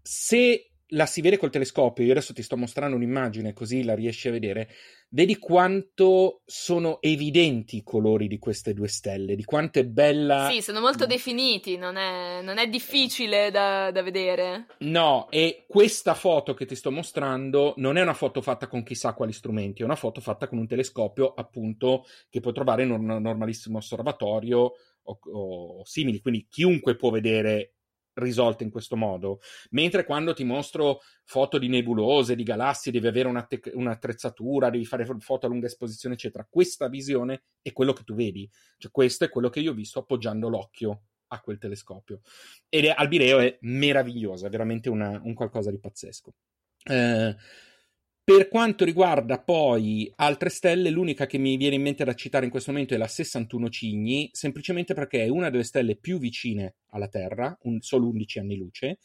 Se 0.00 0.69
la 0.90 1.06
si 1.06 1.20
vede 1.20 1.36
col 1.36 1.50
telescopio, 1.50 2.04
io 2.04 2.12
adesso 2.12 2.32
ti 2.32 2.42
sto 2.42 2.56
mostrando 2.56 2.96
un'immagine 2.96 3.52
così 3.52 3.84
la 3.84 3.94
riesci 3.94 4.28
a 4.28 4.32
vedere, 4.32 4.68
vedi 5.10 5.38
quanto 5.38 6.42
sono 6.44 7.00
evidenti 7.00 7.76
i 7.76 7.82
colori 7.82 8.28
di 8.28 8.38
queste 8.38 8.72
due 8.72 8.88
stelle, 8.88 9.36
di 9.36 9.44
quanto 9.44 9.78
è 9.78 9.84
bella. 9.84 10.48
Sì, 10.50 10.60
sono 10.60 10.80
molto 10.80 11.06
definiti, 11.06 11.76
non 11.76 11.96
è, 11.96 12.40
non 12.42 12.58
è 12.58 12.68
difficile 12.68 13.50
da, 13.50 13.90
da 13.90 14.02
vedere. 14.02 14.66
No, 14.78 15.28
e 15.30 15.64
questa 15.68 16.14
foto 16.14 16.54
che 16.54 16.66
ti 16.66 16.74
sto 16.74 16.90
mostrando 16.90 17.74
non 17.76 17.96
è 17.96 18.02
una 18.02 18.14
foto 18.14 18.40
fatta 18.40 18.66
con 18.66 18.82
chissà 18.82 19.14
quali 19.14 19.32
strumenti, 19.32 19.82
è 19.82 19.84
una 19.84 19.96
foto 19.96 20.20
fatta 20.20 20.48
con 20.48 20.58
un 20.58 20.66
telescopio, 20.66 21.34
appunto, 21.34 22.04
che 22.28 22.40
puoi 22.40 22.52
trovare 22.54 22.82
in 22.82 22.90
un 22.90 23.04
normalissimo 23.04 23.78
osservatorio 23.78 24.72
o, 25.02 25.18
o 25.32 25.84
simili, 25.84 26.20
quindi 26.20 26.46
chiunque 26.48 26.96
può 26.96 27.10
vedere 27.10 27.74
risolte 28.20 28.64
in 28.64 28.70
questo 28.70 28.96
modo. 28.96 29.40
Mentre 29.70 30.04
quando 30.04 30.32
ti 30.34 30.44
mostro 30.44 31.00
foto 31.24 31.58
di 31.58 31.68
nebulose, 31.68 32.36
di 32.36 32.42
galassie, 32.42 32.92
devi 32.92 33.06
avere 33.06 33.28
una 33.28 33.44
tec- 33.44 33.72
un'attrezzatura, 33.74 34.70
devi 34.70 34.84
fare 34.84 35.06
foto 35.18 35.46
a 35.46 35.48
lunga 35.48 35.66
esposizione, 35.66 36.14
eccetera. 36.14 36.46
Questa 36.48 36.88
visione 36.88 37.44
è 37.62 37.72
quello 37.72 37.92
che 37.92 38.04
tu 38.04 38.14
vedi. 38.14 38.48
Cioè, 38.78 38.90
questo 38.90 39.24
è 39.24 39.28
quello 39.28 39.48
che 39.48 39.60
io 39.60 39.72
ho 39.72 39.74
visto 39.74 40.00
appoggiando 40.00 40.48
l'occhio 40.48 41.02
a 41.28 41.40
quel 41.40 41.58
telescopio. 41.58 42.20
Ed 42.68 42.84
è, 42.84 42.94
Albireo 42.96 43.38
è 43.38 43.56
meravigliosa, 43.62 44.46
è 44.46 44.50
veramente 44.50 44.88
una- 44.88 45.20
un 45.22 45.34
qualcosa 45.34 45.70
di 45.70 45.78
pazzesco. 45.78 46.34
Eh, 46.84 47.36
per 48.30 48.46
quanto 48.46 48.84
riguarda 48.84 49.40
poi 49.40 50.08
altre 50.14 50.50
stelle, 50.50 50.90
l'unica 50.90 51.26
che 51.26 51.36
mi 51.36 51.56
viene 51.56 51.74
in 51.74 51.82
mente 51.82 52.04
da 52.04 52.14
citare 52.14 52.44
in 52.44 52.50
questo 52.52 52.70
momento 52.70 52.94
è 52.94 52.96
la 52.96 53.08
61 53.08 53.68
Cigni, 53.70 54.30
semplicemente 54.30 54.94
perché 54.94 55.24
è 55.24 55.28
una 55.28 55.50
delle 55.50 55.64
stelle 55.64 55.96
più 55.96 56.20
vicine 56.20 56.76
alla 56.90 57.08
Terra, 57.08 57.58
un- 57.62 57.80
solo 57.80 58.06
11 58.08 58.38
anni 58.38 58.56
luce, 58.56 58.98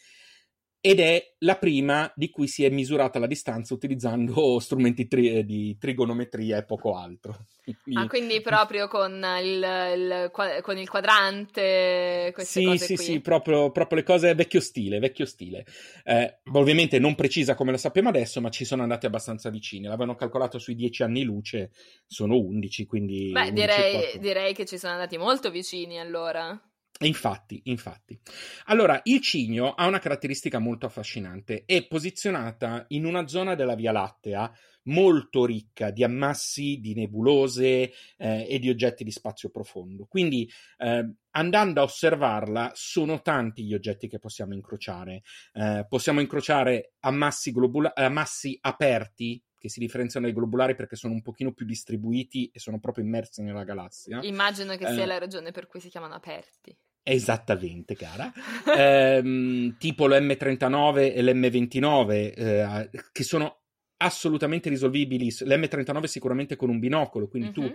ed 0.86 1.00
è 1.00 1.34
la 1.40 1.58
prima 1.58 2.14
di 2.16 2.30
cui 2.30 2.48
si 2.48 2.64
è 2.64 2.70
misurata 2.70 3.18
la 3.18 3.26
distanza 3.26 3.74
utilizzando 3.74 4.60
strumenti 4.62 5.08
tri- 5.08 5.44
di 5.44 5.76
trigonometria 5.80 6.58
e 6.58 6.64
poco 6.64 6.96
altro. 6.96 7.46
Ah, 7.94 8.06
quindi 8.06 8.42
proprio 8.42 8.88
con 8.88 9.26
il, 9.42 9.58
il 9.96 10.30
con 10.32 10.78
il 10.78 10.88
quadrante, 10.88 12.30
queste 12.32 12.60
sì, 12.60 12.66
cose 12.68 12.86
sì, 12.86 12.96
qui. 12.96 13.04
sì, 13.04 13.20
proprio, 13.22 13.72
proprio 13.72 13.98
le 13.98 14.04
cose 14.04 14.36
vecchio 14.36 14.60
stile, 14.60 15.00
vecchio 15.00 15.26
stile. 15.26 15.66
Eh, 16.04 16.42
ovviamente 16.54 17.00
non 17.00 17.16
precisa 17.16 17.56
come 17.56 17.72
la 17.72 17.80
sappiamo 17.80 18.10
adesso, 18.10 18.40
ma 18.40 18.52
ci 18.52 18.66
sono 18.66 18.84
andati 18.84 19.08
abbastanza 19.08 19.50
vicini. 19.50 19.86
L'avevano 19.86 20.14
calcolato 20.14 20.60
sui 20.60 20.76
10 20.76 21.02
anni 21.02 21.24
luce, 21.24 21.72
sono 22.06 22.38
11, 22.38 22.86
quindi... 22.86 23.32
Beh, 23.32 23.50
11 23.50 23.50
e 23.50 23.54
direi, 23.54 24.20
direi 24.20 24.54
che 24.54 24.66
ci 24.66 24.78
sono 24.78 24.94
andati 24.94 25.18
molto 25.18 25.50
vicini 25.50 26.00
allora. 26.00 26.56
Infatti, 27.00 27.62
infatti. 27.66 28.18
Allora, 28.66 29.02
il 29.04 29.20
cigno 29.20 29.74
ha 29.74 29.86
una 29.86 30.00
caratteristica 30.00 30.60
molto 30.60 30.86
affascinante. 30.86 31.64
È 31.66 31.86
posizionata 31.86 32.86
in 32.90 33.06
una 33.06 33.28
zona 33.28 33.54
della 33.54 33.76
Via 33.76 33.92
Lattea 33.92 34.50
molto 34.84 35.46
ricca 35.46 35.90
di 35.90 36.04
ammassi, 36.04 36.80
di 36.80 36.94
nebulose 36.94 37.92
eh, 38.18 38.48
e 38.48 38.60
di 38.60 38.70
oggetti 38.70 39.04
di 39.04 39.12
spazio 39.12 39.50
profondo. 39.50 40.06
Quindi, 40.06 40.50
eh, 40.78 41.14
andando 41.32 41.82
a 41.82 41.84
osservarla, 41.84 42.72
sono 42.76 43.22
tanti 43.22 43.66
gli 43.66 43.74
oggetti 43.74 44.08
che 44.08 44.20
possiamo 44.20 44.54
incrociare. 44.54 45.24
Eh, 45.54 45.86
possiamo 45.90 46.22
incrociare 46.22 46.94
ammassi, 47.02 47.52
globula- 47.52 47.94
ammassi 47.94 48.58
aperti 48.62 49.44
che 49.58 49.70
si 49.70 49.80
differenziano 49.80 50.28
dai 50.28 50.36
globulari 50.36 50.76
perché 50.76 50.96
sono 50.96 51.14
un 51.14 51.24
pochino 51.24 51.52
più 51.52 51.66
distribuiti 51.66 52.52
e 52.54 52.60
sono 52.60 52.80
proprio 52.80 53.04
immersi 53.04 53.42
nella 53.42 53.64
galassia. 53.64 54.20
Immagino 54.22 54.78
che 54.78 54.86
sia 54.86 55.04
Eh. 55.04 55.08
la 55.08 55.18
ragione 55.18 55.52
per 55.52 55.66
cui 55.66 55.80
si 55.80 55.90
chiamano 55.90 56.14
aperti. 56.14 56.78
Esattamente, 57.08 57.96
cara. 57.96 58.34
Ehm, 58.78 59.78
tipo 59.78 60.08
l'M39 60.08 61.14
e 61.14 61.22
l'M29, 61.22 62.34
eh, 62.36 62.90
che 63.12 63.24
sono 63.24 63.60
assolutamente 63.98 64.70
risolvibili. 64.70 65.28
L'M39 65.30 66.06
sicuramente 66.06 66.56
con 66.56 66.70
un 66.70 66.80
binocolo, 66.80 67.28
quindi 67.28 67.50
uh-huh. 67.50 67.68
tu 67.70 67.74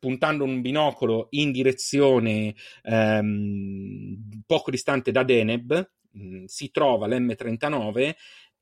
puntando 0.00 0.42
un 0.42 0.60
binocolo 0.60 1.28
in 1.30 1.52
direzione 1.52 2.56
ehm, 2.82 4.42
poco 4.46 4.72
distante 4.72 5.12
da 5.12 5.22
Deneb, 5.22 5.90
mh, 6.10 6.26
mm, 6.26 6.44
si 6.46 6.72
trova 6.72 7.06
l'M39 7.06 8.14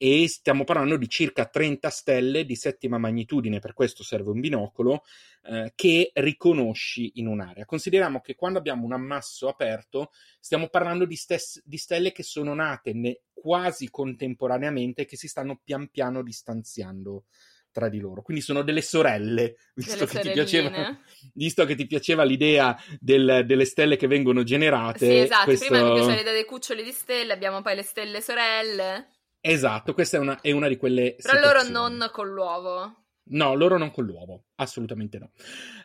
e 0.02 0.28
stiamo 0.28 0.64
parlando 0.64 0.96
di 0.96 1.10
circa 1.10 1.44
30 1.44 1.90
stelle 1.90 2.46
di 2.46 2.56
settima 2.56 2.96
magnitudine, 2.96 3.58
per 3.58 3.74
questo 3.74 4.02
serve 4.02 4.30
un 4.30 4.40
binocolo, 4.40 5.02
eh, 5.42 5.72
che 5.74 6.10
riconosci 6.14 7.12
in 7.16 7.26
un'area. 7.26 7.66
Consideriamo 7.66 8.22
che 8.22 8.34
quando 8.34 8.58
abbiamo 8.58 8.86
un 8.86 8.94
ammasso 8.94 9.46
aperto 9.46 10.12
stiamo 10.40 10.68
parlando 10.68 11.04
di, 11.04 11.16
stes- 11.16 11.60
di 11.66 11.76
stelle 11.76 12.12
che 12.12 12.22
sono 12.22 12.54
nate 12.54 12.94
ne- 12.94 13.20
quasi 13.30 13.90
contemporaneamente 13.90 15.02
e 15.02 15.04
che 15.04 15.18
si 15.18 15.28
stanno 15.28 15.60
pian 15.62 15.88
piano 15.88 16.22
distanziando 16.22 17.24
tra 17.70 17.90
di 17.90 17.98
loro. 17.98 18.22
Quindi 18.22 18.42
sono 18.42 18.62
delle 18.62 18.80
sorelle, 18.80 19.56
visto, 19.74 20.06
che, 20.06 20.20
ti 20.20 20.30
piaceva, 20.30 20.98
visto 21.34 21.66
che 21.66 21.74
ti 21.74 21.86
piaceva 21.86 22.24
l'idea 22.24 22.74
del, 22.98 23.42
delle 23.44 23.66
stelle 23.66 23.98
che 23.98 24.06
vengono 24.06 24.44
generate. 24.44 25.04
Sì, 25.04 25.16
esatto, 25.18 25.44
questo... 25.44 25.66
prima 25.66 25.84
mi 25.84 25.92
piaceva 25.92 26.16
l'idea 26.16 26.32
dei 26.32 26.46
cuccioli 26.46 26.82
di 26.82 26.92
stelle, 26.92 27.34
abbiamo 27.34 27.60
poi 27.60 27.74
le 27.74 27.82
stelle 27.82 28.22
sorelle. 28.22 29.08
Esatto, 29.40 29.94
questa 29.94 30.18
è 30.18 30.20
una, 30.20 30.40
è 30.40 30.50
una 30.50 30.68
di 30.68 30.76
quelle. 30.76 31.16
Però 31.20 31.34
situazioni. 31.34 31.72
loro 31.72 31.88
non 31.88 32.10
con 32.12 32.28
l'uovo. 32.28 32.94
No, 33.32 33.54
loro 33.54 33.78
non 33.78 33.90
con 33.90 34.04
l'uovo, 34.04 34.44
assolutamente 34.56 35.18
no. 35.18 35.30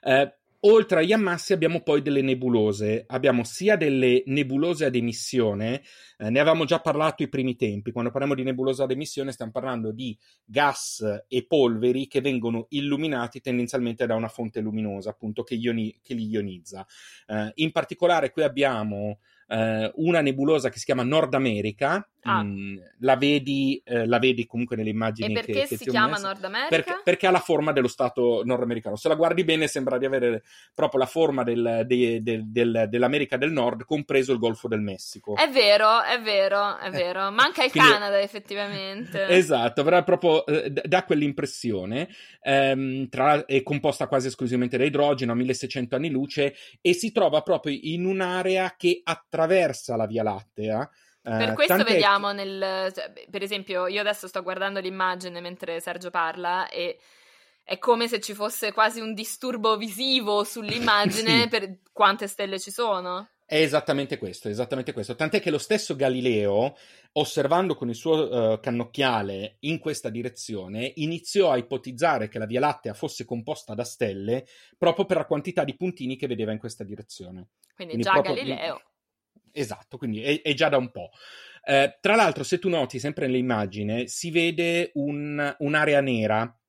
Eh, 0.01 0.35
oltre 0.61 0.99
agli 0.99 1.13
ammassi 1.13 1.53
abbiamo 1.53 1.81
poi 1.81 2.01
delle 2.01 2.21
nebulose. 2.21 3.05
Abbiamo 3.07 3.43
sia 3.43 3.77
delle 3.77 4.23
nebulose 4.25 4.85
ad 4.85 4.95
emissione, 4.95 5.83
eh, 6.17 6.29
ne 6.29 6.39
avevamo 6.39 6.65
già 6.65 6.79
parlato 6.79 7.23
i 7.23 7.29
primi 7.29 7.55
tempi. 7.55 7.91
Quando 7.91 8.09
parliamo 8.09 8.35
di 8.35 8.43
nebulosa 8.43 8.83
ad 8.83 8.91
emissione 8.91 9.31
stiamo 9.31 9.51
parlando 9.51 9.91
di 9.91 10.17
gas 10.43 11.23
e 11.27 11.45
polveri 11.45 12.07
che 12.07 12.19
vengono 12.19 12.65
illuminati 12.69 13.41
tendenzialmente 13.41 14.05
da 14.05 14.15
una 14.15 14.27
fonte 14.27 14.59
luminosa, 14.59 15.11
appunto, 15.11 15.43
che, 15.43 15.55
ioni- 15.55 15.99
che 16.01 16.13
li 16.13 16.27
ionizza. 16.27 16.85
Eh, 17.27 17.51
in 17.55 17.71
particolare 17.71 18.31
qui 18.31 18.43
abbiamo 18.43 19.19
eh, 19.47 19.91
una 19.95 20.21
nebulosa 20.21 20.69
che 20.69 20.79
si 20.79 20.85
chiama 20.85 21.03
Nord 21.03 21.33
America. 21.35 22.07
Ah. 22.27 22.43
Mh, 22.43 22.47
mm, 22.47 22.77
la, 22.99 23.15
vedi, 23.17 23.79
eh, 23.85 24.07
la, 24.07 24.17
vedi, 24.17 24.47
comunque 24.47 24.75
nelle 24.75 24.89
immagini. 24.89 25.31
E 25.31 25.33
perché 25.33 25.51
che, 25.51 25.67
che 25.67 25.77
si 25.77 25.85
chiama 25.85 26.17
Nord 26.17 26.43
America? 26.43 26.69
Perché, 26.69 27.01
perché, 27.03 27.27
ha 27.27 27.31
la 27.31 27.39
forma 27.39 27.71
dello 27.71 27.87
stato 27.87 28.41
nordamericano. 28.43 28.95
Se 28.95 29.07
la 29.07 29.15
guardi 29.15 29.43
bene, 29.43 29.67
sembra 29.67 29.99
di 29.99 30.05
avere 30.05 30.43
proprio 30.73 30.99
la 30.99 31.05
forma 31.05 31.43
del, 31.43 31.83
de, 31.85 32.23
de, 32.23 32.41
del, 32.45 32.87
dell'America 32.89 33.37
del 33.37 33.51
Nord, 33.51 33.85
compreso 33.85 34.31
il 34.31 34.39
Golfo 34.39 34.67
del 34.67 34.81
Messico. 34.81 35.35
È 35.35 35.47
vero, 35.49 36.01
è 36.01 36.19
vero, 36.19 36.77
è 36.79 36.89
vero. 36.89 37.29
Manca 37.29 37.63
il 37.63 37.69
Quindi, 37.69 37.89
Canada, 37.89 38.19
effettivamente. 38.19 39.27
Esatto, 39.45 39.83
però 39.83 40.03
proprio 40.03 40.45
eh, 40.45 40.71
dà 40.71 41.03
quell'impressione. 41.03 42.07
Ehm, 42.41 43.07
tra, 43.09 43.45
è 43.45 43.61
composta 43.61 44.07
quasi 44.07 44.27
esclusivamente 44.27 44.77
da 44.77 44.85
idrogeno 44.85 45.33
a 45.33 45.35
1600 45.35 45.95
anni 45.95 46.09
luce 46.09 46.55
e 46.81 46.93
si 46.93 47.11
trova 47.11 47.41
proprio 47.41 47.77
in 47.79 48.05
un'area 48.05 48.73
che 48.75 49.01
attraversa 49.03 49.95
la 49.95 50.07
Via 50.07 50.23
Lattea. 50.23 50.89
Per 51.25 51.49
eh, 51.49 51.53
questo 51.53 51.83
vediamo 51.83 52.31
nel... 52.31 52.91
Cioè, 52.93 53.11
per 53.31 53.41
esempio, 53.41 53.87
io 53.87 53.99
adesso 53.99 54.27
sto 54.27 54.43
guardando 54.43 54.79
l'immagine 54.79 55.41
mentre 55.41 55.79
Sergio 55.79 56.11
parla 56.11 56.69
e 56.69 56.99
è 57.63 57.79
come 57.79 58.07
se 58.07 58.19
ci 58.19 58.35
fosse 58.35 58.71
quasi 58.71 58.99
un 58.99 59.15
disturbo 59.15 59.75
visivo 59.75 60.43
sull'immagine 60.43 61.41
sì. 61.41 61.47
per 61.47 61.79
quante 61.91 62.27
stelle 62.27 62.59
ci 62.59 62.69
sono. 62.69 63.27
È 63.43 63.59
esattamente 63.59 64.19
questo, 64.19 64.49
esattamente 64.49 64.93
questo. 64.93 65.15
Tant'è 65.15 65.41
che 65.41 65.49
lo 65.49 65.57
stesso 65.57 65.95
Galileo, 65.95 66.75
osservando 67.13 67.75
con 67.75 67.89
il 67.89 67.95
suo 67.95 68.53
uh, 68.53 68.59
cannocchiale 68.59 69.57
in 69.61 69.79
questa 69.79 70.09
direzione, 70.09 70.91
iniziò 70.97 71.49
a 71.51 71.57
ipotizzare 71.57 72.27
che 72.27 72.37
la 72.37 72.45
Via 72.45 72.59
Lattea 72.59 72.93
fosse 72.93 73.25
composta 73.25 73.73
da 73.73 73.83
stelle 73.83 74.45
proprio 74.77 75.05
per 75.05 75.17
la 75.17 75.25
quantità 75.25 75.63
di 75.63 75.75
puntini 75.75 76.17
che 76.17 76.27
vedeva 76.27 76.51
in 76.51 76.59
questa 76.59 76.83
direzione. 76.83 77.47
Quindi, 77.73 77.93
Quindi 77.95 78.01
già 78.03 78.21
Galileo. 78.21 78.81
Esatto, 79.57 79.97
quindi 79.97 80.21
è, 80.21 80.41
è 80.41 80.53
già 80.53 80.69
da 80.69 80.77
un 80.77 80.91
po'. 80.91 81.11
Eh, 81.63 81.97
tra 82.01 82.15
l'altro, 82.15 82.43
se 82.43 82.59
tu 82.59 82.69
noti 82.69 82.99
sempre 82.99 83.25
nell'immagine, 83.25 84.07
si 84.07 84.29
vede 84.29 84.91
un, 84.95 85.55
un'area 85.59 86.01
nera 86.01 86.59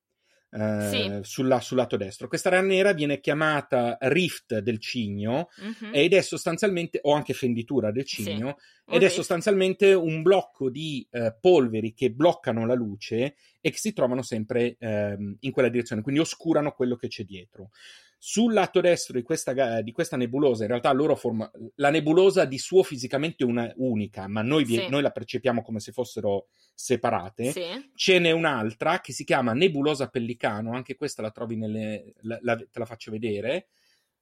eh, 0.50 0.88
sì. 0.90 1.18
sulla, 1.28 1.60
sul 1.60 1.76
lato 1.76 1.96
destro. 1.96 2.28
Questa 2.28 2.48
area 2.48 2.62
nera 2.62 2.92
viene 2.92 3.20
chiamata 3.20 3.98
rift 4.00 4.58
del 4.60 4.78
cigno 4.78 5.48
uh-huh. 5.56 5.90
ed 5.92 6.14
è 6.14 6.22
sostanzialmente, 6.22 7.00
o 7.02 7.12
anche 7.12 7.34
fenditura 7.34 7.90
del 7.90 8.04
cigno, 8.04 8.56
sì. 8.58 8.94
ed 8.94 9.00
rift. 9.00 9.12
è 9.12 9.14
sostanzialmente 9.14 9.92
un 9.92 10.22
blocco 10.22 10.70
di 10.70 11.06
eh, 11.10 11.36
polveri 11.38 11.92
che 11.92 12.10
bloccano 12.10 12.64
la 12.64 12.74
luce 12.74 13.34
e 13.60 13.70
che 13.70 13.78
si 13.78 13.92
trovano 13.92 14.22
sempre 14.22 14.76
ehm, 14.78 15.36
in 15.40 15.50
quella 15.50 15.68
direzione, 15.68 16.02
quindi 16.02 16.20
oscurano 16.20 16.72
quello 16.72 16.96
che 16.96 17.08
c'è 17.08 17.24
dietro. 17.24 17.70
Sul 18.18 18.52
lato 18.52 18.80
destro 18.80 19.18
di 19.18 19.22
questa, 19.22 19.80
di 19.82 19.92
questa 19.92 20.16
nebulosa, 20.16 20.62
in 20.62 20.70
realtà 20.70 20.90
loro 20.92 21.14
forma, 21.16 21.50
la 21.76 21.90
nebulosa 21.90 22.44
di 22.44 22.58
suo 22.58 22.82
fisicamente 22.82 23.44
è 23.44 23.46
una 23.46 23.70
unica, 23.76 24.26
ma 24.26 24.42
noi, 24.42 24.64
sì. 24.64 24.88
noi, 24.88 25.02
la 25.02 25.10
percepiamo 25.10 25.62
come 25.62 25.80
se 25.80 25.92
fossero 25.92 26.48
separate. 26.74 27.52
Sì. 27.52 27.90
Ce 27.94 28.18
n'è 28.18 28.30
un'altra 28.30 29.00
che 29.00 29.12
si 29.12 29.24
chiama 29.24 29.52
nebulosa 29.52 30.08
pellicano, 30.08 30.72
anche 30.72 30.96
questa 30.96 31.22
la 31.22 31.30
trovi 31.30 31.56
nelle. 31.56 32.14
La, 32.22 32.38
la, 32.42 32.56
te 32.56 32.78
la 32.78 32.86
faccio 32.86 33.10
vedere. 33.10 33.68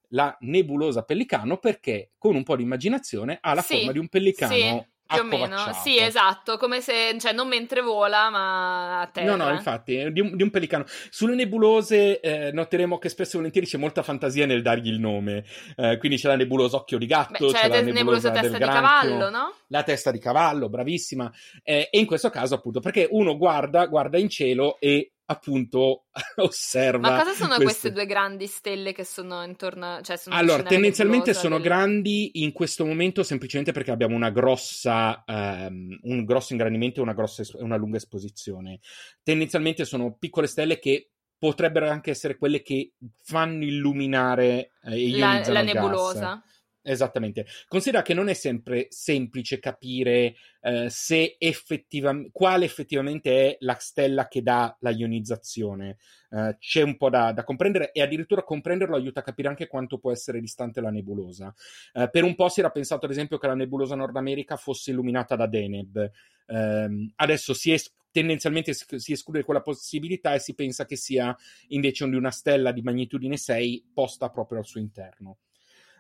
La 0.09 0.36
nebulosa 0.40 1.03
pellicano 1.03 1.59
perché 1.59 2.12
con 2.18 2.36
un 2.36 2.42
po' 2.42 2.57
di 2.57 2.62
immaginazione 2.62 3.38
ha 3.40 3.55
la 3.55 3.62
sì. 3.62 3.76
forma 3.76 3.92
di 3.92 3.99
un 3.99 4.09
pellicano 4.09 4.88
più 5.15 5.23
o 5.23 5.25
meno, 5.25 5.73
sì, 5.83 5.99
esatto, 5.99 6.57
come 6.57 6.81
se, 6.81 7.17
cioè, 7.19 7.33
non 7.33 7.49
mentre 7.49 7.81
vola, 7.81 8.31
ma 8.31 9.01
a 9.01 9.07
terra. 9.07 9.37
No, 9.37 9.45
no, 9.45 9.51
infatti, 9.51 10.12
di 10.12 10.21
un, 10.21 10.37
di 10.37 10.43
un 10.43 10.51
pelicano. 10.51 10.85
Sulle 11.11 11.35
nebulose 11.35 12.21
eh, 12.21 12.53
noteremo 12.53 12.99
che 12.99 13.09
spesso 13.09 13.35
e 13.35 13.37
volentieri 13.39 13.67
c'è 13.67 13.79
molta 13.79 14.03
fantasia 14.03 14.47
nel 14.47 14.62
dargli 14.62 14.89
il 14.89 15.01
nome. 15.01 15.45
Eh, 15.77 15.97
quindi 15.99 16.19
c'è 16.19 16.29
la 16.29 16.37
nebulosa 16.37 16.77
occhio 16.77 16.99
di 16.99 17.07
gatto, 17.07 17.47
Beh, 17.47 17.53
c'è, 17.53 17.61
c'è 17.61 17.69
la 17.69 17.81
nebulosa, 17.81 18.31
nebulosa 18.31 18.31
testa 18.31 18.59
di 18.59 18.65
cavallo, 18.65 19.31
no? 19.31 19.55
La 19.69 19.83
testa 19.83 20.11
di 20.11 20.19
cavallo, 20.19 20.69
bravissima. 20.69 21.33
Eh, 21.62 21.89
e 21.91 21.99
in 21.99 22.07
questo 22.07 22.31
caso, 22.31 22.55
appunto, 22.55 22.81
perché 22.81 23.09
uno 23.11 23.37
guarda, 23.37 23.87
guarda 23.87 24.19
in 24.19 24.29
cielo 24.29 24.79
e 24.79 25.14
appunto 25.27 26.07
osserva. 26.37 27.11
Ma 27.11 27.18
cosa 27.18 27.33
sono 27.33 27.57
queste... 27.57 27.64
queste 27.64 27.93
due 27.93 28.07
grandi 28.07 28.47
stelle 28.47 28.93
che 28.93 29.05
sono 29.05 29.43
intorno? 29.43 30.01
Cioè 30.03 30.16
sono 30.16 30.37
allora, 30.37 30.62
tendenzialmente 30.62 31.35
sono 31.35 31.57
del... 31.57 31.64
grandi 31.64 32.43
in 32.43 32.53
questo 32.53 32.85
momento 32.85 33.22
semplicemente 33.22 33.72
perché 33.72 33.91
abbiamo 33.91 34.14
una 34.14 34.31
grossa, 34.31 35.22
um, 35.27 35.99
un 36.03 36.25
grosso 36.25 36.53
ingrandimento 36.53 37.01
e 37.01 37.03
una, 37.03 37.14
grossa, 37.14 37.43
una 37.59 37.77
lunga 37.77 37.97
esposizione. 37.97 38.81
Tendenzialmente 39.22 39.85
sono 39.85 40.16
piccole 40.18 40.47
stelle 40.47 40.79
che 40.79 41.11
potrebbero 41.39 41.91
anche 41.91 42.11
essere 42.11 42.37
quelle 42.37 42.62
che 42.62 42.95
fanno 43.22 43.64
illuminare 43.64 44.72
eh, 44.83 45.16
la, 45.18 45.43
la 45.47 45.62
nebulosa. 45.62 46.43
Gas. 46.43 46.53
Esattamente. 46.87 47.47
Considera 47.66 48.03
che 48.03 48.12
non 48.12 48.28
è 48.28 48.35
sempre 48.35 48.89
semplice 48.91 49.59
capire 49.59 50.35
eh, 50.61 50.91
se 50.91 51.37
effettivamente 51.39 52.28
quale 52.30 52.66
effettivamente 52.66 53.30
è 53.30 53.57
la 53.61 53.76
stella 53.80 54.28
che 54.28 54.43
dà 54.43 54.76
la 54.80 54.91
ionizzazione. 54.91 55.97
Eh, 56.28 56.57
c'è 56.59 56.82
un 56.82 56.99
po' 56.99 57.09
da, 57.09 57.32
da, 57.32 57.43
comprendere 57.43 57.91
e 57.91 58.03
addirittura 58.03 58.43
comprenderlo 58.43 58.97
aiuta 58.97 59.20
a 59.20 59.22
capire 59.22 59.49
anche 59.49 59.66
quanto 59.66 59.97
può 59.97 60.12
essere 60.12 60.41
distante 60.41 60.82
la 60.82 60.91
nebulosa. 60.91 61.55
Eh, 61.95 62.11
per 62.11 62.22
un 62.22 62.35
po' 62.35 62.51
si 62.51 62.61
era 62.61 62.70
pensato, 62.70 63.07
ad 63.07 63.12
esempio, 63.12 63.39
che 63.39 63.47
la 63.47 63.55
nebulosa 63.55 63.95
Nord 63.95 64.16
America 64.16 64.57
fosse 64.57 64.91
illuminata 64.91 65.37
da 65.37 65.47
Deneb. 65.47 66.11
Ehm, 66.49 67.12
adesso 67.16 67.55
si 67.55 67.72
è 67.72 67.78
tendenzialmente 68.11 68.74
si 68.74 69.12
esclude 69.12 69.43
quella 69.43 69.62
possibilità 69.62 70.35
e 70.35 70.39
si 70.39 70.55
pensa 70.55 70.85
che 70.85 70.97
sia 70.97 71.35
invece 71.68 72.07
di 72.09 72.14
una 72.14 72.30
stella 72.30 72.72
di 72.72 72.82
magnitudine 72.82 73.39
6 73.39 73.91
posta 73.95 74.28
proprio 74.28 74.59
al 74.59 74.66
suo 74.66 74.80
interno. 74.80 75.39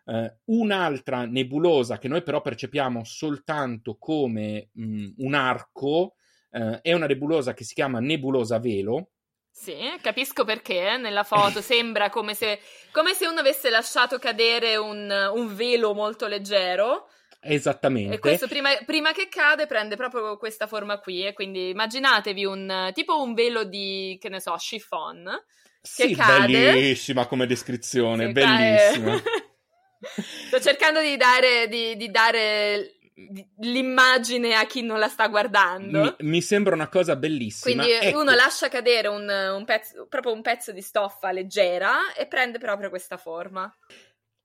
Uh, 0.04 0.30
un'altra 0.46 1.24
nebulosa 1.24 1.96
che 1.96 2.08
noi 2.08 2.22
però 2.22 2.42
percepiamo 2.42 3.04
soltanto 3.04 3.96
come 3.98 4.68
mh, 4.72 4.84
mm, 4.84 5.10
un 5.16 5.32
arco 5.32 6.16
uh, 6.50 6.78
è 6.82 6.92
una 6.92 7.06
nebulosa 7.06 7.54
che 7.54 7.64
si 7.64 7.72
chiama 7.72 8.00
nebulosa 8.00 8.58
velo. 8.58 9.12
Sì, 9.50 9.76
capisco 10.02 10.44
perché 10.44 10.94
eh, 10.94 10.96
nella 10.96 11.22
foto 11.24 11.62
sembra 11.62 12.10
come 12.10 12.34
se, 12.34 12.58
come 12.90 13.14
se, 13.14 13.26
uno 13.26 13.38
avesse 13.40 13.70
lasciato 13.70 14.18
cadere 14.18 14.76
un, 14.76 15.08
un 15.32 15.54
velo 15.54 15.94
molto 15.94 16.26
leggero. 16.26 17.08
Esattamente. 17.40 18.16
E 18.16 18.18
questo 18.18 18.48
prima, 18.48 18.70
prima, 18.84 19.12
che 19.12 19.28
cade 19.28 19.66
prende 19.66 19.96
proprio 19.96 20.36
questa 20.38 20.66
forma 20.66 20.98
qui. 20.98 21.24
E 21.24 21.34
quindi 21.34 21.68
immaginatevi 21.68 22.44
un 22.44 22.90
tipo 22.94 23.22
un 23.22 23.34
velo 23.34 23.64
di, 23.64 24.18
che 24.20 24.28
ne 24.28 24.40
so, 24.40 24.54
chiffon. 24.58 25.30
Che 25.80 26.08
sì, 26.08 26.14
cade. 26.14 26.72
bellissima 26.72 27.26
come 27.26 27.46
descrizione, 27.46 28.32
bellissima. 28.32 29.22
Sto 30.46 30.60
cercando 30.60 31.00
di 31.00 31.16
dare, 31.16 31.68
di, 31.68 31.96
di 31.96 32.10
dare 32.10 32.98
l'immagine 33.60 34.54
a 34.54 34.66
chi 34.66 34.82
non 34.82 34.98
la 34.98 35.08
sta 35.08 35.28
guardando. 35.28 36.16
Mi, 36.18 36.28
mi 36.30 36.42
sembra 36.42 36.74
una 36.74 36.88
cosa 36.88 37.16
bellissima. 37.16 37.82
Quindi 37.82 38.06
ecco. 38.06 38.20
uno 38.20 38.34
lascia 38.34 38.68
cadere 38.68 39.08
un, 39.08 39.28
un 39.28 39.64
pezzo, 39.64 40.06
proprio 40.08 40.32
un 40.32 40.42
pezzo 40.42 40.72
di 40.72 40.80
stoffa 40.80 41.30
leggera 41.30 42.12
e 42.14 42.26
prende 42.26 42.58
proprio 42.58 42.90
questa 42.90 43.16
forma. 43.16 43.72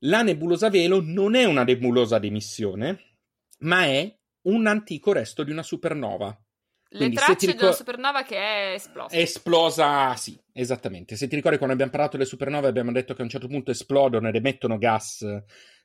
La 0.04 0.22
nebulosa 0.22 0.70
velo 0.70 1.02
non 1.04 1.36
è 1.36 1.46
una 1.46 1.64
nebulosa 1.64 2.20
di 2.20 2.28
emissione, 2.28 3.18
ma 3.60 3.86
è 3.86 4.16
un 4.44 4.68
antico 4.68 5.12
resto 5.12 5.44
di 5.44 5.52
una 5.52 5.64
supernova. 5.64 6.38
Le 6.92 6.98
Quindi, 6.98 7.16
tracce 7.18 7.46
ricor- 7.46 7.64
una 7.66 7.72
supernova 7.72 8.24
che 8.24 8.38
è 8.38 8.72
esplosa. 8.74 9.16
È 9.16 9.20
esplosa, 9.20 10.16
sì, 10.16 10.40
esattamente. 10.54 11.16
Se 11.16 11.28
ti 11.28 11.36
ricordi 11.36 11.58
quando 11.58 11.74
abbiamo 11.76 11.92
parlato 11.92 12.18
delle 12.18 12.28
supernove 12.28 12.68
abbiamo 12.68 12.92
detto 12.92 13.14
che 13.14 13.22
a 13.22 13.24
un 13.26 13.30
certo 13.30 13.48
punto 13.48 13.70
esplodono 13.70 14.28
ed 14.28 14.36
emettono 14.36 14.78
gas 14.80 15.24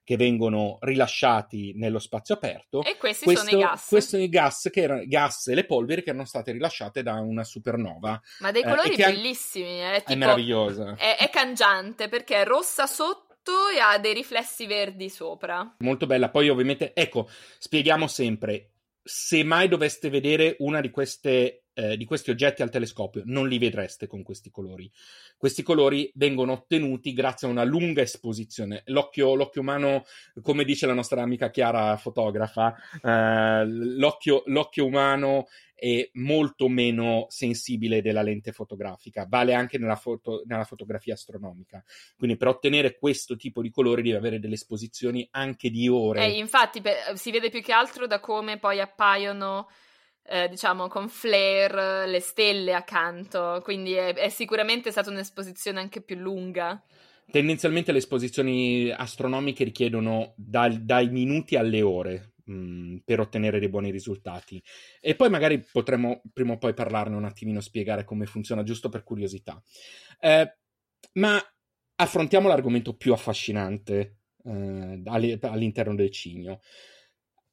che 0.03 0.17
vengono 0.17 0.79
rilasciati 0.81 1.73
nello 1.77 1.99
spazio 1.99 2.35
aperto. 2.35 2.83
E 2.85 2.97
questi 2.97 3.25
Questo, 3.25 3.47
sono 3.49 3.59
i 3.59 3.63
gas. 3.65 3.87
questi 3.89 4.11
sono 4.11 4.23
i 4.23 4.29
gas, 4.29 4.69
che 4.73 4.81
erano, 4.83 5.03
gas 5.07 5.47
e 5.49 5.55
le 5.55 5.65
polveri 5.67 6.03
che 6.03 6.11
erano 6.11 6.25
state 6.27 6.53
rilasciate 6.53 7.03
da 7.03 7.15
una 7.21 7.45
supernova. 7.45 8.21
Ma 8.41 8.51
dei 8.51 8.63
Eh, 8.63 8.69
colori 8.69 8.95
e 8.95 9.03
an- 9.03 9.13
bellissimi. 9.15 9.79
È, 9.79 10.03
È 10.05 10.15
meravigliosa. 10.15 10.95
È, 10.97 11.17
è 11.19 11.29
cangiante 11.31 12.09
perché 12.09 12.37
è 12.43 12.45
rossa 12.45 12.87
sotto 12.87 13.69
e 13.75 13.79
ha 13.79 13.99
dei 13.99 14.15
riflessi 14.15 14.67
verdi 14.67 15.11
sopra. 15.11 15.75
Molto 15.79 16.07
bella. 16.07 16.31
Poi, 16.31 16.49
ovviamente, 16.49 16.93
ecco, 16.95 17.29
spieghiamo 17.59 18.07
sempre: 18.07 18.71
se 19.05 19.45
mai 19.45 19.69
doveste 19.69 20.09
vedere 20.09 20.57
una 20.61 20.81
di 20.81 20.91
queste. 20.91 21.64
Eh, 21.75 21.97
di 21.97 22.05
questi 22.05 22.31
oggetti 22.31 22.63
al 22.63 22.71
telescopio, 22.71 23.23
non 23.27 23.49
li 23.49 23.59
vedreste 23.59 24.07
con 24.07 24.23
questi 24.23 24.51
colori. 24.51 24.91
Questi 25.37 25.63
colori 25.63 26.11
vengono 26.15 26.53
ottenuti 26.53 27.13
grazie 27.13 27.49
a 27.49 27.51
una 27.51 27.65
lunga 27.65 28.01
esposizione. 28.03 28.83
L'occhio, 28.87 29.35
l'occhio 29.35 29.61
umano, 29.61 30.05
come 30.41 30.65
dice 30.65 30.87
la 30.87 30.95
nostra 30.95 31.23
amica 31.23 31.51
Chiara, 31.51 31.97
fotografa, 31.97 32.75
eh, 33.03 33.65
l'occhio, 33.67 34.43
l'occhio 34.47 34.87
umano 34.87 35.47
è 35.75 36.09
molto 36.15 36.69
meno 36.69 37.27
sensibile 37.29 38.01
della 38.01 38.23
lente 38.23 38.53
fotografica, 38.53 39.27
vale 39.29 39.55
anche 39.55 39.77
nella, 39.77 39.97
foto- 39.97 40.43
nella 40.47 40.65
fotografia 40.65 41.15
astronomica. 41.15 41.85
Quindi 42.17 42.37
per 42.37 42.49
ottenere 42.49 42.97
questo 42.97 43.37
tipo 43.37 43.61
di 43.61 43.71
colori 43.71 44.03
devi 44.03 44.15
avere 44.15 44.39
delle 44.39 44.55
esposizioni 44.55 45.27
anche 45.33 45.71
di 45.71 45.89
ore. 45.89 46.25
E 46.25 46.39
infatti 46.39 46.81
pe- 46.81 47.17
si 47.17 47.31
vede 47.31 47.51
più 47.51 47.61
che 47.61 47.73
altro 47.73 48.07
da 48.07 48.21
come 48.21 48.59
poi 48.59 48.81
appaiono, 48.81 49.69
eh, 50.27 50.49
diciamo, 50.49 50.89
con 50.89 51.09
flare 51.09 52.07
le 52.07 52.21
stelle 52.21 52.75
accanto. 52.75 53.61
Quindi 53.63 53.93
è, 53.93 54.15
è 54.15 54.29
sicuramente 54.29 54.91
stata 54.91 55.11
un'esposizione 55.11 55.81
anche 55.81 56.01
più 56.01 56.17
lunga. 56.17 56.83
Tendenzialmente 57.31 57.93
le 57.93 57.99
esposizioni 57.99 58.91
astronomiche 58.91 59.65
richiedono 59.65 60.35
dal- 60.37 60.83
dai 60.83 61.09
minuti 61.09 61.57
alle 61.57 61.83
ore 61.83 62.35
mh, 62.45 62.99
per 63.05 63.21
ottenere 63.21 63.59
dei 63.59 63.69
buoni 63.69 63.91
risultati. 63.91 64.63
E 65.01 65.15
poi 65.15 65.31
magari 65.31 65.65
potremo 65.73 66.23
prima 66.33 66.53
o 66.53 66.59
poi 66.59 66.75
parlarne 66.75 67.17
un 67.17 67.25
attimino, 67.25 67.61
spiegare 67.61 68.05
come 68.05 68.27
funziona, 68.27 68.63
giusto 68.63 68.89
per 68.89 69.03
curiosità. 69.03 69.63
Eh, 70.21 70.57
ma 71.15 71.41
affrontiamo 71.97 72.49
l'argomento 72.49 72.95
più 72.97 73.13
affascinante 73.13 74.19
eh, 74.45 75.03
all- 75.05 75.39
all'interno 75.43 75.95
del 75.95 76.11
cigno. 76.11 76.61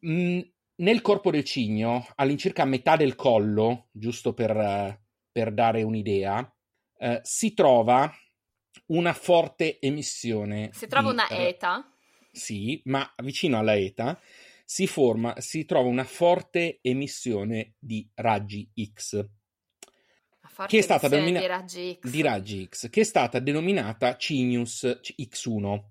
Mm, 0.05 0.39
nel 0.82 1.02
corpo 1.02 1.32
del 1.32 1.44
cigno, 1.44 2.08
all'incirca 2.16 2.64
a 2.64 2.66
metà 2.66 2.96
del 2.96 3.16
collo, 3.16 3.88
giusto 3.92 4.34
per, 4.34 4.56
eh, 4.56 5.02
per 5.32 5.54
dare 5.54 5.84
un'idea, 5.84 6.56
eh, 6.98 7.20
si 7.24 7.54
trova 7.54 8.12
una 8.88 9.14
forte 9.14 9.80
emissione. 9.80 10.70
Si 10.74 10.88
trova 10.88 11.08
di 11.08 11.14
una 11.14 11.28
ra- 11.28 11.48
eta. 11.48 11.96
Sì, 12.32 12.82
ma 12.86 13.12
vicino 13.24 13.58
alla 13.58 13.76
ETA 13.76 14.20
si 14.64 14.88
forma, 14.88 15.34
si 15.40 15.66
trova 15.66 15.90
una 15.90 16.06
forte 16.06 16.80
emissione 16.82 17.74
di 17.78 18.10
raggi 18.16 18.72
X, 18.94 19.28
che 20.66 20.78
è 20.78 20.82
stata 20.82 21.08
emissione 21.08 21.10
denomina- 21.10 21.40
di 21.40 21.48
raggi 21.48 22.00
X. 22.00 22.10
di 22.10 22.22
raggi 22.22 22.68
X, 22.68 22.90
che 22.90 23.02
è 23.02 23.04
stata 23.04 23.40
denominata 23.40 24.16
Cinius 24.16 25.00
X1. 25.18 25.91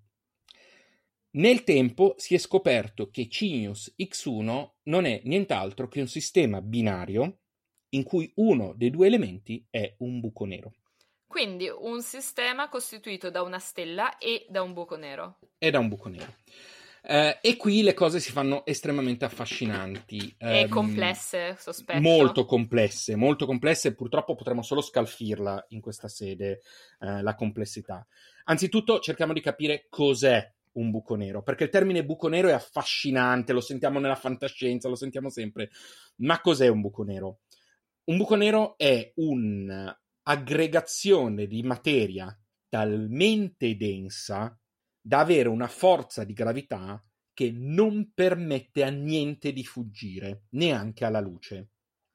Nel 1.32 1.62
tempo 1.62 2.14
si 2.16 2.34
è 2.34 2.38
scoperto 2.38 3.08
che 3.08 3.28
Cinius 3.28 3.94
X1 3.96 4.70
non 4.84 5.04
è 5.04 5.20
nient'altro 5.24 5.86
che 5.86 6.00
un 6.00 6.08
sistema 6.08 6.60
binario 6.60 7.38
in 7.90 8.02
cui 8.02 8.32
uno 8.36 8.72
dei 8.74 8.90
due 8.90 9.06
elementi 9.06 9.64
è 9.70 9.94
un 9.98 10.18
buco 10.18 10.44
nero. 10.44 10.72
Quindi 11.28 11.68
un 11.68 12.02
sistema 12.02 12.68
costituito 12.68 13.30
da 13.30 13.42
una 13.42 13.60
stella 13.60 14.18
e 14.18 14.46
da 14.48 14.62
un 14.62 14.72
buco 14.72 14.96
nero. 14.96 15.38
È 15.56 15.70
da 15.70 15.78
un 15.78 15.88
buco 15.88 16.08
nero. 16.08 16.34
Eh, 17.02 17.38
e 17.40 17.56
qui 17.56 17.82
le 17.82 17.94
cose 17.94 18.18
si 18.18 18.32
fanno 18.32 18.66
estremamente 18.66 19.24
affascinanti. 19.24 20.34
E 20.36 20.62
Ehm, 20.62 20.68
complesse, 20.68 21.56
sospetto. 21.58 22.00
Molto 22.00 22.44
complesse, 22.44 23.14
molto 23.14 23.46
complesse, 23.46 23.88
e 23.88 23.94
purtroppo 23.94 24.34
potremo 24.34 24.62
solo 24.62 24.80
scalfirla 24.80 25.66
in 25.68 25.80
questa 25.80 26.08
sede, 26.08 26.62
eh, 26.98 27.22
la 27.22 27.34
complessità. 27.36 28.04
Anzitutto 28.44 28.98
cerchiamo 28.98 29.32
di 29.32 29.40
capire 29.40 29.86
cos'è 29.88 30.52
un 30.72 30.90
buco 30.90 31.14
nero, 31.16 31.42
perché 31.42 31.64
il 31.64 31.70
termine 31.70 32.04
buco 32.04 32.28
nero 32.28 32.48
è 32.48 32.52
affascinante, 32.52 33.52
lo 33.52 33.60
sentiamo 33.60 33.98
nella 33.98 34.14
fantascienza, 34.14 34.88
lo 34.88 34.94
sentiamo 34.94 35.28
sempre. 35.30 35.70
Ma 36.16 36.40
cos'è 36.40 36.68
un 36.68 36.80
buco 36.80 37.02
nero? 37.02 37.40
Un 38.04 38.16
buco 38.16 38.34
nero 38.34 38.76
è 38.76 39.12
un'aggregazione 39.16 41.46
di 41.46 41.62
materia 41.62 42.34
talmente 42.68 43.76
densa 43.76 44.58
da 45.00 45.20
avere 45.20 45.48
una 45.48 45.68
forza 45.68 46.24
di 46.24 46.32
gravità 46.32 47.00
che 47.32 47.52
non 47.52 48.10
permette 48.12 48.82
a 48.84 48.90
niente 48.90 49.52
di 49.52 49.64
fuggire, 49.64 50.46
neanche 50.50 51.04
alla 51.04 51.20
luce. 51.20 51.68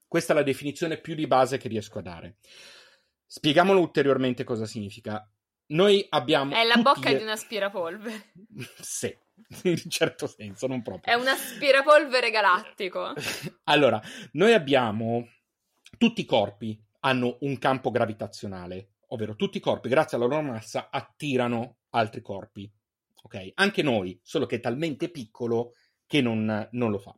Questa 0.06 0.32
è 0.32 0.36
la 0.36 0.42
definizione 0.42 1.00
più 1.00 1.14
di 1.14 1.26
base 1.26 1.56
che 1.58 1.68
riesco 1.68 1.98
a 1.98 2.02
dare. 2.02 2.36
Spieghiamolo 3.26 3.80
ulteriormente 3.80 4.44
cosa 4.44 4.66
significa. 4.66 5.28
Noi 5.68 6.04
abbiamo. 6.10 6.54
È 6.54 6.64
la 6.64 6.76
bocca 6.76 7.10
gli- 7.10 7.16
di 7.16 7.22
un 7.22 7.28
aspirapolvere. 7.30 8.32
Sì, 8.80 9.14
in 9.64 9.80
un 9.84 9.90
certo 9.90 10.26
senso, 10.26 10.66
non 10.66 10.82
proprio. 10.82 11.12
È 11.12 11.18
un 11.18 11.26
aspirapolvere 11.26 12.30
galattico. 12.30 13.12
Allora, 13.64 14.00
noi 14.32 14.52
abbiamo 14.52 15.28
tutti 15.98 16.20
i 16.22 16.24
corpi 16.24 16.80
hanno 17.00 17.36
un 17.40 17.58
campo 17.58 17.90
gravitazionale, 17.90 18.94
ovvero 19.08 19.36
tutti 19.36 19.58
i 19.58 19.60
corpi, 19.60 19.88
grazie 19.88 20.16
alla 20.16 20.26
loro 20.26 20.42
massa, 20.42 20.88
attirano 20.90 21.78
altri 21.90 22.20
corpi. 22.20 22.70
Ok? 23.22 23.52
Anche 23.54 23.82
noi, 23.82 24.18
solo 24.22 24.46
che 24.46 24.56
è 24.56 24.60
talmente 24.60 25.08
piccolo 25.10 25.74
che 26.06 26.20
non, 26.20 26.68
non 26.72 26.90
lo 26.90 26.98
fa. 26.98 27.16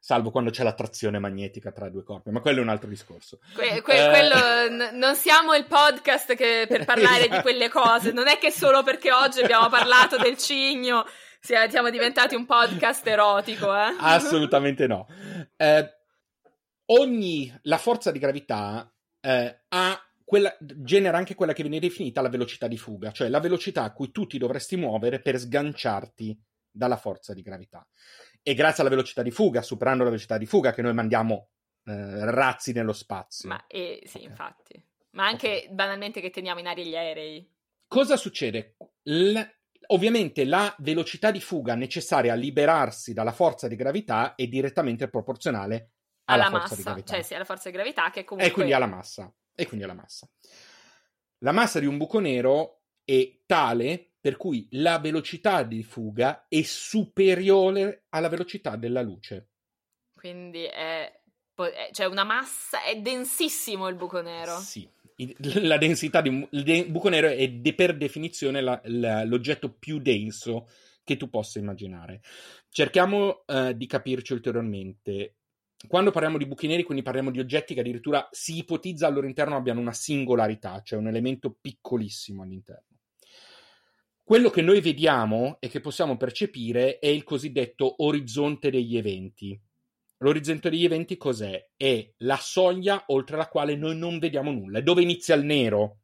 Salvo 0.00 0.30
quando 0.30 0.50
c'è 0.50 0.62
l'attrazione 0.62 1.18
magnetica 1.18 1.72
tra 1.72 1.88
due 1.90 2.02
corpi, 2.04 2.30
ma 2.30 2.40
quello 2.40 2.60
è 2.60 2.62
un 2.62 2.68
altro 2.68 2.88
discorso. 2.88 3.38
Que- 3.54 3.82
que- 3.82 4.04
Eh. 4.06 4.08
quello, 4.08 4.34
n- 4.70 4.96
non 4.98 5.14
siamo 5.16 5.54
il 5.54 5.66
podcast 5.66 6.34
che- 6.34 6.66
per 6.68 6.84
parlare 6.84 7.22
di 7.22 7.26
Esatto. 7.26 7.42
quelle 7.42 7.68
cose. 7.68 8.12
Non 8.12 8.28
è 8.28 8.38
che 8.38 8.50
solo 8.50 8.82
perché 8.82 9.12
oggi 9.12 9.40
abbiamo 9.40 9.68
parlato 9.68 10.16
del 10.16 10.36
cigno 10.38 11.04
sia- 11.40 11.68
siamo 11.68 11.90
diventati 11.90 12.34
un 12.34 12.46
podcast 12.46 13.06
erotico, 13.06 13.74
eh? 13.74 13.96
Assolutamente 13.98 14.86
no. 14.86 15.06
Eh, 15.56 15.92
ogni 16.86 17.52
la 17.62 17.78
forza 17.78 18.10
di 18.10 18.18
gravità 18.18 18.90
eh, 19.20 19.60
ha 19.68 20.02
quella, 20.24 20.54
genera 20.60 21.16
anche 21.16 21.34
quella 21.34 21.52
che 21.52 21.62
viene 21.62 21.80
definita 21.80 22.20
la 22.20 22.28
velocità 22.28 22.66
di 22.68 22.76
fuga, 22.76 23.10
cioè 23.12 23.28
la 23.28 23.40
velocità 23.40 23.82
a 23.82 23.92
cui 23.92 24.10
tu 24.10 24.26
ti 24.26 24.38
dovresti 24.38 24.76
muovere 24.76 25.20
per 25.20 25.38
sganciarti 25.38 26.38
dalla 26.70 26.96
forza 26.98 27.32
di 27.32 27.42
gravità. 27.42 27.86
E 28.48 28.54
grazie 28.54 28.80
alla 28.80 28.88
velocità 28.88 29.20
di 29.20 29.30
fuga, 29.30 29.60
superando 29.60 30.04
la 30.04 30.08
velocità 30.08 30.38
di 30.38 30.46
fuga, 30.46 30.72
che 30.72 30.80
noi 30.80 30.94
mandiamo 30.94 31.50
eh, 31.84 32.30
razzi 32.30 32.72
nello 32.72 32.94
spazio. 32.94 33.46
Ma 33.46 33.66
eh, 33.66 34.00
sì, 34.06 34.22
infatti. 34.22 34.82
Ma 35.10 35.26
anche 35.26 35.68
banalmente 35.70 36.22
che 36.22 36.30
teniamo 36.30 36.58
in 36.58 36.66
aria 36.66 36.84
gli 36.84 36.96
aerei. 36.96 37.46
Cosa 37.86 38.16
succede? 38.16 38.76
L- 39.02 39.38
ovviamente 39.88 40.46
la 40.46 40.74
velocità 40.78 41.30
di 41.30 41.42
fuga 41.42 41.74
necessaria 41.74 42.32
a 42.32 42.36
liberarsi 42.36 43.12
dalla 43.12 43.32
forza 43.32 43.68
di 43.68 43.76
gravità 43.76 44.34
è 44.34 44.46
direttamente 44.46 45.10
proporzionale 45.10 45.90
alla, 46.24 46.46
Alla 46.46 46.58
massa, 46.58 47.02
cioè 47.02 47.20
sì, 47.20 47.34
alla 47.34 47.44
forza 47.44 47.68
di 47.68 47.76
gravità 47.76 48.08
che 48.08 48.24
comunque... 48.24 48.50
E 48.50 48.54
quindi 48.54 48.72
alla 48.72 48.86
massa. 48.86 49.30
E 49.54 49.66
quindi 49.66 49.84
alla 49.84 49.92
massa. 49.92 50.26
La 51.40 51.52
massa 51.52 51.80
di 51.80 51.86
un 51.86 51.98
buco 51.98 52.18
nero 52.18 52.84
è 53.04 53.40
tale 53.44 54.07
per 54.28 54.36
cui 54.36 54.68
la 54.72 54.98
velocità 54.98 55.62
di 55.62 55.82
fuga 55.82 56.48
è 56.48 56.60
superiore 56.60 58.04
alla 58.10 58.28
velocità 58.28 58.76
della 58.76 59.00
luce. 59.00 59.48
Quindi 60.12 60.64
è... 60.64 61.18
Cioè 61.92 62.04
una 62.04 62.24
massa... 62.24 62.84
È 62.84 63.00
densissimo 63.00 63.88
il 63.88 63.94
buco 63.94 64.20
nero. 64.20 64.58
Sì. 64.58 64.86
La 65.62 65.78
densità 65.78 66.20
di 66.20 66.28
un 66.28 66.46
buco 66.90 67.08
nero 67.08 67.28
è 67.28 67.48
de- 67.48 67.74
per 67.74 67.96
definizione 67.96 68.60
la- 68.60 68.78
la- 68.84 69.24
l'oggetto 69.24 69.72
più 69.72 69.98
denso 69.98 70.68
che 71.02 71.16
tu 71.16 71.30
possa 71.30 71.58
immaginare. 71.58 72.20
Cerchiamo 72.68 73.46
eh, 73.46 73.74
di 73.74 73.86
capirci 73.86 74.34
ulteriormente. 74.34 75.36
Quando 75.86 76.10
parliamo 76.10 76.36
di 76.36 76.44
buchi 76.44 76.66
neri, 76.66 76.82
quindi 76.82 77.02
parliamo 77.02 77.30
di 77.30 77.40
oggetti 77.40 77.72
che 77.72 77.80
addirittura 77.80 78.28
si 78.30 78.58
ipotizza 78.58 79.06
al 79.06 79.14
loro 79.14 79.26
interno 79.26 79.56
abbiano 79.56 79.80
una 79.80 79.94
singolarità, 79.94 80.82
cioè 80.82 80.98
un 80.98 81.06
elemento 81.06 81.56
piccolissimo 81.58 82.42
all'interno. 82.42 82.97
Quello 84.28 84.50
che 84.50 84.60
noi 84.60 84.82
vediamo 84.82 85.56
e 85.58 85.68
che 85.68 85.80
possiamo 85.80 86.18
percepire 86.18 86.98
è 86.98 87.06
il 87.06 87.24
cosiddetto 87.24 88.04
orizzonte 88.04 88.68
degli 88.70 88.98
eventi. 88.98 89.58
L'orizzonte 90.18 90.68
degli 90.68 90.84
eventi 90.84 91.16
cos'è? 91.16 91.66
È 91.74 92.10
la 92.18 92.36
soglia 92.36 93.04
oltre 93.06 93.38
la 93.38 93.48
quale 93.48 93.74
noi 93.74 93.96
non 93.96 94.18
vediamo 94.18 94.50
nulla, 94.50 94.80
è 94.80 94.82
dove 94.82 95.00
inizia 95.00 95.34
il 95.34 95.44
nero 95.44 96.00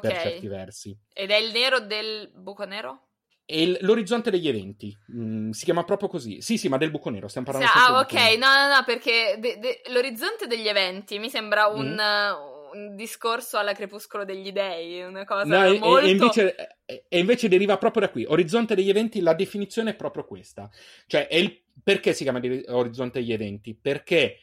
per 0.00 0.10
certi 0.22 0.46
versi. 0.46 0.96
Ed 1.12 1.30
è 1.30 1.36
il 1.36 1.52
nero 1.52 1.80
del 1.80 2.30
buco 2.34 2.64
nero? 2.64 3.08
è 3.44 3.54
il- 3.56 3.76
l'orizzonte 3.82 4.30
degli 4.30 4.48
eventi. 4.48 4.96
Mm, 5.14 5.50
si 5.50 5.64
chiama 5.66 5.84
proprio 5.84 6.08
così. 6.08 6.40
Sì, 6.40 6.56
sì, 6.56 6.68
ma 6.68 6.78
del 6.78 6.90
buco 6.90 7.10
nero. 7.10 7.28
Stiamo 7.28 7.46
parlando 7.46 7.70
Sì, 7.72 7.78
ah, 7.78 7.98
ok, 8.00 8.38
no, 8.38 8.46
no, 8.46 8.74
no, 8.74 8.84
perché 8.86 9.36
de- 9.38 9.58
de- 9.58 9.82
l'orizzonte 9.90 10.46
degli 10.46 10.66
eventi 10.66 11.18
mi 11.18 11.28
sembra 11.28 11.66
un, 11.66 11.92
Mm. 11.92 12.55
Un 12.76 12.94
discorso 12.94 13.56
alla 13.58 13.72
crepuscolo 13.72 14.24
degli 14.24 14.52
dei, 14.52 15.02
una 15.02 15.24
cosa 15.24 15.44
No, 15.44 15.64
e- 15.64 15.76
e- 15.76 15.78
molto... 15.78 16.06
e, 16.06 16.10
invece, 16.10 16.78
e- 16.84 17.04
invece 17.10 17.48
deriva 17.48 17.78
proprio 17.78 18.02
da 18.02 18.10
qui. 18.10 18.24
Orizzonte 18.24 18.74
degli 18.74 18.90
eventi, 18.90 19.20
la 19.20 19.34
definizione 19.34 19.90
è 19.90 19.96
proprio 19.96 20.24
questa. 20.24 20.70
Cioè, 21.06 21.28
è 21.28 21.36
il, 21.36 21.62
perché 21.82 22.12
si 22.12 22.22
chiama 22.22 22.40
orizzonte 22.68 23.20
degli 23.20 23.32
eventi? 23.32 23.74
Perché 23.74 24.38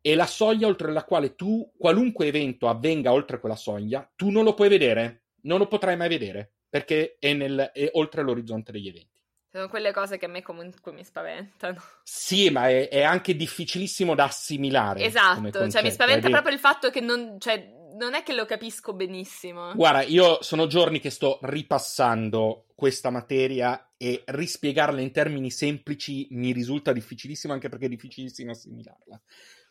è 0.00 0.14
la 0.14 0.26
soglia 0.26 0.66
oltre 0.66 0.92
la 0.92 1.04
quale 1.04 1.34
tu, 1.34 1.72
qualunque 1.76 2.26
evento 2.26 2.68
avvenga 2.68 3.12
oltre 3.12 3.38
quella 3.40 3.56
soglia, 3.56 4.10
tu 4.16 4.30
non 4.30 4.44
lo 4.44 4.54
puoi 4.54 4.68
vedere, 4.68 5.24
non 5.42 5.58
lo 5.58 5.66
potrai 5.66 5.96
mai 5.96 6.08
vedere, 6.08 6.52
perché 6.68 7.16
è, 7.18 7.32
nel, 7.34 7.70
è 7.72 7.90
oltre 7.92 8.22
l'orizzonte 8.22 8.72
degli 8.72 8.88
eventi. 8.88 9.11
Sono 9.52 9.68
quelle 9.68 9.92
cose 9.92 10.16
che 10.16 10.24
a 10.24 10.28
me 10.28 10.40
comunque 10.40 10.92
mi 10.92 11.04
spaventano. 11.04 11.78
Sì, 12.02 12.48
ma 12.48 12.70
è, 12.70 12.88
è 12.88 13.02
anche 13.02 13.36
difficilissimo 13.36 14.14
da 14.14 14.24
assimilare. 14.24 15.04
Esatto, 15.04 15.34
cioè 15.34 15.42
mi 15.42 15.50
concetto, 15.50 15.90
spaventa 15.90 16.20
vero. 16.22 16.32
proprio 16.32 16.54
il 16.54 16.58
fatto 16.58 16.88
che 16.88 17.00
non, 17.00 17.38
cioè, 17.38 17.70
non 17.98 18.14
è 18.14 18.22
che 18.22 18.32
lo 18.32 18.46
capisco 18.46 18.94
benissimo. 18.94 19.74
Guarda, 19.74 20.04
io 20.04 20.42
sono 20.42 20.66
giorni 20.66 21.00
che 21.00 21.10
sto 21.10 21.38
ripassando 21.42 22.68
questa 22.74 23.10
materia 23.10 23.92
e 23.98 24.22
rispiegarla 24.24 25.02
in 25.02 25.12
termini 25.12 25.50
semplici 25.50 26.28
mi 26.30 26.52
risulta 26.52 26.94
difficilissimo, 26.94 27.52
anche 27.52 27.68
perché 27.68 27.84
è 27.84 27.90
difficilissimo 27.90 28.52
assimilarla. 28.52 29.20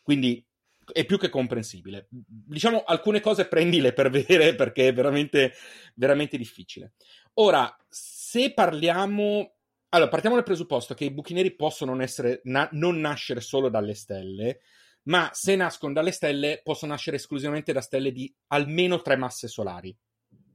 Quindi 0.00 0.46
è 0.92 1.04
più 1.04 1.18
che 1.18 1.28
comprensibile. 1.28 2.06
Diciamo 2.08 2.84
alcune 2.84 3.18
cose 3.18 3.48
prendile 3.48 3.92
per 3.92 4.10
vedere 4.10 4.54
perché 4.54 4.86
è 4.86 4.94
veramente, 4.94 5.54
veramente 5.96 6.36
difficile. 6.36 6.92
Ora, 7.34 7.76
se 7.88 8.52
parliamo. 8.52 9.56
Allora, 9.94 10.08
partiamo 10.08 10.36
dal 10.36 10.44
presupposto 10.44 10.94
che 10.94 11.04
i 11.04 11.10
buchi 11.10 11.34
neri 11.34 11.54
possono 11.54 11.90
non, 11.90 12.00
essere, 12.00 12.40
na- 12.44 12.68
non 12.72 12.98
nascere 12.98 13.42
solo 13.42 13.68
dalle 13.68 13.92
stelle, 13.92 14.60
ma 15.02 15.28
se 15.34 15.54
nascono 15.54 15.92
dalle 15.92 16.12
stelle 16.12 16.62
possono 16.64 16.92
nascere 16.92 17.16
esclusivamente 17.16 17.74
da 17.74 17.82
stelle 17.82 18.10
di 18.10 18.34
almeno 18.48 19.02
tre 19.02 19.16
masse 19.16 19.48
solari. 19.48 19.94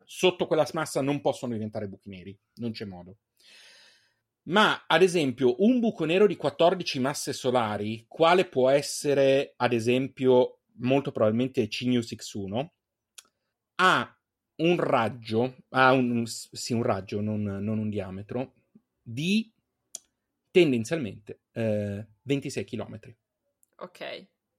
Sotto 0.04 0.48
quella 0.48 0.68
massa 0.74 1.02
non 1.02 1.22
possono 1.22 1.54
diventare 1.54 1.88
buchi 1.88 2.10
neri, 2.10 2.36
non 2.56 2.72
c'è 2.72 2.86
modo. 2.86 3.18
Ma, 4.46 4.86
ad 4.88 5.04
esempio, 5.04 5.56
un 5.60 5.80
buco 5.80 6.06
nero 6.06 6.26
di 6.26 6.36
14 6.36 7.00
masse 7.00 7.32
solari, 7.32 8.06
quale 8.08 8.46
può 8.46 8.70
essere, 8.70 9.54
ad 9.58 9.72
esempio, 9.72 10.62
molto 10.78 11.12
probabilmente 11.12 11.68
Cygnus 11.68 12.12
X1, 12.12 12.68
ha 13.76 14.20
un 14.56 14.80
raggio, 14.80 15.58
ha 15.70 15.92
un, 15.92 16.26
sì, 16.26 16.74
un 16.74 16.82
raggio, 16.82 17.22
non, 17.22 17.44
non 17.44 17.78
un 17.78 17.90
diametro, 17.90 18.54
di 19.10 19.50
tendenzialmente 20.52 21.42
eh, 21.54 22.06
26 22.24 22.64
km. 22.66 23.00
Ok. 23.78 24.02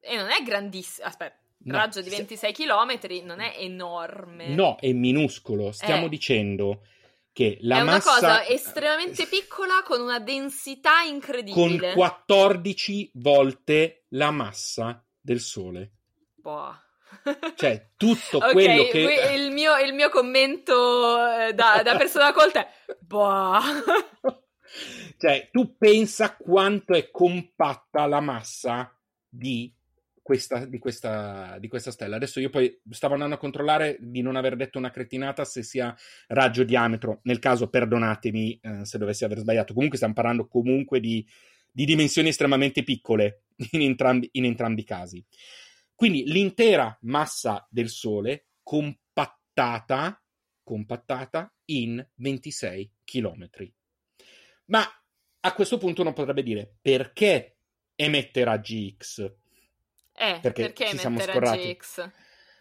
E 0.00 0.16
non 0.16 0.30
è 0.30 0.42
grandissimo. 0.42 1.06
Aspetta, 1.06 1.36
No, 1.60 1.76
raggio 1.76 2.00
di 2.00 2.08
se- 2.08 2.16
26 2.16 2.52
km 2.52 2.98
non 3.24 3.40
è 3.40 3.56
enorme. 3.58 4.54
No, 4.54 4.76
è 4.78 4.92
minuscolo. 4.92 5.72
Stiamo 5.72 6.06
Eh. 6.06 6.08
dicendo 6.08 6.82
che 7.32 7.58
la 7.62 7.78
è 7.78 7.80
una 7.82 7.92
massa 7.92 8.14
cosa 8.14 8.46
estremamente 8.46 9.26
piccola 9.26 9.82
con 9.84 10.00
una 10.00 10.20
densità 10.20 11.00
con 11.02 11.14
incredibile. 11.14 11.92
14 11.94 13.10
volte 13.14 14.04
la 14.10 14.30
massa 14.30 15.04
del 15.20 15.40
Sole. 15.40 15.92
Boh. 16.36 16.74
Cioè, 17.54 17.90
tutto 17.96 18.38
Ok, 18.38 18.52
quello 18.52 18.84
che 18.84 19.34
il 19.34 19.50
mio, 19.50 19.76
il 19.78 19.92
mio 19.92 20.08
commento 20.08 21.16
eh, 21.26 21.52
da, 21.52 21.82
da 21.82 21.96
persona 21.96 22.32
colta 22.32 22.66
è 22.66 22.96
boh. 23.00 23.58
cioè, 25.18 25.48
tu 25.50 25.76
pensa 25.76 26.36
quanto 26.36 26.94
è 26.94 27.10
compatta 27.10 28.06
la 28.06 28.20
massa 28.20 28.94
di 29.28 29.72
questa, 30.28 30.66
di, 30.66 30.78
questa, 30.78 31.56
di 31.58 31.68
questa 31.68 31.90
stella. 31.90 32.16
Adesso 32.16 32.38
io 32.38 32.50
poi 32.50 32.78
stavo 32.90 33.14
andando 33.14 33.36
a 33.36 33.38
controllare 33.38 33.96
di 33.98 34.20
non 34.20 34.36
aver 34.36 34.56
detto 34.56 34.76
una 34.76 34.90
cretinata 34.90 35.42
se 35.46 35.62
sia 35.62 35.94
raggio 36.26 36.64
diametro. 36.64 37.20
Nel 37.22 37.38
caso, 37.38 37.68
perdonatemi 37.68 38.60
eh, 38.60 38.84
se 38.84 38.98
dovessi 38.98 39.24
aver 39.24 39.38
sbagliato. 39.38 39.72
Comunque 39.72 39.96
stiamo 39.96 40.14
parlando 40.14 40.46
comunque 40.46 41.00
di, 41.00 41.26
di 41.72 41.86
dimensioni 41.86 42.28
estremamente 42.28 42.82
piccole 42.82 43.44
in 43.72 43.80
entrambi, 43.80 44.28
in 44.32 44.44
entrambi 44.44 44.82
i 44.82 44.84
casi. 44.84 45.24
Quindi 45.98 46.22
l'intera 46.26 46.96
massa 47.00 47.66
del 47.68 47.88
Sole 47.88 48.50
compattata, 48.62 50.22
compattata 50.62 51.52
in 51.64 52.08
26 52.14 52.92
km. 53.02 53.50
Ma 54.66 54.84
a 55.40 55.52
questo 55.54 55.76
punto 55.76 56.02
uno 56.02 56.12
potrebbe 56.12 56.44
dire 56.44 56.76
perché 56.80 57.56
emette 57.96 58.44
raggi 58.44 58.94
X? 58.96 59.22
Eh, 60.12 60.38
Perché 60.40 60.62
perché, 60.62 60.86
ci 60.86 60.98
siamo 60.98 61.18
scorrati. 61.18 61.74
GX? 61.74 62.10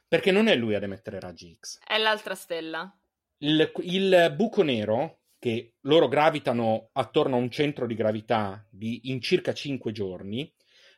Perché 0.07 0.31
non 0.31 0.47
è 0.47 0.55
lui 0.55 0.73
ad 0.73 0.81
emettere 0.81 1.19
raggi 1.19 1.55
X. 1.59 1.77
È 1.85 1.99
l'altra 1.99 2.33
stella. 2.33 2.91
Il, 3.37 3.71
il 3.81 4.33
buco 4.35 4.63
nero, 4.63 5.19
che 5.37 5.75
loro 5.81 6.07
gravitano 6.07 6.89
attorno 6.93 7.35
a 7.35 7.39
un 7.39 7.51
centro 7.51 7.85
di 7.85 7.93
gravità 7.93 8.65
di, 8.67 9.11
in 9.11 9.21
circa 9.21 9.53
5 9.53 9.91
giorni, 9.91 10.51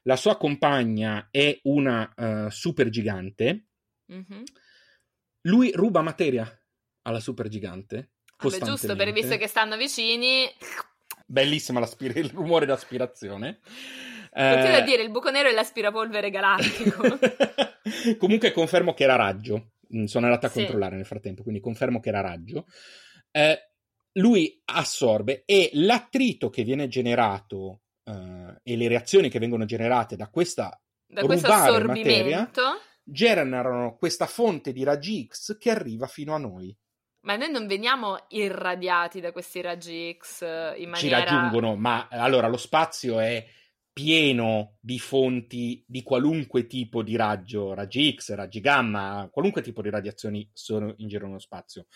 la 0.03 0.15
sua 0.15 0.37
compagna 0.37 1.27
è 1.31 1.59
una 1.63 2.11
eh, 2.15 2.47
supergigante, 2.49 3.65
Mhm. 4.09 4.43
lui 5.41 5.71
ruba 5.71 6.01
materia 6.01 6.47
alla 7.03 7.19
supergigante. 7.19 8.11
Vabbè, 8.37 8.59
giusto, 8.59 8.95
per 8.95 9.11
visto 9.11 9.35
che 9.37 9.47
stanno 9.47 9.75
vicini. 9.77 10.45
Bellissima 11.25 11.79
il 12.19 12.29
rumore 12.29 12.65
d'aspirazione. 12.65 13.59
Continua 14.31 14.77
Eh, 14.77 14.81
a 14.81 14.81
dire 14.81 15.03
il 15.03 15.11
buco 15.11 15.29
nero 15.29 15.49
è 15.49 15.53
l'aspirapolvere 15.53 16.29
galattico. 16.29 17.03
Comunque 18.17 18.51
confermo 18.51 18.93
che 18.93 19.03
era 19.03 19.15
raggio. 19.15 19.71
Mm, 19.95 20.05
Sono 20.05 20.25
andato 20.25 20.45
a 20.45 20.49
Sì. 20.49 20.55
controllare 20.59 20.95
nel 20.95 21.05
frattempo, 21.05 21.41
quindi 21.43 21.59
confermo 21.59 21.99
che 21.99 22.09
era 22.09 22.21
raggio. 22.21 22.65
Eh, 23.31 23.71
lui 24.13 24.59
assorbe 24.65 25.43
e 25.45 25.69
l'attrito 25.73 26.49
che 26.49 26.63
viene 26.63 26.87
generato 26.87 27.81
eh, 28.09 28.59
e 28.63 28.75
le 28.75 28.87
reazioni 28.87 29.29
che 29.29 29.39
vengono 29.39 29.65
generate 29.65 30.15
da 30.15 30.29
questa 30.29 30.79
da 31.05 31.23
questo 31.23 31.47
rubare 31.47 31.83
materia 31.85 32.41
assorbimento. 32.41 32.61
generano 33.03 33.95
questa 33.97 34.25
fonte 34.25 34.71
di 34.71 34.83
raggi 34.83 35.27
X 35.27 35.57
che 35.57 35.71
arriva 35.71 36.07
fino 36.07 36.33
a 36.33 36.37
noi. 36.37 36.75
Ma 37.21 37.35
noi 37.35 37.51
non 37.51 37.67
veniamo 37.67 38.25
irradiati 38.29 39.19
da 39.19 39.31
questi 39.31 39.61
raggi 39.61 40.15
X 40.17 40.41
eh, 40.41 40.73
in 40.77 40.93
Ci 40.95 41.09
maniera. 41.09 41.23
raggiungono, 41.23 41.75
ma 41.75 42.07
allora 42.09 42.47
lo 42.47 42.57
spazio 42.57 43.19
è 43.19 43.45
pieno 43.91 44.77
di 44.79 44.99
fonti 44.99 45.83
di 45.85 46.01
qualunque 46.03 46.65
tipo 46.67 47.03
di 47.03 47.17
raggio, 47.17 47.73
raggi 47.73 48.15
X, 48.15 48.33
raggi 48.35 48.61
gamma, 48.61 49.27
qualunque 49.31 49.61
tipo 49.61 49.81
di 49.81 49.89
radiazioni 49.89 50.49
sono 50.53 50.93
in 50.97 51.07
giro 51.09 51.25
nello 51.25 51.39
spazio. 51.39 51.87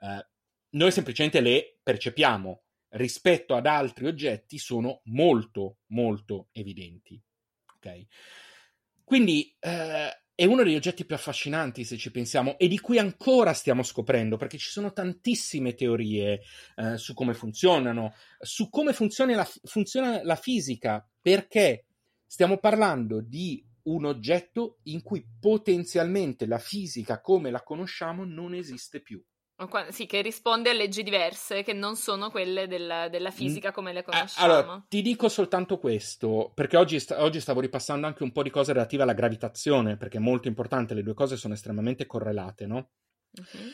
Eh, 0.00 0.26
noi 0.70 0.92
semplicemente 0.92 1.40
le 1.40 1.78
percepiamo 1.82 2.62
rispetto 2.90 3.54
ad 3.54 3.66
altri 3.66 4.06
oggetti 4.06 4.58
sono 4.58 5.00
molto 5.04 5.78
molto 5.88 6.48
evidenti. 6.52 7.20
Ok? 7.76 8.06
Quindi 9.04 9.56
eh, 9.58 10.20
è 10.40 10.44
uno 10.44 10.62
degli 10.62 10.74
oggetti 10.74 11.04
più 11.04 11.14
affascinanti 11.14 11.84
se 11.84 11.98
ci 11.98 12.10
pensiamo 12.10 12.56
e 12.56 12.66
di 12.66 12.78
cui 12.78 12.98
ancora 12.98 13.52
stiamo 13.52 13.82
scoprendo 13.82 14.36
perché 14.36 14.56
ci 14.56 14.70
sono 14.70 14.92
tantissime 14.92 15.74
teorie 15.74 16.40
eh, 16.76 16.96
su 16.96 17.12
come 17.12 17.34
funzionano, 17.34 18.14
su 18.38 18.70
come 18.70 18.92
funziona 18.92 19.34
la, 19.34 19.48
funziona 19.64 20.22
la 20.22 20.36
fisica, 20.36 21.06
perché 21.20 21.86
stiamo 22.24 22.58
parlando 22.58 23.20
di 23.20 23.62
un 23.82 24.06
oggetto 24.06 24.78
in 24.84 25.02
cui 25.02 25.26
potenzialmente 25.38 26.46
la 26.46 26.58
fisica 26.58 27.20
come 27.20 27.50
la 27.50 27.62
conosciamo 27.62 28.24
non 28.24 28.54
esiste 28.54 29.00
più. 29.02 29.22
Sì, 29.90 30.06
che 30.06 30.22
risponde 30.22 30.70
a 30.70 30.72
leggi 30.72 31.02
diverse 31.02 31.62
che 31.62 31.72
non 31.72 31.96
sono 31.96 32.30
quelle 32.30 32.66
della, 32.66 33.08
della 33.08 33.30
fisica 33.30 33.72
come 33.72 33.92
le 33.92 34.02
conosciamo. 34.02 34.52
Mm. 34.52 34.56
Allora, 34.56 34.84
ti 34.88 35.02
dico 35.02 35.28
soltanto 35.28 35.78
questo, 35.78 36.50
perché 36.54 36.76
oggi, 36.76 36.98
sta- 36.98 37.22
oggi 37.22 37.40
stavo 37.40 37.60
ripassando 37.60 38.06
anche 38.06 38.22
un 38.22 38.32
po' 38.32 38.42
di 38.42 38.50
cose 38.50 38.72
relative 38.72 39.02
alla 39.02 39.12
gravitazione, 39.12 39.96
perché 39.96 40.16
è 40.16 40.20
molto 40.20 40.48
importante, 40.48 40.94
le 40.94 41.02
due 41.02 41.14
cose 41.14 41.36
sono 41.36 41.54
estremamente 41.54 42.06
correlate, 42.06 42.66
no? 42.66 42.90
Mhm. 43.32 43.70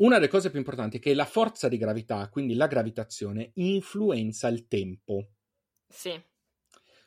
Una 0.00 0.14
delle 0.14 0.28
cose 0.28 0.50
più 0.50 0.58
importanti 0.58 0.96
è 0.96 1.00
che 1.00 1.14
la 1.14 1.26
forza 1.26 1.68
di 1.68 1.76
gravità, 1.76 2.28
quindi 2.30 2.54
la 2.54 2.66
gravitazione, 2.66 3.50
influenza 3.54 4.48
il 4.48 4.66
tempo. 4.66 5.32
Sì. 5.88 6.20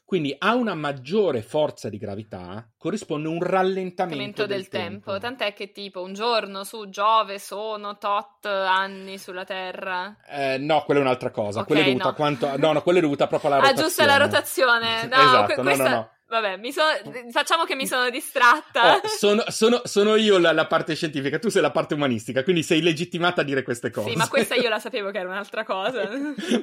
Quindi 0.05 0.35
a 0.37 0.53
una 0.53 0.75
maggiore 0.75 1.41
forza 1.41 1.89
di 1.89 1.97
gravità 1.97 2.69
corrisponde 2.77 3.27
un 3.27 3.41
rallentamento 3.41 4.13
Aumento 4.13 4.45
del 4.45 4.67
tempo. 4.67 5.17
Tant'è 5.17 5.53
che 5.53 5.71
tipo 5.71 6.03
un 6.03 6.13
giorno 6.13 6.63
su 6.63 6.87
Giove 6.89 7.39
sono 7.39 7.97
tot 7.97 8.45
anni 8.45 9.17
sulla 9.17 9.43
Terra. 9.43 10.15
Eh, 10.29 10.57
no, 10.59 10.83
quella 10.83 10.99
è 10.99 11.03
un'altra 11.03 11.31
cosa. 11.31 11.61
Ok, 11.61 11.67
quella 11.67 11.81
è 11.81 11.85
dovuta 11.85 12.03
no. 12.03 12.09
a 12.09 12.13
quanto... 12.13 12.57
No, 12.57 12.73
no, 12.73 12.81
quella 12.83 12.99
è 12.99 13.01
dovuta 13.01 13.27
proprio 13.27 13.51
alla 13.51 13.59
Ah, 13.59 13.69
rotazione. 13.69 13.87
giusto 13.87 14.05
la 14.05 14.17
rotazione. 14.17 15.07
No, 15.13 15.21
esatto, 15.21 15.45
que- 15.45 15.55
no, 15.55 15.61
questa... 15.63 15.89
no, 15.89 15.95
no. 15.95 16.11
Vabbè, 16.27 16.57
mi 16.57 16.71
sono... 16.71 16.89
facciamo 17.31 17.63
che 17.63 17.75
mi 17.75 17.85
sono 17.85 18.09
distratta. 18.09 18.95
Oh, 18.95 19.01
sono, 19.07 19.43
sono, 19.47 19.81
sono, 19.83 20.15
io 20.15 20.39
la, 20.39 20.51
la, 20.51 20.65
parte 20.65 20.95
scientifica, 20.95 21.37
tu 21.37 21.49
sei 21.49 21.61
la 21.61 21.69
parte 21.69 21.93
umanistica, 21.93 22.43
quindi 22.43 22.63
sei 22.63 22.81
legittimata 22.81 23.41
a 23.41 23.43
dire 23.43 23.61
queste 23.61 23.91
cose. 23.91 24.09
Sì, 24.09 24.15
ma 24.15 24.27
questa 24.27 24.55
io 24.55 24.67
la 24.67 24.79
sapevo 24.79 25.11
che 25.11 25.19
era 25.19 25.29
un'altra 25.29 25.63
cosa. 25.63 26.09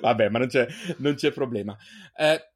Vabbè, 0.01 0.28
ma 0.28 0.38
non 0.41 0.49
c'è, 0.49 0.66
non 0.99 1.14
c'è 1.14 1.30
problema. 1.30 1.76
Eh, 2.16 2.51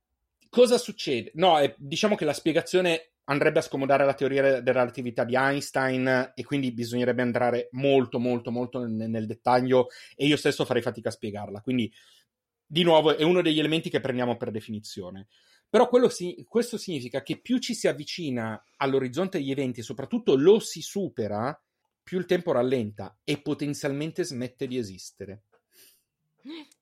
cosa 0.54 0.78
succede? 0.78 1.32
No, 1.34 1.58
eh, 1.58 1.74
diciamo 1.76 2.14
che 2.14 2.24
la 2.24 2.32
spiegazione 2.32 3.14
andrebbe 3.24 3.58
a 3.58 3.62
scomodare 3.62 4.04
la 4.04 4.14
teoria 4.14 4.60
della 4.60 4.80
relatività 4.80 5.24
di 5.24 5.34
Einstein 5.34 6.32
e 6.32 6.44
quindi 6.44 6.70
bisognerebbe 6.70 7.22
andare 7.22 7.68
molto, 7.72 8.20
molto, 8.20 8.52
molto 8.52 8.86
nel, 8.86 9.10
nel 9.10 9.26
dettaglio 9.26 9.88
e 10.14 10.26
io 10.26 10.36
stesso 10.36 10.64
farei 10.64 10.80
fatica 10.80 11.08
a 11.08 11.12
spiegarla. 11.12 11.60
Quindi, 11.60 11.92
di 12.64 12.84
nuovo, 12.84 13.16
è 13.16 13.24
uno 13.24 13.42
degli 13.42 13.58
elementi 13.58 13.90
che 13.90 13.98
prendiamo 13.98 14.36
per 14.36 14.52
definizione. 14.52 15.26
Però 15.68 15.88
si, 16.08 16.46
questo 16.48 16.78
significa 16.78 17.20
che 17.24 17.40
più 17.40 17.58
ci 17.58 17.74
si 17.74 17.88
avvicina 17.88 18.62
all'orizzonte 18.76 19.38
degli 19.38 19.50
eventi 19.50 19.80
e 19.80 19.82
soprattutto 19.82 20.36
lo 20.36 20.60
si 20.60 20.82
supera, 20.82 21.60
più 22.00 22.16
il 22.16 22.26
tempo 22.26 22.52
rallenta 22.52 23.18
e 23.24 23.42
potenzialmente 23.42 24.22
smette 24.22 24.68
di 24.68 24.78
esistere. 24.78 25.42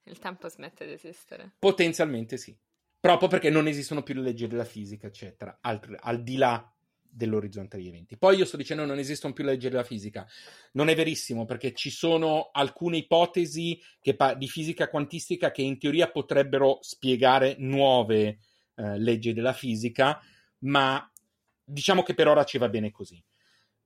Il 0.02 0.18
tempo 0.18 0.46
smette 0.50 0.84
di 0.84 0.92
esistere. 0.92 1.54
Potenzialmente 1.58 2.36
sì. 2.36 2.54
Proprio 3.02 3.28
perché 3.28 3.50
non 3.50 3.66
esistono 3.66 4.04
più 4.04 4.14
le 4.14 4.20
leggi 4.20 4.46
della 4.46 4.64
fisica, 4.64 5.08
eccetera, 5.08 5.58
al, 5.60 5.80
al 6.02 6.22
di 6.22 6.36
là 6.36 6.72
dell'orizzonte 7.00 7.76
degli 7.76 7.88
eventi. 7.88 8.16
Poi 8.16 8.36
io 8.36 8.44
sto 8.44 8.56
dicendo 8.56 8.84
non 8.84 9.00
esistono 9.00 9.32
più 9.32 9.42
le 9.42 9.50
leggi 9.50 9.68
della 9.68 9.82
fisica. 9.82 10.24
Non 10.74 10.88
è 10.88 10.94
verissimo 10.94 11.44
perché 11.44 11.74
ci 11.74 11.90
sono 11.90 12.50
alcune 12.52 12.98
ipotesi 12.98 13.76
pa- 14.16 14.34
di 14.34 14.46
fisica 14.46 14.88
quantistica 14.88 15.50
che 15.50 15.62
in 15.62 15.80
teoria 15.80 16.12
potrebbero 16.12 16.78
spiegare 16.80 17.56
nuove 17.58 18.38
eh, 18.76 18.98
leggi 19.00 19.32
della 19.32 19.52
fisica, 19.52 20.20
ma 20.58 21.04
diciamo 21.64 22.04
che 22.04 22.14
per 22.14 22.28
ora 22.28 22.44
ci 22.44 22.58
va 22.58 22.68
bene 22.68 22.92
così. 22.92 23.20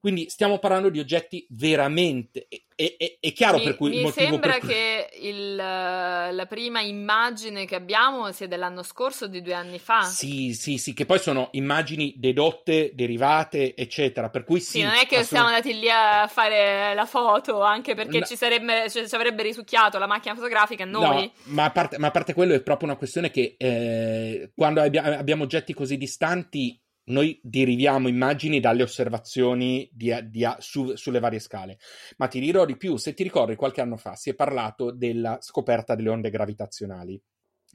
Quindi 0.07 0.31
stiamo 0.31 0.61
parlando 0.61 0.89
di 0.89 1.01
oggetti 1.01 1.45
veramente. 1.51 2.47
È, 2.49 2.95
è, 2.97 3.17
è 3.19 3.33
chiaro 3.33 3.59
mi, 3.59 3.65
per 3.65 3.75
cui 3.75 3.91
mi 3.91 4.09
sembra 4.13 4.53
per 4.53 4.69
che 4.69 5.09
il, 5.21 5.57
la 5.57 6.47
prima 6.49 6.81
immagine 6.81 7.67
che 7.67 7.75
abbiamo 7.75 8.31
sia 8.31 8.47
dell'anno 8.47 8.85
scorso 8.85 9.25
o 9.25 9.27
di 9.27 9.43
due 9.43 9.55
anni 9.55 9.81
fa. 9.81 10.03
Sì, 10.03 10.55
sì, 10.55 10.79
sì, 10.79 10.95
che 10.95 11.07
poi 11.07 11.19
sono 11.19 11.49
immagini 11.55 12.15
dedotte, 12.19 12.93
derivate, 12.95 13.75
eccetera. 13.75 14.31
Per 14.31 14.45
cui 14.45 14.61
sì. 14.61 14.79
sì 14.79 14.83
non 14.83 14.93
è 14.93 15.07
che 15.09 15.17
assolut- 15.17 15.27
siamo 15.27 15.47
andati 15.49 15.77
lì 15.77 15.91
a 15.91 16.29
fare 16.29 16.95
la 16.95 17.07
foto, 17.07 17.63
anche 17.63 17.97
perché 17.97 18.21
no. 18.21 18.27
ci, 18.27 18.37
sarebbe, 18.37 18.89
cioè, 18.89 19.09
ci 19.09 19.15
avrebbe 19.17 19.43
risucchiato 19.43 19.99
la 19.99 20.07
macchina 20.07 20.37
fotografica 20.37 20.85
noi. 20.85 21.25
No, 21.25 21.55
ma 21.55 21.65
a, 21.65 21.73
parte, 21.73 21.99
ma 21.99 22.07
a 22.07 22.13
parte 22.13 22.33
quello 22.33 22.55
è 22.55 22.63
proprio 22.63 22.91
una 22.91 22.97
questione 22.97 23.33
che 23.33 23.57
eh, 23.59 24.53
quando 24.55 24.83
abbia, 24.83 25.19
abbiamo 25.19 25.43
oggetti 25.43 25.75
così 25.75 25.97
distanti 25.97 26.81
noi 27.07 27.39
deriviamo 27.43 28.09
immagini 28.09 28.61
dalle 28.61 28.83
osservazioni 28.83 29.89
di, 29.93 30.13
di, 30.29 30.47
su, 30.59 30.95
sulle 30.97 31.21
varie 31.21 31.39
scale. 31.39 31.79
Ma 32.17 32.29
ti 32.29 32.41
dirò 32.41 32.65
di 32.65 32.77
più, 32.77 32.97
se 32.97 33.15
ti 33.15 33.23
ricordi 33.23 33.55
qualche 33.55 33.81
anno 33.81 33.97
fa 33.97 34.15
si 34.17 34.31
è 34.31 34.35
parlato 34.35 34.91
della 34.91 35.39
scoperta 35.41 35.95
delle 35.95 36.09
onde 36.09 36.31
gravitazionali. 36.31 37.21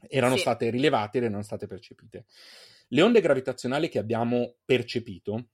Erano 0.07 0.35
sì. 0.35 0.41
state 0.41 0.69
rilevate 0.69 1.19
ed 1.19 1.25
erano 1.25 1.43
state 1.43 1.67
percepite. 1.67 2.25
Le 2.87 3.01
onde 3.01 3.21
gravitazionali 3.21 3.87
che 3.87 3.99
abbiamo 3.99 4.55
percepito 4.65 5.49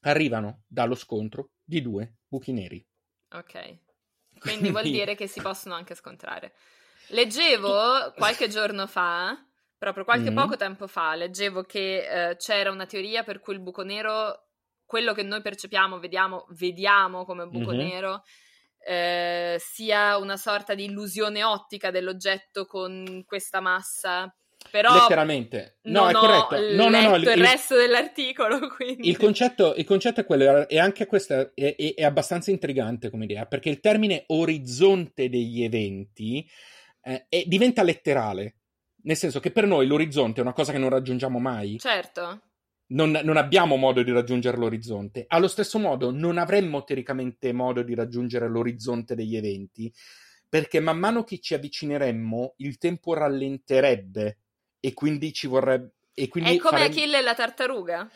arrivano 0.00 0.62
dallo 0.66 0.94
scontro 0.94 1.50
di 1.62 1.82
due 1.82 2.16
buchi 2.26 2.52
neri. 2.52 2.84
Ok. 3.32 3.78
Quindi 4.38 4.70
vuol 4.70 4.84
dire 4.90 5.14
che 5.14 5.28
si 5.28 5.40
possono 5.40 5.74
anche 5.74 5.94
scontrare. 5.94 6.54
Leggevo 7.08 8.12
qualche 8.16 8.48
giorno 8.48 8.86
fa 8.86 9.36
Proprio 9.80 10.04
qualche 10.04 10.30
mm. 10.30 10.36
poco 10.36 10.56
tempo 10.56 10.86
fa 10.86 11.14
leggevo 11.14 11.62
che 11.62 12.28
eh, 12.30 12.36
c'era 12.36 12.70
una 12.70 12.84
teoria 12.84 13.22
per 13.22 13.40
cui 13.40 13.54
il 13.54 13.60
buco 13.60 13.82
nero, 13.82 14.48
quello 14.84 15.14
che 15.14 15.22
noi 15.22 15.40
percepiamo, 15.40 15.98
vediamo, 15.98 16.44
vediamo 16.50 17.24
come 17.24 17.46
buco 17.46 17.72
mm-hmm. 17.72 17.88
nero, 17.88 18.22
eh, 18.86 19.56
sia 19.58 20.18
una 20.18 20.36
sorta 20.36 20.74
di 20.74 20.84
illusione 20.84 21.42
ottica 21.42 21.90
dell'oggetto 21.90 22.66
con 22.66 23.24
questa 23.26 23.60
massa. 23.60 24.30
Però 24.70 24.92
letteralmente 24.92 25.78
no, 25.84 26.10
è 26.10 26.12
corretto. 26.12 26.60
No, 26.76 26.90
no, 26.90 27.00
no, 27.00 27.16
il, 27.16 27.22
il 27.22 27.42
resto 27.42 27.74
dell'articolo. 27.74 28.68
Quindi. 28.76 29.08
Il, 29.08 29.16
concetto, 29.16 29.72
il 29.76 29.86
concetto 29.86 30.20
è 30.20 30.26
quello, 30.26 30.68
e 30.68 30.78
anche 30.78 31.06
questo 31.06 31.54
è, 31.54 31.74
è, 31.74 31.94
è, 31.94 32.04
abbastanza 32.04 32.50
intrigante 32.50 33.08
come 33.08 33.24
idea, 33.24 33.46
perché 33.46 33.70
il 33.70 33.80
termine 33.80 34.24
orizzonte 34.26 35.30
degli 35.30 35.62
eventi 35.62 36.46
eh, 37.02 37.44
diventa 37.46 37.82
letterale. 37.82 38.56
Nel 39.02 39.16
senso 39.16 39.40
che 39.40 39.50
per 39.50 39.66
noi 39.66 39.86
l'orizzonte 39.86 40.40
è 40.40 40.42
una 40.42 40.52
cosa 40.52 40.72
che 40.72 40.78
non 40.78 40.88
raggiungiamo 40.88 41.38
mai. 41.38 41.78
Certo. 41.78 42.42
Non, 42.88 43.18
non, 43.22 43.36
abbiamo 43.36 43.76
modo 43.76 44.02
di 44.02 44.10
raggiungere 44.10 44.56
l'orizzonte. 44.56 45.24
Allo 45.28 45.46
stesso 45.46 45.78
modo, 45.78 46.10
non 46.10 46.38
avremmo 46.38 46.82
teoricamente 46.82 47.52
modo 47.52 47.82
di 47.82 47.94
raggiungere 47.94 48.48
l'orizzonte 48.48 49.14
degli 49.14 49.36
eventi, 49.36 49.92
perché 50.48 50.80
man 50.80 50.98
mano 50.98 51.22
che 51.22 51.38
ci 51.38 51.54
avvicineremmo, 51.54 52.54
il 52.58 52.78
tempo 52.78 53.14
rallenterebbe 53.14 54.38
e 54.80 54.92
quindi 54.92 55.32
ci 55.32 55.46
vorrebbe. 55.46 55.92
E 56.12 56.26
quindi 56.28 56.56
è 56.56 56.58
come 56.58 56.78
farebbe... 56.78 56.96
Achille 56.96 57.18
e 57.18 57.22
la 57.22 57.34
tartaruga? 57.34 58.10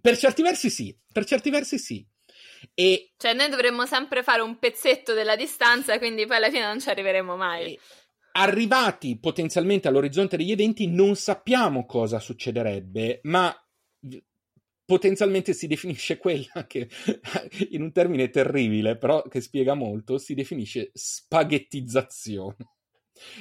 Per 0.00 0.16
certi 0.16 0.42
versi 0.42 0.70
sì, 0.70 0.96
per 1.12 1.26
certi 1.26 1.50
versi 1.50 1.78
sì. 1.78 2.06
E... 2.72 3.12
Cioè, 3.18 3.34
noi 3.34 3.50
dovremmo 3.50 3.84
sempre 3.84 4.22
fare 4.22 4.40
un 4.40 4.58
pezzetto 4.58 5.12
della 5.12 5.36
distanza, 5.36 5.98
quindi 5.98 6.24
poi 6.26 6.36
alla 6.36 6.50
fine 6.50 6.64
non 6.64 6.80
ci 6.80 6.88
arriveremo 6.88 7.36
mai. 7.36 7.74
E 7.74 7.80
arrivati 8.36 9.18
potenzialmente 9.18 9.88
all'orizzonte 9.88 10.36
degli 10.36 10.50
eventi, 10.50 10.86
non 10.86 11.14
sappiamo 11.16 11.86
cosa 11.86 12.18
succederebbe, 12.18 13.20
ma 13.24 13.54
potenzialmente 14.84 15.52
si 15.54 15.66
definisce 15.66 16.18
quella 16.18 16.64
che, 16.66 16.88
in 17.70 17.82
un 17.82 17.92
termine 17.92 18.30
terribile, 18.30 18.96
però 18.96 19.22
che 19.22 19.40
spiega 19.40 19.74
molto, 19.74 20.18
si 20.18 20.34
definisce 20.34 20.90
spaghettizzazione. 20.92 22.56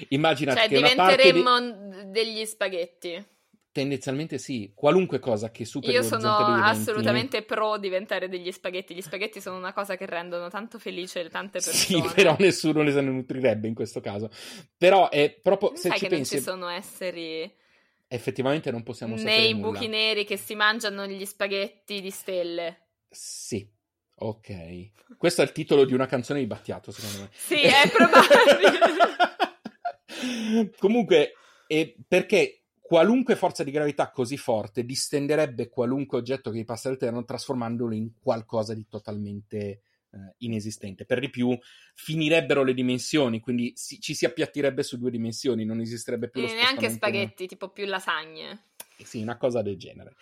Immaginate 0.10 0.60
cioè, 0.60 0.70
che 0.70 0.76
diventeremmo 0.76 1.60
di... 1.60 2.12
degli 2.12 2.46
spaghetti. 2.46 3.32
Tendenzialmente 3.74 4.38
sì, 4.38 4.72
qualunque 4.76 5.18
cosa 5.18 5.50
che 5.50 5.66
superi 5.66 5.94
Io 5.94 6.04
sono 6.04 6.32
assolutamente 6.32 7.42
pro 7.42 7.80
diventare 7.80 8.30
degli 8.30 8.52
spaghetti. 8.52 8.94
Gli 8.94 9.02
spaghetti 9.02 9.42
sono 9.42 9.58
una 9.58 9.74
cosa 9.74 9.98
che 9.98 10.06
rendono 10.06 10.48
tanto 10.48 10.78
felice 10.78 11.28
tante 11.30 11.60
persone. 11.60 12.04
Sì, 12.04 12.04
però 12.14 12.36
nessuno 12.38 12.84
ne 12.84 12.92
se 12.92 13.02
ne 13.02 13.10
nutrirebbe 13.10 13.68
in 13.68 13.74
questo 13.74 14.00
caso. 14.00 14.30
Però 14.78 15.10
è 15.10 15.32
proprio 15.32 15.70
non 15.70 15.78
se 15.78 15.90
sai 15.90 15.98
ci 15.98 16.04
che 16.04 16.10
pensi 16.16 16.36
non 16.36 16.44
ci 16.44 16.50
sono 16.50 16.68
esseri 16.68 17.52
effettivamente 18.14 18.70
non 18.70 18.84
possiamo 18.84 19.18
sapere 19.18 19.38
nei 19.38 19.54
nulla. 19.54 19.72
buchi 19.72 19.88
neri 19.88 20.24
che 20.24 20.38
si 20.38 20.54
mangiano 20.54 21.08
gli 21.08 21.26
spaghetti 21.26 22.00
di 22.00 22.12
stelle. 22.12 22.90
Sì. 23.10 23.68
Ok. 24.18 24.92
Questo 25.18 25.42
è 25.42 25.46
il 25.46 25.52
titolo 25.52 25.84
di 25.86 25.96
una 25.96 26.06
canzone 26.06 26.40
di 26.40 26.46
Battiato, 26.46 26.92
secondo 26.92 27.22
me. 27.22 27.30
Sì, 27.34 27.62
è 27.62 27.90
probabile. 27.92 28.70
Comunque, 30.78 31.34
perché 32.08 32.63
qualunque 32.84 33.38
forza 33.38 33.64
di 33.64 33.72
gravità 33.72 34.12
così 34.12 34.36
forte 34.36 34.84
distenderebbe 34.84 35.70
qualunque 35.70 36.18
oggetto 36.18 36.52
che 36.52 36.58
gli 36.60 36.66
passa 36.66 36.90
all'interno 36.90 37.24
trasformandolo 37.24 37.96
in 37.96 38.12
qualcosa 38.22 38.74
di 38.74 38.86
totalmente 38.90 39.58
eh, 40.12 40.36
inesistente. 40.40 41.06
Per 41.06 41.22
di 41.22 41.30
più, 41.30 41.58
finirebbero 41.96 42.62
le 42.62 42.74
dimensioni, 42.74 43.40
quindi 43.40 43.72
si, 43.74 44.02
ci 44.02 44.14
si 44.14 44.26
appiattirebbe 44.26 44.84
su 44.84 44.98
due 44.98 45.12
dimensioni, 45.12 45.64
non 45.64 45.80
esisterebbe 45.80 46.30
più 46.30 46.42
e 46.42 46.48
lo 46.48 46.54
neanche 46.54 46.90
spaghetti, 46.90 47.48
tipo 47.48 47.70
più 47.70 47.86
lasagne. 47.86 48.66
Sì, 49.02 49.22
una 49.22 49.38
cosa 49.38 49.62
del 49.62 49.78
genere. 49.78 50.16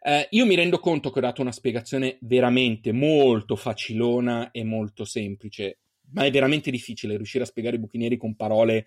Eh, 0.00 0.28
io 0.30 0.46
mi 0.46 0.54
rendo 0.54 0.78
conto 0.78 1.10
che 1.10 1.18
ho 1.18 1.22
dato 1.22 1.42
una 1.42 1.52
spiegazione 1.52 2.18
veramente 2.20 2.92
molto 2.92 3.56
facilona 3.56 4.52
e 4.52 4.62
molto 4.62 5.04
semplice, 5.04 5.80
ma 6.12 6.24
è 6.24 6.30
veramente 6.30 6.70
difficile 6.70 7.16
riuscire 7.16 7.42
a 7.42 7.48
spiegare 7.48 7.76
i 7.76 7.80
buchi 7.80 7.98
neri 7.98 8.16
con 8.16 8.36
parole 8.36 8.86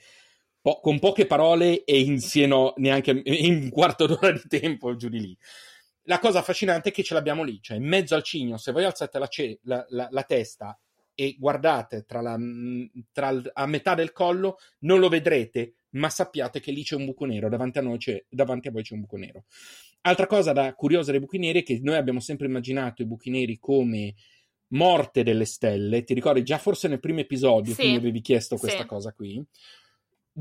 po- 0.62 0.80
con 0.80 1.00
poche 1.00 1.26
parole 1.26 1.84
e 1.84 2.00
insieme 2.00 2.74
neanche 2.78 3.22
in 3.24 3.56
un 3.56 3.70
quarto 3.70 4.06
d'ora 4.06 4.32
di 4.32 4.48
tempo 4.48 4.96
giù 4.96 5.10
di 5.10 5.20
lì. 5.20 5.38
La 6.04 6.20
cosa 6.20 6.40
affascinante 6.40 6.90
è 6.90 6.92
che 6.92 7.04
ce 7.04 7.14
l'abbiamo 7.14 7.44
lì, 7.44 7.60
cioè 7.62 7.78
in 7.78 7.88
mezzo 7.88 8.16
al 8.16 8.24
cigno, 8.24 8.58
se 8.58 8.72
voi 8.72 8.84
alzate 8.84 9.20
la, 9.20 9.28
ce- 9.28 9.60
la, 9.64 9.86
la, 9.90 10.08
la 10.10 10.24
testa 10.24 10.80
e 11.14 11.36
guardate 11.38 12.06
tra 12.06 12.22
la, 12.22 12.38
tra 13.12 13.42
a 13.54 13.66
metà 13.68 13.94
del 13.94 14.12
collo, 14.12 14.58
non 14.80 15.00
lo 15.00 15.10
vedrete, 15.10 15.74
ma 15.92 16.10
sappiate 16.10 16.60
che 16.60 16.72
lì 16.72 16.84
c'è 16.84 16.96
un 16.96 17.06
buco 17.06 17.26
nero, 17.26 17.50
davanti 17.50 17.78
a, 17.78 17.82
noi 17.82 17.98
c'è, 17.98 18.24
davanti 18.30 18.70
a 18.70 18.72
voi 18.72 18.84
c'è 18.84 18.94
un 18.94 19.02
buco 19.02 19.18
nero. 19.18 19.44
Altra 20.02 20.28
cosa 20.28 20.54
da 20.54 20.74
curiosa 20.74 21.12
dei 21.12 21.20
buchi 21.20 21.38
neri 21.38 21.60
è 21.60 21.64
che 21.64 21.80
noi 21.84 21.98
abbiamo 21.98 22.22
sempre 22.22 22.48
immaginato 22.48 23.02
i 23.02 23.06
buchi 23.06 23.30
neri 23.30 23.60
come 23.60 24.16
morte 24.70 25.24
delle 25.24 25.46
stelle. 25.46 26.04
Ti 26.04 26.14
ricordi 26.14 26.42
già 26.44 26.58
forse 26.58 26.88
nel 26.88 27.02
primo 27.02 27.20
episodio 27.20 27.74
sì. 27.74 27.90
mi 27.90 27.96
avevi 27.98 28.22
chiesto 28.22 28.56
questa 28.56 28.82
sì. 28.82 28.88
cosa 28.88 29.12
qui 29.12 29.46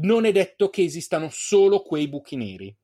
non 0.00 0.24
è 0.24 0.32
detto 0.32 0.68
che 0.70 0.82
esistano 0.82 1.28
solo 1.30 1.82
quei 1.82 2.08
buchi 2.08 2.36
neri. 2.36 2.74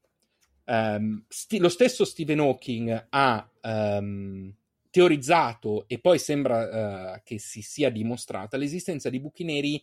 Um, 0.66 1.24
sti- 1.28 1.58
lo 1.58 1.68
stesso 1.68 2.04
Stephen 2.04 2.40
Hawking 2.40 3.06
ha 3.10 3.50
um, 3.62 4.54
teorizzato 4.90 5.86
e 5.88 5.98
poi 5.98 6.18
sembra 6.18 7.16
uh, 7.16 7.20
che 7.22 7.38
si 7.38 7.60
sia 7.60 7.90
dimostrata 7.90 8.56
l'esistenza 8.56 9.10
di 9.10 9.20
buchi 9.20 9.44
neri 9.44 9.82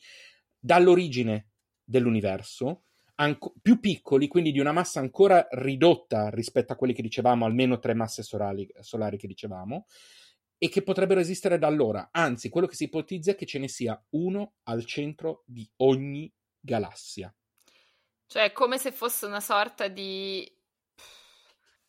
dall'origine 0.58 1.50
dell'universo, 1.84 2.86
anco- 3.16 3.54
più 3.62 3.80
piccoli, 3.80 4.28
quindi 4.28 4.52
di 4.52 4.60
una 4.60 4.72
massa 4.72 5.00
ancora 5.00 5.48
ridotta 5.52 6.30
rispetto 6.30 6.74
a 6.74 6.76
quelli 6.76 6.94
che 6.94 7.02
dicevamo, 7.02 7.46
almeno 7.46 7.80
tre 7.80 7.94
masse 7.94 8.24
solari, 8.24 8.68
solari 8.80 9.18
che 9.18 9.28
dicevamo, 9.28 9.86
e 10.58 10.70
che 10.70 10.84
potrebbero 10.84 11.20
esistere 11.20 11.58
da 11.58 11.68
allora. 11.68 12.10
Anzi, 12.12 12.50
quello 12.50 12.68
che 12.68 12.76
si 12.76 12.86
ipotizza 12.86 13.32
è 13.32 13.36
che 13.36 13.46
ce 13.46 13.60
ne 13.60 13.68
sia 13.68 14.02
uno 14.12 14.54
al 14.64 14.86
centro 14.86 15.44
di 15.46 15.68
ogni 15.78 16.32
galassia. 16.62 17.34
Cioè, 18.28 18.52
come 18.54 18.78
se 18.78 18.92
fosse 18.94 19.26
una 19.26 19.42
sorta 19.42 19.88
di 19.90 20.50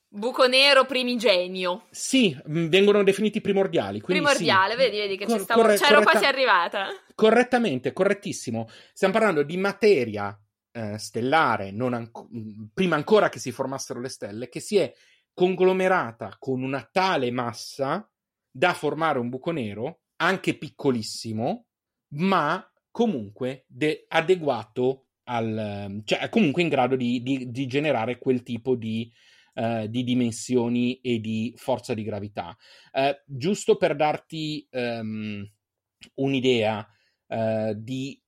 buco 0.09 0.47
nero 0.47 0.85
primigenio. 0.85 1.87
Sì, 1.91 2.37
mh, 2.45 2.67
vengono 2.67 3.03
definiti 3.03 3.41
primordiali. 3.41 4.01
Primordiale, 4.01 4.73
sì. 4.73 4.79
vedi, 4.79 4.97
vedi 4.99 5.17
che 5.17 5.25
ci 5.25 5.31
Cor- 5.31 5.41
stavo, 5.43 5.61
corre- 5.63 5.77
c'ero 5.77 5.95
corretta- 5.95 6.11
quasi 6.11 6.27
arrivata. 6.27 6.89
Correttamente, 7.15 7.93
correttissimo. 7.93 8.69
Stiamo 8.93 9.15
parlando 9.15 9.43
di 9.43 9.57
materia 9.57 10.39
eh, 10.73 10.99
stellare, 10.99 11.71
mh, 11.73 12.71
prima 12.75 12.97
ancora 12.97 13.29
che 13.29 13.39
si 13.39 13.53
formassero 13.53 14.01
le 14.01 14.09
stelle, 14.09 14.49
che 14.49 14.61
si 14.61 14.77
è 14.77 14.93
conglomerata 15.33 16.37
con 16.39 16.63
una 16.63 16.83
tale 16.91 17.31
massa 17.31 18.07
da 18.51 18.75
formare 18.75 19.19
un 19.19 19.29
buco 19.31 19.51
nero, 19.51 20.01
anche 20.17 20.59
piccolissimo, 20.59 21.67
ma 22.15 22.72
comunque 22.93 23.65
de- 23.67 24.05
adeguato 24.09 25.07
al... 25.25 26.03
cioè 26.05 26.21
è 26.21 26.29
comunque 26.29 26.63
in 26.63 26.69
grado 26.69 26.95
di, 26.95 27.23
di- 27.23 27.51
di 27.51 27.67
generare 27.67 28.19
quel 28.19 28.45
tipo 28.45 28.77
di, 28.77 29.11
eh, 29.55 29.89
di 29.91 30.05
dimensioni 30.05 31.01
e 31.01 31.19
di 31.19 31.53
forza 31.57 31.95
di 31.95 32.05
gravità. 32.05 32.57
Eh, 32.93 33.23
giusto 33.27 33.77
per 33.77 33.97
darti 33.97 34.65
ehm, 34.71 35.51
un'idea 36.15 36.87
eh, 37.27 37.75
di, 37.77 38.21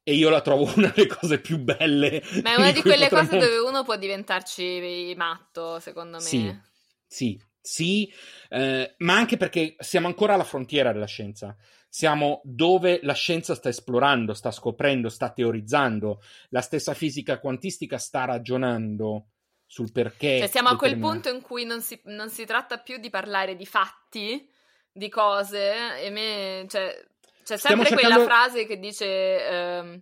E 0.08 0.14
io 0.16 0.30
la 0.30 0.42
trovo 0.42 0.64
una 0.76 0.92
delle 0.96 1.08
cose 1.08 1.40
più 1.40 1.60
belle. 1.60 2.24
Ma 2.44 2.54
è 2.54 2.56
una 2.58 2.72
di 2.72 2.82
cui 2.82 2.90
quelle 2.90 3.08
potremmo- 3.08 3.30
cose 3.30 3.40
dove 3.40 3.58
uno 3.60 3.84
può 3.84 3.96
diventarci 3.98 5.14
matto, 5.16 5.80
secondo 5.80 6.18
me. 6.18 6.24
Sì, 6.24 6.60
sì, 7.08 7.40
sì, 7.66 8.14
eh, 8.50 8.94
ma 9.00 9.16
anche 9.16 9.38
perché 9.38 9.76
siamo 9.80 10.06
ancora 10.06 10.36
alla 10.36 10.44
frontiera 10.44 10.94
della 10.94 11.08
scienza. 11.08 11.56
Siamo 11.90 12.42
dove 12.44 13.00
la 13.02 13.14
scienza 13.14 13.56
sta 13.56 13.70
esplorando, 13.70 14.34
sta 14.34 14.52
scoprendo, 14.52 15.10
sta 15.10 15.32
teorizzando. 15.32 16.22
La 16.50 16.62
stessa 16.62 16.94
fisica 16.94 17.40
quantistica 17.40 17.98
sta 17.98 18.26
ragionando 18.26 19.30
sul 19.66 19.92
perché. 19.92 20.40
Cioè, 20.40 20.48
siamo 20.48 20.70
a 20.70 20.78
quel 20.78 21.00
punto 21.00 21.30
in 21.30 21.42
cui 21.42 21.66
non 21.66 21.82
si, 21.82 22.00
non 22.04 22.30
si 22.30 22.46
tratta 22.46 22.78
più 22.78 22.98
di 22.98 23.10
parlare 23.10 23.56
di 23.56 23.66
fatti, 23.66 24.48
di 24.92 25.10
cose, 25.10 26.00
e 26.00 26.10
me, 26.12 26.66
cioè, 26.70 27.04
c'è 27.44 27.58
sempre 27.58 27.88
cercando- 27.88 28.16
quella 28.16 28.24
frase 28.26 28.66
che 28.66 28.78
dice 28.78 29.48
ehm, 29.48 30.02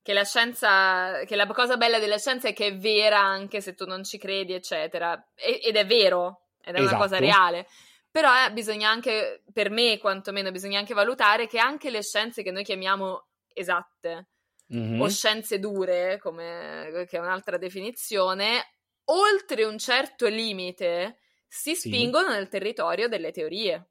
che 0.00 0.12
la 0.12 0.24
scienza, 0.24 1.24
che 1.24 1.34
la 1.34 1.46
cosa 1.48 1.76
bella 1.76 1.98
della 1.98 2.18
scienza 2.18 2.48
è 2.48 2.52
che 2.52 2.66
è 2.66 2.76
vera 2.76 3.18
anche 3.18 3.60
se 3.60 3.74
tu 3.74 3.84
non 3.84 4.04
ci 4.04 4.18
credi, 4.18 4.52
eccetera. 4.52 5.30
E- 5.34 5.60
ed 5.64 5.76
è 5.76 5.86
vero, 5.86 6.43
ed 6.64 6.74
è 6.76 6.80
una 6.80 6.96
cosa 6.96 7.16
Esatto. 7.18 7.20
reale. 7.20 7.66
Però 8.10 8.30
eh, 8.44 8.52
bisogna 8.52 8.88
anche, 8.90 9.42
per 9.52 9.70
me 9.70 9.98
quantomeno, 9.98 10.50
bisogna 10.52 10.78
anche 10.78 10.94
valutare 10.94 11.46
che 11.46 11.58
anche 11.58 11.90
le 11.90 12.02
scienze 12.02 12.42
che 12.42 12.50
noi 12.52 12.62
chiamiamo 12.64 13.26
esatte, 13.52 14.28
Mhm. 14.66 15.00
o 15.00 15.08
scienze 15.08 15.58
dure, 15.58 16.18
come, 16.18 17.06
che 17.08 17.16
è 17.16 17.20
un'altra 17.20 17.58
definizione, 17.58 18.64
oltre 19.06 19.64
un 19.64 19.78
certo 19.78 20.26
limite 20.26 21.18
si 21.46 21.74
Sì. 21.74 21.88
spingono 21.88 22.28
nel 22.30 22.48
territorio 22.48 23.08
delle 23.08 23.30
teorie. 23.30 23.90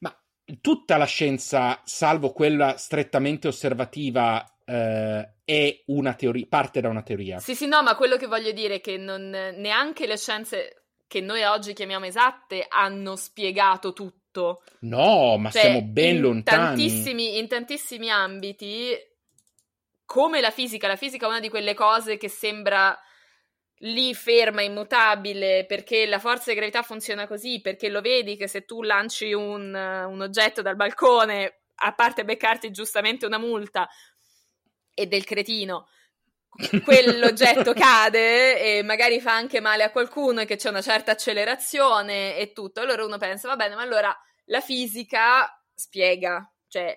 Ma 0.00 0.16
tutta 0.60 0.96
la 0.96 1.04
scienza, 1.06 1.80
salvo 1.84 2.30
quella 2.32 2.76
strettamente 2.76 3.48
osservativa, 3.48 4.58
eh, 4.64 5.34
è 5.44 5.82
una 5.86 6.14
teoria, 6.14 6.46
parte 6.48 6.80
da 6.80 6.88
una 6.88 7.02
teoria. 7.02 7.38
Sì, 7.38 7.54
sì, 7.54 7.66
no, 7.66 7.82
ma 7.82 7.96
quello 7.96 8.16
che 8.16 8.26
voglio 8.26 8.52
dire 8.52 8.76
è 8.76 8.80
che 8.80 8.96
non, 8.96 9.28
neanche 9.28 10.06
le 10.06 10.16
scienze 10.16 10.83
che 11.06 11.20
noi 11.20 11.42
oggi 11.44 11.72
chiamiamo 11.72 12.06
esatte 12.06 12.66
hanno 12.68 13.16
spiegato 13.16 13.92
tutto. 13.92 14.62
No, 14.80 15.36
ma 15.36 15.50
Cioè, 15.50 15.62
siamo 15.62 15.82
ben 15.82 16.16
in 16.16 16.20
lontani. 16.20 16.64
Tantissimi, 16.64 17.38
in 17.38 17.48
tantissimi 17.48 18.10
ambiti, 18.10 18.96
come 20.04 20.40
la 20.40 20.50
fisica, 20.50 20.88
la 20.88 20.96
fisica 20.96 21.26
è 21.26 21.28
una 21.28 21.40
di 21.40 21.48
quelle 21.48 21.74
cose 21.74 22.16
che 22.16 22.28
sembra 22.28 22.98
lì 23.78 24.14
ferma, 24.14 24.62
immutabile, 24.62 25.66
perché 25.66 26.06
la 26.06 26.18
forza 26.18 26.50
di 26.50 26.56
gravità 26.56 26.82
funziona 26.82 27.26
così, 27.26 27.60
perché 27.60 27.88
lo 27.88 28.00
vedi 28.00 28.36
che 28.36 28.48
se 28.48 28.64
tu 28.64 28.82
lanci 28.82 29.32
un, 29.32 29.74
un 29.74 30.20
oggetto 30.20 30.62
dal 30.62 30.76
balcone, 30.76 31.60
a 31.76 31.92
parte 31.92 32.24
beccarti 32.24 32.70
giustamente 32.70 33.26
una 33.26 33.38
multa 33.38 33.88
e 34.94 35.06
del 35.06 35.24
cretino, 35.24 35.88
quell'oggetto 36.84 37.72
cade 37.72 38.60
e 38.60 38.82
magari 38.82 39.20
fa 39.20 39.34
anche 39.34 39.60
male 39.60 39.82
a 39.82 39.90
qualcuno 39.90 40.40
e 40.40 40.46
che 40.46 40.56
c'è 40.56 40.68
una 40.68 40.82
certa 40.82 41.12
accelerazione 41.12 42.36
e 42.36 42.52
tutto. 42.52 42.80
Allora 42.80 43.04
uno 43.04 43.18
pensa, 43.18 43.48
va 43.48 43.56
bene, 43.56 43.74
ma 43.74 43.82
allora 43.82 44.16
la 44.46 44.60
fisica 44.60 45.48
spiega, 45.74 46.50
cioè 46.68 46.96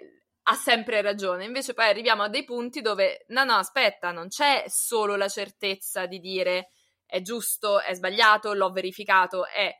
ha 0.49 0.53
sempre 0.55 1.01
ragione. 1.01 1.45
Invece 1.45 1.73
poi 1.73 1.87
arriviamo 1.87 2.23
a 2.23 2.29
dei 2.29 2.43
punti 2.43 2.81
dove, 2.81 3.25
no, 3.29 3.43
no, 3.43 3.55
aspetta, 3.55 4.11
non 4.11 4.27
c'è 4.27 4.63
solo 4.67 5.15
la 5.15 5.27
certezza 5.27 6.05
di 6.05 6.19
dire 6.19 6.69
è 7.07 7.21
giusto, 7.21 7.79
è 7.79 7.93
sbagliato, 7.93 8.53
l'ho 8.53 8.69
verificato, 8.71 9.47
è 9.47 9.73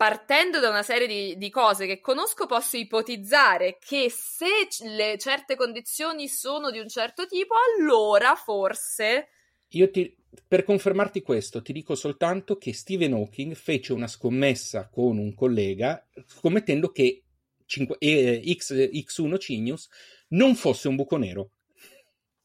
partendo 0.00 0.60
da 0.60 0.70
una 0.70 0.82
serie 0.82 1.06
di, 1.06 1.36
di 1.36 1.50
cose 1.50 1.84
che 1.84 2.00
conosco 2.00 2.46
posso 2.46 2.78
ipotizzare 2.78 3.76
che 3.78 4.08
se 4.08 4.46
le 4.88 5.18
certe 5.18 5.56
condizioni 5.56 6.26
sono 6.26 6.70
di 6.70 6.78
un 6.78 6.88
certo 6.88 7.26
tipo, 7.26 7.52
allora 7.76 8.34
forse... 8.34 9.28
Io 9.72 9.90
ti, 9.90 10.16
per 10.48 10.64
confermarti 10.64 11.20
questo, 11.20 11.60
ti 11.60 11.74
dico 11.74 11.94
soltanto 11.94 12.56
che 12.56 12.72
Stephen 12.72 13.12
Hawking 13.12 13.52
fece 13.52 13.92
una 13.92 14.06
scommessa 14.06 14.88
con 14.88 15.18
un 15.18 15.34
collega 15.34 16.02
scommettendo 16.24 16.92
che 16.92 17.24
cinque- 17.66 17.98
eh, 17.98 18.42
X, 18.56 18.72
X1 18.72 19.38
Cinius 19.38 19.86
non 20.28 20.54
fosse 20.54 20.88
un 20.88 20.96
buco 20.96 21.18
nero. 21.18 21.50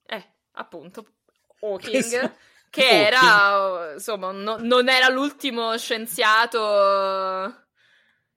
Eh, 0.06 0.26
appunto, 0.52 1.06
Hawking, 1.62 1.90
Questo- 1.90 2.36
che 2.82 3.06
era, 3.06 3.94
insomma, 3.94 4.32
no- 4.32 4.58
non 4.60 4.90
era 4.90 5.10
l'ultimo 5.10 5.78
scienziato... 5.78 6.60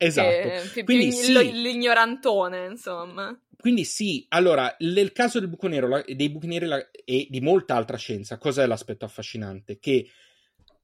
Esatto. 0.01 0.29
che- 0.29 0.61
più- 0.63 0.71
più 0.73 0.85
Quindi 0.85 1.07
ign- 1.07 1.15
sì. 1.15 1.53
l'ignorantone, 1.61 2.67
insomma. 2.67 3.37
Quindi 3.57 3.83
sì, 3.85 4.25
allora, 4.29 4.73
nel 4.79 5.11
caso 5.11 5.41
del 5.41 5.49
buco 5.49 5.67
nero 5.67 5.89
la- 5.89 6.05
dei 6.07 6.31
buchi 6.31 6.47
neri 6.47 6.67
la- 6.67 6.89
e 7.05 7.27
di 7.29 7.41
molta 7.41 7.75
altra 7.75 7.97
scienza, 7.97 8.39
cos'è 8.39 8.65
l'aspetto 8.67 9.05
affascinante? 9.05 9.79
Che 9.81 10.09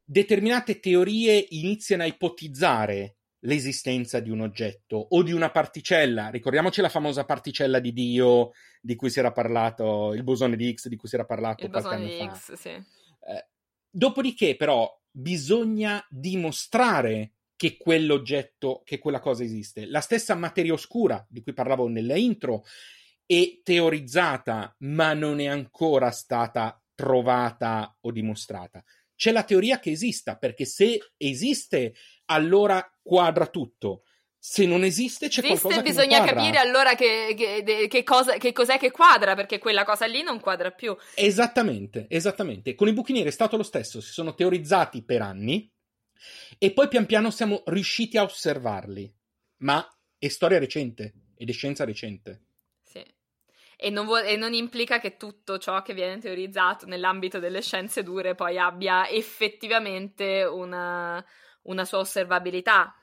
determinate 0.04 0.80
teorie 0.80 1.46
iniziano 1.50 2.02
a 2.02 2.06
ipotizzare 2.06 3.16
l'esistenza 3.44 4.18
di 4.20 4.30
un 4.30 4.40
oggetto 4.40 4.96
o 4.96 5.22
di 5.22 5.30
una 5.32 5.50
particella. 5.50 6.30
Ricordiamoci 6.30 6.80
la 6.80 6.88
famosa 6.88 7.24
particella 7.24 7.78
di 7.78 7.92
Dio 7.92 8.50
di 8.80 8.96
cui 8.96 9.10
si 9.10 9.20
era 9.20 9.30
parlato, 9.32 10.12
il 10.12 10.24
bosone 10.24 10.56
di 10.56 10.74
X 10.74 10.88
di 10.88 10.96
cui 10.96 11.08
si 11.08 11.14
era 11.14 11.24
parlato 11.24 11.64
Il 11.64 11.70
qualche 11.70 11.94
anno 11.94 12.06
di 12.06 12.16
fa. 12.16 12.34
X, 12.34 12.52
sì. 12.54 12.84
Eh, 13.26 13.48
dopodiché, 13.90 14.56
però, 14.56 14.90
bisogna 15.10 16.04
dimostrare 16.10 17.34
che 17.56 17.76
quell'oggetto, 17.76 18.82
che 18.84 18.98
quella 18.98 19.20
cosa 19.20 19.44
esiste. 19.44 19.86
La 19.86 20.00
stessa 20.00 20.34
materia 20.34 20.72
oscura 20.72 21.24
di 21.28 21.42
cui 21.42 21.52
parlavo 21.52 21.88
nella 21.88 22.16
intro 22.16 22.64
è 23.24 23.60
teorizzata, 23.62 24.74
ma 24.80 25.14
non 25.14 25.40
è 25.40 25.46
ancora 25.46 26.10
stata 26.10 26.82
trovata 26.94 27.96
o 28.00 28.10
dimostrata. 28.10 28.82
C'è 29.14 29.30
la 29.30 29.44
teoria 29.44 29.78
che 29.78 29.92
esista, 29.92 30.36
perché 30.36 30.64
se 30.64 31.12
esiste, 31.16 31.94
allora 32.26 32.84
quadra 33.02 33.46
tutto. 33.46 34.02
Se 34.46 34.66
non 34.66 34.84
esiste, 34.84 35.28
c'è 35.28 35.40
Esiste, 35.40 35.58
qualcosa 35.68 35.82
che 35.82 35.88
bisogna 35.88 36.18
quadra. 36.18 36.34
capire 36.34 36.58
allora 36.58 36.94
che, 36.94 37.34
che- 37.34 37.88
che 37.88 38.02
cosa, 38.02 38.36
che 38.36 38.52
cos'è 38.52 38.76
che 38.76 38.90
quadra, 38.90 39.34
perché 39.34 39.58
quella 39.58 39.84
cosa 39.84 40.04
lì 40.04 40.22
non 40.22 40.38
quadra 40.38 40.70
più. 40.70 40.94
Esattamente, 41.14 42.04
esattamente. 42.10 42.74
Con 42.74 42.88
i 42.88 42.92
buchi 42.92 43.14
neri 43.14 43.28
è 43.28 43.32
stato 43.32 43.56
lo 43.56 43.62
stesso, 43.62 44.02
si 44.02 44.12
sono 44.12 44.34
teorizzati 44.34 45.02
per 45.02 45.22
anni 45.22 45.66
e 46.58 46.72
poi 46.72 46.88
pian 46.88 47.06
piano 47.06 47.30
siamo 47.30 47.62
riusciti 47.68 48.18
a 48.18 48.22
osservarli. 48.24 49.10
Ma 49.62 49.82
è 50.18 50.28
storia 50.28 50.58
recente 50.58 51.14
ed 51.38 51.48
è 51.48 51.52
scienza 51.52 51.86
recente. 51.86 52.42
Sì. 52.82 53.02
E 53.76 53.88
non, 53.88 54.04
vuol- 54.04 54.26
e 54.26 54.36
non 54.36 54.52
implica 54.52 55.00
che 55.00 55.16
tutto 55.16 55.56
ciò 55.56 55.80
che 55.80 55.94
viene 55.94 56.18
teorizzato 56.18 56.84
nell'ambito 56.84 57.38
delle 57.38 57.62
scienze 57.62 58.02
dure 58.02 58.34
poi 58.34 58.58
abbia 58.58 59.08
effettivamente 59.08 60.44
una, 60.44 61.24
una 61.62 61.84
sua 61.86 62.00
osservabilità. 62.00 62.94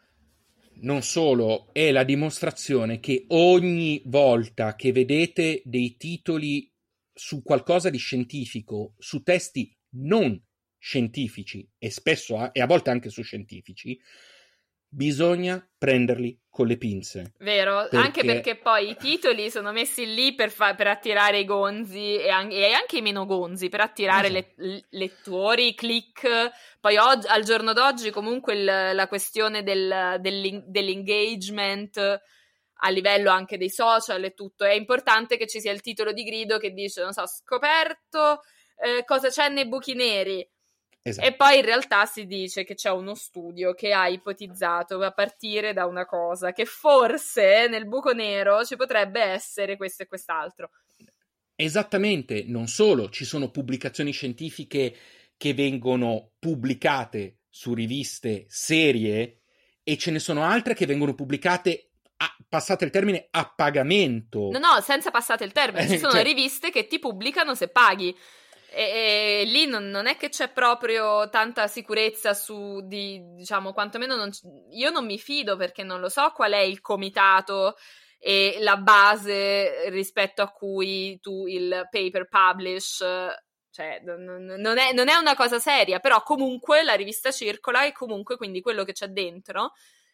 Non 0.84 1.03
solo, 1.03 1.71
è 1.73 1.91
la 1.91 2.03
dimostrazione 2.03 2.99
che 2.99 3.25
ogni 3.29 4.01
volta 4.05 4.75
che 4.75 4.91
vedete 4.91 5.61
dei 5.63 5.95
titoli 5.95 6.71
su 7.13 7.43
qualcosa 7.43 7.91
di 7.91 7.99
scientifico, 7.99 8.95
su 8.97 9.21
testi 9.21 9.71
non 9.97 10.43
scientifici 10.79 11.69
e 11.77 11.91
spesso 11.91 12.38
a- 12.38 12.49
e 12.51 12.61
a 12.61 12.65
volte 12.65 12.89
anche 12.89 13.09
su 13.11 13.21
scientifici, 13.21 13.99
bisogna 14.93 15.65
prenderli 15.77 16.37
con 16.49 16.67
le 16.67 16.77
pinze. 16.77 17.33
Vero? 17.39 17.87
Perché- 17.89 17.95
Anche 17.95 18.23
perché 18.25 18.57
poi 18.57 18.89
i 18.89 18.97
titoli 18.97 19.49
sono 19.49 19.71
messi 19.71 20.13
lì 20.13 20.35
per, 20.35 20.51
fa- 20.51 20.75
per 20.75 20.87
attirare 20.87 21.39
i 21.39 21.45
gonzi 21.45 22.17
e, 22.17 22.29
an- 22.29 22.51
e 22.51 22.73
anche 22.73 22.97
i 22.97 23.01
meno 23.01 23.25
gonzi, 23.25 23.69
per 23.69 23.79
attirare 23.79 24.27
Esatto. 24.27 24.53
le- 24.57 24.83
lettori, 24.89 25.73
click. 25.73 26.51
Poi 26.81 26.97
oggi- 26.97 27.27
al 27.27 27.43
giorno 27.43 27.71
d'oggi 27.71 28.11
comunque 28.11 28.53
il- 28.53 28.65
la 28.65 29.07
questione 29.07 29.63
del- 29.63 30.17
dell'in- 30.19 30.63
dell'engagement 30.67 31.97
a 32.83 32.89
livello 32.89 33.29
anche 33.29 33.57
dei 33.57 33.69
social 33.69 34.23
e 34.23 34.33
tutto, 34.33 34.65
è 34.65 34.73
importante 34.73 35.37
che 35.37 35.47
ci 35.47 35.61
sia 35.61 35.71
il 35.71 35.81
titolo 35.81 36.11
di 36.11 36.23
grido 36.23 36.57
che 36.57 36.71
dice, 36.71 37.01
non 37.01 37.13
so, 37.13 37.25
scoperto 37.27 38.41
eh, 38.83 39.05
cosa 39.05 39.29
c'è 39.29 39.47
nei 39.49 39.67
buchi 39.67 39.93
neri. 39.93 40.45
Esatto. 41.04 41.28
E 41.28 41.34
poi 41.34 41.58
in 41.58 41.66
realtà 41.66 42.06
si 42.06 42.28
dice 42.28 42.64
che 42.64 42.76
c'è 42.76 42.91
uno 42.91 43.16
studio 43.16 43.74
che 43.74 43.91
ha 43.91 44.08
ipotizzato 44.08 44.99
a 45.02 45.12
partire 45.12 45.74
da 45.74 45.86
una 45.86 46.06
cosa 46.06 46.52
che 46.54 46.66
forse 46.66 47.68
nel 47.68 47.88
buco 47.88 48.14
nero 48.14 48.64
ci 48.64 48.76
potrebbe 48.76 49.20
essere 49.22 49.78
questo 49.78 50.04
e 50.04 50.08
quest'altro. 50.08 50.70
Esattamente, 51.56 52.43
non 52.45 52.68
solo, 52.68 53.10
ci 53.10 53.26
sono 53.26 53.49
pubblicazioni 53.49 54.12
scientifiche 54.12 54.95
che 55.38 55.54
vengono 55.54 56.32
pubblicate 56.38 57.39
su 57.49 57.74
riviste 57.74 58.45
serie 58.47 59.41
e 59.84 59.97
ce 59.97 60.12
ne 60.12 60.20
sono 60.20 60.43
altre 60.43 60.76
che 60.76 60.86
vengono 60.86 61.16
pubblicate, 61.16 61.89
a, 62.18 62.36
passate 62.47 62.86
il 62.86 62.91
termine, 62.91 63.28
a 63.32 63.52
pagamento. 63.56 64.49
No, 64.52 64.60
no, 64.60 64.82
senza 64.82 65.10
passate 65.10 65.43
il 65.43 65.52
termine, 65.52 65.88
ci 65.88 65.97
sono 65.99 66.14
Cioè- 66.14 66.24
riviste 66.24 66.70
che 66.70 66.86
ti 66.86 66.99
pubblicano 66.99 67.56
se 67.56 67.70
paghi. 67.70 68.16
E, 68.74 69.41
e 69.41 69.43
lì 69.45 69.65
non, 69.65 69.89
non 69.89 70.07
è 70.07 70.15
che 70.15 70.30
c'è 70.30 70.49
proprio 70.49 71.30
tanta 71.30 71.67
sicurezza 71.67 72.34
su 72.34 72.80
di, 72.86 73.22
diciamo, 73.36 73.74
quantomeno 73.74 74.15
non 74.15 74.30
io 74.72 74.89
non 74.91 75.05
mi 75.05 75.19
fido 75.19 75.57
perché 75.57 75.84
non 75.84 75.99
lo 75.99 76.07
so 76.07 76.32
qual 76.34 76.53
è 76.53 76.59
il 76.59 76.80
comitato 76.80 77.76
e 78.17 78.57
la 78.59 78.78
base 78.78 79.89
rispetto 79.89 80.41
a 80.41 80.51
cui 80.51 81.19
tu 81.19 81.47
il 81.47 81.88
paper 81.89 82.28
publish, 82.30 83.03
cioè 83.72 83.99
non 84.03 84.78
è, 84.78 84.93
non 84.93 85.09
è 85.09 85.15
una 85.15 85.36
cosa 85.36 85.57
seria, 85.59 85.99
però 85.99 86.22
comunque 86.22 86.84
la 86.84 86.93
rivista 86.93 87.32
circola 87.32 87.84
e 87.84 87.91
comunque 87.91 88.38
quindi 88.38 88.61
quello 88.61 88.84
che 88.84 88.93
c'è 88.93 89.07
dentro, 89.07 89.72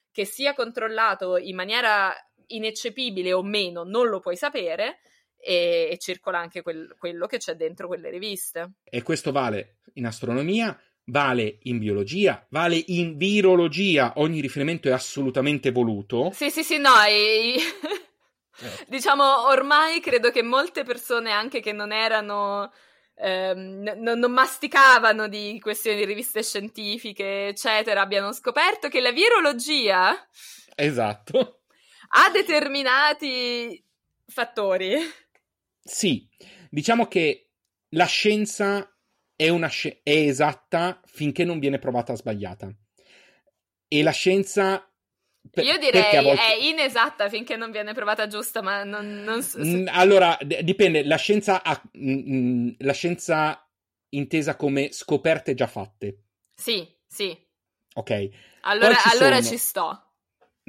che 0.10 0.26
sia 0.26 0.54
controllato 0.54 1.38
in 1.38 1.56
maniera 1.56 2.16
ineccepibile 2.48 3.34
o 3.34 3.44
meno, 3.44 3.84
non 3.84 4.08
lo 4.08 4.20
puoi 4.20 4.38
sapere 4.38 5.00
e, 5.40 5.90
e 5.92 5.98
circola 5.98 6.40
anche 6.40 6.62
quel- 6.62 6.96
quello 6.98 7.28
che 7.28 7.38
c'è 7.38 7.56
dentro 7.56 7.88
quelle 7.88 8.10
riviste. 8.10 8.72
E 8.84 9.02
questo 9.04 9.32
vale 9.32 9.78
in 9.94 10.06
astronomia, 10.06 10.80
vale 11.06 11.60
in 11.64 11.80
biologia, 11.80 12.46
vale 12.50 12.82
in 12.88 13.18
virologia. 13.18 14.14
Ogni 14.18 14.42
riferimento 14.42 14.88
è 14.88 14.92
assolutamente 14.92 15.72
voluto. 15.72 16.32
Sì, 16.34 16.50
sì, 16.50 16.64
sì, 16.64 16.78
no, 16.78 16.94
e- 17.08 17.56
diciamo 18.88 19.48
ormai 19.48 20.00
credo 20.00 20.32
che 20.32 20.42
molte 20.42 20.84
persone 20.84 21.32
anche 21.32 21.60
che 21.60 21.72
non 21.72 21.92
erano 21.92 22.72
ehm, 23.20 23.92
non- 24.00 24.20
non 24.20 24.32
masticavano 24.32 25.28
di 25.28 25.60
questioni 25.62 25.98
di 25.98 26.06
riviste 26.06 26.44
scientifiche, 26.44 27.48
eccetera, 27.48 28.02
abbiano 28.02 28.32
scoperto 28.34 28.88
che 28.90 29.00
la 29.02 29.12
virologia 29.12 30.28
Esatto. 30.76 31.62
ha 32.10 32.30
determinati 32.32 33.84
fattori. 34.28 34.96
Sì, 35.88 36.28
diciamo 36.70 37.08
che 37.08 37.52
la 37.90 38.06
scienza 38.06 38.94
è, 39.36 39.50
una 39.50 39.68
sci- 39.68 40.02
è 40.04 40.12
esatta 40.12 41.02
finché 41.06 41.46
non 41.46 41.60
viene 41.60 41.80
provata 41.80 42.14
sbagliata. 42.16 42.70
E 43.88 44.04
la 44.04 44.12
scienza... 44.12 44.86
per- 45.50 45.64
Io 45.64 45.78
direi 45.78 46.24
volte- 46.24 46.42
è 46.42 46.56
inesatta 46.56 47.30
finché 47.30 47.56
non 47.56 47.72
viene 47.72 47.94
provata 47.94 48.28
giusta, 48.28 48.62
ma 48.62 48.84
non, 48.84 49.24
non 49.24 49.42
s- 49.42 49.56
Mm, 49.58 49.88
allora, 49.90 50.38
d- 50.42 50.62
dipende, 50.62 51.06
la 51.06 51.16
scienza, 51.16 51.64
ha- 51.64 51.82
mm, 51.98 52.72
la 52.80 52.94
scienza 52.94 53.62
intesa 54.10 54.56
come 54.56 54.92
scoperte 54.92 55.54
già 55.54 55.68
fatte, 55.68 56.24
Sì, 56.56 56.86
sì. 57.06 57.38
ok? 57.96 58.30
Allora, 58.62 58.96
ci 58.96 59.10
allora 59.10 59.42
ci 59.42 59.58
sto. 59.58 60.04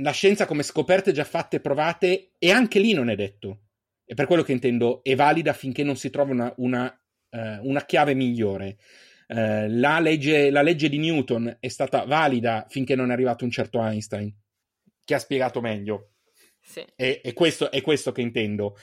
La 0.01 0.13
scienza 0.13 0.47
come 0.47 0.63
scoperte 0.63 1.11
già 1.11 1.25
fatte 1.25 1.57
e 1.57 1.61
provate, 1.61 2.35
e 2.39 2.53
anche 2.53 2.79
lì 2.79 2.93
non 2.93 3.11
è 3.11 3.17
detto. 3.17 3.63
E 4.11 4.15
per 4.15 4.25
quello 4.25 4.43
che 4.43 4.53
intendo, 4.53 5.03
è 5.03 5.15
valida 5.15 5.53
finché 5.53 5.83
non 5.83 5.95
si 5.97 6.09
trova 6.09 6.33
una, 6.33 6.55
una, 6.57 7.01
eh, 7.29 7.59
una 7.59 7.85
chiave 7.85 8.15
migliore. 8.15 8.79
Eh, 9.27 9.69
la, 9.69 10.01
legge, 10.01 10.49
la 10.49 10.63
legge 10.63 10.89
di 10.89 10.97
Newton 10.97 11.59
è 11.61 11.69
stata 11.69 12.07
valida 12.07 12.65
finché 12.71 12.95
non 12.95 13.11
è 13.11 13.13
arrivato 13.13 13.45
un 13.45 13.51
certo 13.51 13.83
Einstein, 13.83 14.35
che 15.05 15.15
ha 15.15 15.19
spiegato 15.19 15.61
meglio. 15.61 16.13
Sì. 16.59 16.83
E, 16.97 17.21
e 17.23 17.33
questo, 17.35 17.71
è 17.71 17.83
questo 17.83 18.11
che 18.13 18.23
intendo. 18.23 18.79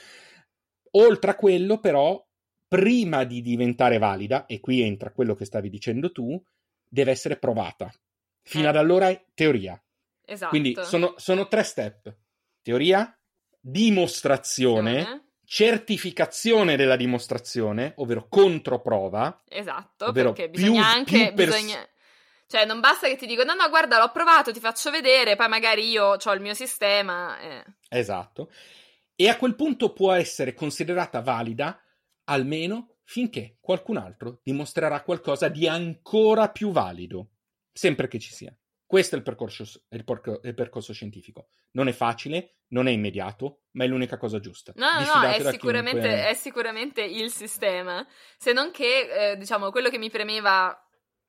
Oltre 0.92 1.32
a 1.32 1.34
quello, 1.34 1.80
però, 1.80 2.24
prima 2.68 3.24
di 3.24 3.42
diventare 3.42 3.98
valida, 3.98 4.46
e 4.46 4.60
qui 4.60 4.80
entra 4.80 5.10
quello 5.10 5.34
che 5.34 5.44
stavi 5.44 5.68
dicendo 5.68 6.12
tu, 6.12 6.40
deve 6.88 7.10
essere 7.10 7.36
provata. 7.36 7.92
Fino 8.42 8.66
Eh. 8.66 8.68
ad 8.68 8.76
allora 8.76 9.08
è 9.08 9.24
teoria. 9.34 9.76
Esatto. 10.24 10.50
Quindi 10.50 10.76
sono, 10.82 11.14
sono 11.16 11.48
tre 11.48 11.64
step. 11.64 12.16
Teoria, 12.62 13.12
dimostrazione, 13.68 15.00
Azione. 15.00 15.24
certificazione 15.44 16.76
della 16.76 16.96
dimostrazione, 16.96 17.92
ovvero 17.96 18.26
controprova. 18.28 19.42
Esatto, 19.48 20.06
Ovvero 20.06 20.32
perché 20.32 20.50
più- 20.50 20.62
bisogna 20.62 20.86
anche... 20.86 21.26
più 21.26 21.34
pers- 21.34 21.54
bisogna... 21.54 21.88
Cioè, 22.48 22.64
non 22.64 22.78
basta 22.78 23.08
che 23.08 23.16
ti 23.16 23.26
dico, 23.26 23.42
no, 23.42 23.54
no, 23.54 23.68
guarda, 23.68 23.98
l'ho 23.98 24.12
provato, 24.12 24.52
ti 24.52 24.60
faccio 24.60 24.92
vedere, 24.92 25.34
poi 25.34 25.48
magari 25.48 25.88
io 25.88 26.16
ho 26.24 26.32
il 26.32 26.40
mio 26.40 26.54
sistema. 26.54 27.36
eh. 27.40 27.64
Esatto. 27.88 28.52
E 29.16 29.28
a 29.28 29.36
quel 29.36 29.56
punto 29.56 29.92
può 29.92 30.12
essere 30.12 30.54
considerata 30.54 31.20
valida 31.20 31.80
almeno 32.24 32.98
finché 33.02 33.56
qualcun 33.60 33.96
altro 33.96 34.38
dimostrerà 34.44 35.02
qualcosa 35.02 35.48
di 35.48 35.66
ancora 35.66 36.48
più 36.50 36.70
valido, 36.70 37.30
sempre 37.72 38.06
che 38.06 38.20
ci 38.20 38.32
sia. 38.32 38.54
Questo 38.86 39.16
è 39.16 39.18
il 39.18 39.24
percorso, 39.24 39.64
il 39.88 40.04
porco- 40.04 40.40
il 40.44 40.54
percorso 40.54 40.92
scientifico. 40.92 41.48
Non 41.72 41.88
è 41.88 41.92
facile, 41.92 42.58
non 42.68 42.86
è 42.86 42.92
immediato, 42.92 43.62
ma 43.72 43.82
è 43.82 43.88
l'unica 43.88 44.16
cosa 44.16 44.38
giusta. 44.38 44.72
No, 44.76 44.92
no, 44.92 45.00
no, 45.00 45.28
è 45.28 45.50
sicuramente, 45.50 46.00
chiunque- 46.00 46.28
è 46.28 46.34
sicuramente 46.34 47.02
il 47.02 47.30
sistema. 47.32 48.06
Se 48.38 48.52
non 48.52 48.70
che, 48.70 49.32
eh, 49.32 49.36
diciamo, 49.36 49.70
quello 49.70 49.88
che 49.90 49.98
mi 49.98 50.08
premeva, 50.08 50.72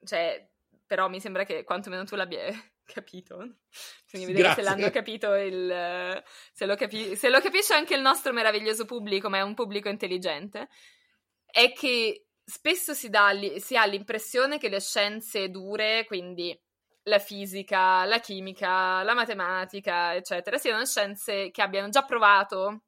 cioè, 0.06 0.48
però 0.86 1.10
mi 1.10 1.20
sembra 1.20 1.46
che 1.46 1.64
quantomeno 1.64 2.04
tu 2.04 2.16
l'abbia 2.16 2.44
capito. 2.86 3.38
Bisogna 4.06 4.28
vedere 4.28 4.44
Grazie. 4.44 4.64
se 4.64 4.70
l'hanno 4.70 4.90
capito 4.92 5.34
il... 5.34 6.24
Se 6.54 6.66
lo, 6.68 6.76
capi- 6.76 7.16
se 7.16 7.30
lo 7.30 7.40
capisce 7.42 7.74
anche 7.74 7.96
il 7.96 8.02
nostro 8.02 8.34
meraviglioso 8.34 8.86
pubblico, 8.86 9.30
ma 9.30 9.40
è 9.40 9.42
un 9.42 9.56
pubblico 9.56 9.90
intelligente, 9.90 10.70
è 11.44 11.74
che 11.74 12.28
spesso 12.46 12.94
si, 12.94 13.10
dà, 13.10 13.32
si 13.58 13.76
ha 13.76 13.86
l'impressione 13.86 14.60
che 14.60 14.70
le 14.70 14.80
scienze 14.80 15.50
dure, 15.50 16.06
quindi 16.06 16.58
la 17.08 17.20
fisica, 17.20 18.06
la 18.06 18.20
chimica, 18.20 19.02
la 19.04 19.14
matematica, 19.14 20.14
eccetera, 20.14 20.58
siano 20.58 20.86
scienze 20.86 21.52
che 21.52 21.62
abbiano 21.62 21.90
già 21.90 22.04
provato, 22.04 22.84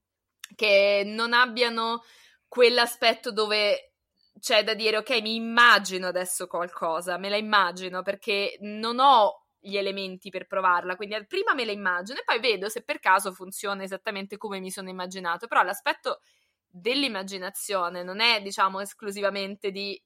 che 0.55 1.03
non 1.05 1.33
abbiano 1.33 2.03
quell'aspetto 2.47 3.31
dove 3.31 3.93
c'è 4.39 4.63
da 4.63 4.73
dire 4.73 4.97
ok, 4.97 5.21
mi 5.21 5.35
immagino 5.35 6.07
adesso 6.07 6.47
qualcosa, 6.47 7.17
me 7.17 7.29
la 7.29 7.37
immagino 7.37 8.01
perché 8.01 8.57
non 8.61 8.99
ho 8.99 9.45
gli 9.59 9.77
elementi 9.77 10.29
per 10.29 10.47
provarla, 10.47 10.95
quindi 10.95 11.25
prima 11.25 11.53
me 11.53 11.65
la 11.65 11.71
immagino 11.71 12.19
e 12.19 12.23
poi 12.23 12.39
vedo 12.39 12.69
se 12.69 12.83
per 12.83 12.99
caso 12.99 13.33
funziona 13.33 13.83
esattamente 13.83 14.37
come 14.37 14.59
mi 14.59 14.71
sono 14.71 14.89
immaginato, 14.89 15.47
però 15.47 15.63
l'aspetto 15.63 16.21
dell'immaginazione 16.65 18.03
non 18.03 18.21
è 18.21 18.41
diciamo 18.41 18.79
esclusivamente 18.79 19.71
di, 19.71 20.01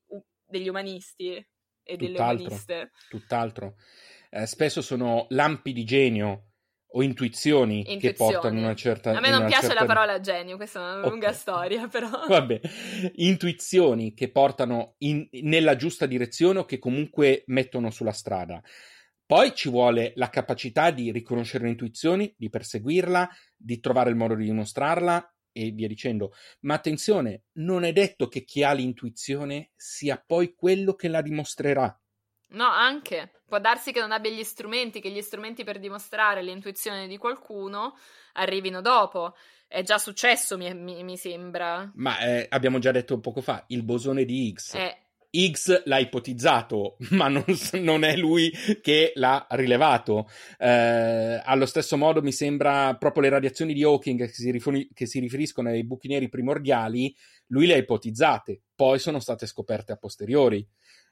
degli 0.46 0.70
umanisti 0.70 1.46
e 1.84 1.98
delle 1.98 2.12
tutt'altro, 2.12 2.46
umaniste. 2.46 2.92
Tutt'altro. 3.10 3.76
Eh, 4.30 4.46
spesso 4.46 4.82
sono 4.82 5.26
lampi 5.30 5.74
di 5.74 5.84
genio 5.84 6.48
o 6.96 7.02
intuizioni, 7.02 7.80
Intuizioni. 7.80 8.00
che 8.00 8.14
portano 8.14 8.60
una 8.60 8.76
certa... 8.76 9.12
A 9.18 9.20
me 9.20 9.30
non 9.32 9.46
piace 9.48 9.68
certa... 9.68 9.82
la 9.82 9.86
parola 9.86 10.20
genio, 10.20 10.58
questa 10.58 10.80
è 10.80 10.84
una 10.84 11.04
Ok. 11.04 11.10
lunga 11.10 11.34
storia, 11.34 11.88
però. 11.90 12.10
Vabbè, 12.28 12.60
intuizioni 13.16 14.14
che 14.14 14.30
portano 14.32 14.96
in- 15.00 15.28
nella 15.42 15.76
giusta 15.76 16.06
direzione 16.06 16.60
o 16.60 16.66
che 16.66 16.80
comunque 16.80 17.44
mettono 17.48 17.90
sulla 17.90 18.12
strada. 18.12 18.62
Poi 19.26 19.56
ci 19.56 19.70
vuole 19.70 20.12
la 20.16 20.30
capacità 20.30 20.92
di 20.92 21.12
riconoscere 21.12 21.64
le 21.64 21.72
intuizioni, 21.72 22.34
di 22.38 22.50
perseguirla, 22.50 23.28
di 23.56 23.80
trovare 23.80 24.10
il 24.10 24.16
modo 24.16 24.36
di 24.36 24.46
dimostrarla 24.46 25.33
e 25.54 25.72
via 25.72 25.88
dicendo. 25.88 26.34
Ma 26.62 26.74
attenzione, 26.74 27.44
non 27.54 27.86
è 27.86 27.94
detto 27.94 28.28
che 28.28 28.44
chi 28.44 28.64
ha 28.64 28.74
l'intuizione 28.74 29.72
sia 29.76 30.22
poi 30.26 30.54
quello 30.54 30.96
che 30.96 31.08
la 31.08 31.22
dimostrerà. 31.22 31.98
No, 32.50 32.68
anche. 32.68 33.42
Può 33.46 33.60
darsi 33.60 33.92
che 33.92 34.00
non 34.00 34.12
abbia 34.12 34.32
gli 34.32 34.44
strumenti, 34.44 35.00
che 35.00 35.10
gli 35.10 35.22
strumenti 35.22 35.64
per 35.64 35.80
dimostrare 35.80 36.42
l'intuizione 36.42 37.08
di 37.08 37.18
qualcuno 37.18 37.96
arrivino 38.34 38.82
dopo. 38.82 39.36
È 39.68 39.82
già 39.82 39.98
successo, 39.98 40.58
mi, 40.58 40.74
mi- 40.74 41.04
mi 41.04 41.18
sembra. 41.18 41.92
Ma 41.96 42.20
eh, 42.20 42.46
abbiamo 42.50 42.80
già 42.80 42.92
detto 42.92 43.20
poco 43.20 43.42
fa, 43.42 43.64
il 43.68 43.84
bosone 43.84 44.24
di 44.26 44.48
Higgs. 44.48 44.76
Eh, 44.76 45.03
Higgs 45.36 45.84
l'ha 45.86 45.98
ipotizzato, 45.98 46.98
ma 47.12 47.28
non, 47.28 47.44
non 47.74 48.04
è 48.04 48.16
lui 48.16 48.52
che 48.82 49.14
l'ha 49.16 49.46
rilevato. 49.52 50.30
Eh, 50.60 51.42
allo 51.44 51.66
stesso 51.66 51.98
modo, 51.98 52.22
mi 52.22 52.32
sembra 52.32 52.96
proprio 52.96 53.24
le 53.24 53.30
radiazioni 53.30 53.74
di 53.74 53.84
Hawking 53.84 54.26
che 54.26 54.34
si, 54.34 54.52
rifoni- 54.52 54.90
che 54.94 55.08
si 55.08 55.20
riferiscono 55.20 55.70
ai 55.70 55.84
buchi 55.84 56.08
neri 56.08 56.30
primordiali, 56.30 57.16
lui 57.48 57.66
le 57.66 57.74
ha 57.74 57.78
ipotizzate, 57.78 58.62
poi 58.76 59.00
sono 59.00 59.20
state 59.20 59.48
scoperte 59.48 59.92
a 59.92 59.98
posteriori. 59.98 60.66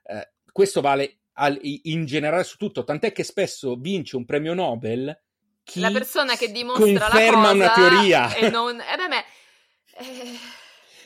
Eh, 0.03 0.31
questo 0.51 0.81
vale 0.81 1.21
al- 1.33 1.59
in 1.61 2.05
generale 2.05 2.43
su 2.43 2.57
tutto, 2.57 2.83
tant'è 2.83 3.11
che 3.11 3.23
spesso 3.23 3.75
vince 3.75 4.17
un 4.17 4.25
premio 4.25 4.53
Nobel 4.53 5.19
chi 5.63 5.79
la 5.79 5.91
persona 5.91 6.35
che 6.35 6.51
dimostra 6.51 6.91
la 6.91 6.99
conferma 6.99 7.41
cosa 7.41 7.53
una 7.53 7.73
teoria. 7.73 8.35
e 8.35 8.49
non... 8.49 8.79
Eh 8.79 8.97
beh, 8.97 9.07
beh, 9.07 9.25
eh, 9.97 10.39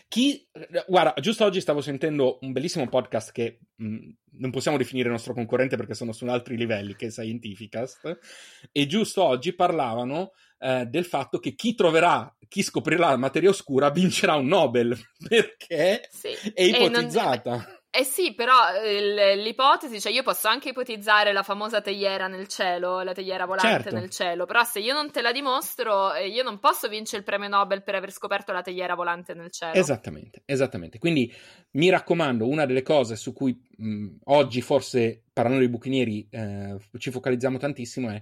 Chi, 0.07 0.47
guarda, 0.87 1.13
giusto 1.19 1.43
oggi 1.43 1.59
stavo 1.59 1.81
sentendo 1.81 2.37
un 2.41 2.51
bellissimo 2.51 2.87
podcast 2.87 3.31
che 3.31 3.59
mh, 3.75 4.09
non 4.37 4.51
possiamo 4.51 4.77
definire 4.77 5.09
nostro 5.09 5.33
concorrente 5.33 5.77
perché 5.77 5.93
sono 5.93 6.11
su 6.13 6.25
altri 6.25 6.57
livelli, 6.57 6.95
che 6.95 7.07
è 7.07 7.11
Scientificast, 7.11 8.19
e 8.71 8.85
giusto 8.87 9.23
oggi 9.23 9.53
parlavano 9.53 10.31
eh, 10.59 10.85
del 10.85 11.05
fatto 11.05 11.39
che 11.39 11.55
chi 11.55 11.75
troverà, 11.75 12.33
chi 12.47 12.61
scoprirà 12.61 13.09
la 13.09 13.17
materia 13.17 13.49
oscura 13.49 13.89
vincerà 13.89 14.35
un 14.35 14.47
Nobel, 14.47 14.97
perché 15.27 16.07
sì. 16.11 16.29
è 16.53 16.61
ipotizzata. 16.61 17.74
Eh 17.97 18.03
sì, 18.03 18.33
però 18.33 18.53
l'ipotesi, 19.35 20.01
cioè 20.01 20.11
io 20.11 20.21
posso 20.21 20.49
anche 20.49 20.69
ipotizzare 20.69 21.31
la 21.31 21.43
famosa 21.43 21.79
teiera 21.79 22.27
nel 22.27 22.47
cielo, 22.47 23.01
la 23.03 23.13
teiera 23.13 23.45
volante 23.45 23.83
Certo. 23.83 23.95
nel 23.95 24.09
cielo, 24.09 24.45
però 24.45 24.63
se 24.65 24.79
io 24.79 24.93
non 24.93 25.11
te 25.11 25.21
la 25.21 25.31
dimostro, 25.31 26.13
eh, 26.13 26.27
io 26.27 26.43
non 26.43 26.59
posso 26.59 26.89
vincere 26.89 27.19
il 27.19 27.23
premio 27.23 27.47
Nobel 27.47 27.83
per 27.83 27.95
aver 27.95 28.11
scoperto 28.11 28.51
la 28.51 28.61
teiera 28.61 28.95
volante 28.95 29.33
nel 29.33 29.49
cielo. 29.49 29.73
Esattamente, 29.73 30.41
esattamente. 30.45 30.99
Quindi 30.99 31.33
mi 31.71 31.89
raccomando, 31.89 32.45
una 32.45 32.65
delle 32.65 32.81
cose 32.81 33.15
su 33.15 33.31
cui 33.31 33.57
mh, 33.77 34.15
oggi 34.25 34.61
forse 34.61 35.23
parlando 35.31 35.61
di 35.61 35.69
buchi 35.69 35.89
neri 35.89 36.27
eh, 36.29 36.77
ci 36.97 37.11
focalizziamo 37.11 37.57
tantissimo 37.57 38.09
è 38.09 38.21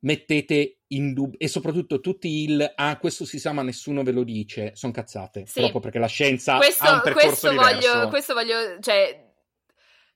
mettete 0.00 0.78
in 0.88 1.12
dubbio 1.12 1.38
e 1.38 1.46
soprattutto 1.48 2.00
tutti 2.00 2.42
il 2.44 2.72
ah 2.74 2.98
questo 2.98 3.24
si 3.24 3.38
sa 3.38 3.52
ma 3.52 3.62
nessuno 3.62 4.02
ve 4.02 4.12
lo 4.12 4.24
dice 4.24 4.72
sono 4.74 4.92
cazzate 4.92 5.44
Sì. 5.46 5.60
proprio 5.60 5.80
perché 5.80 5.98
la 5.98 6.06
scienza 6.06 6.56
questo, 6.56 6.84
ha 6.84 6.94
un 6.94 7.00
percorso 7.02 7.28
questo 7.28 7.50
diverso 7.50 7.92
voglio, 7.92 8.08
questo 8.08 8.34
voglio, 8.34 8.56
cioè, 8.80 9.28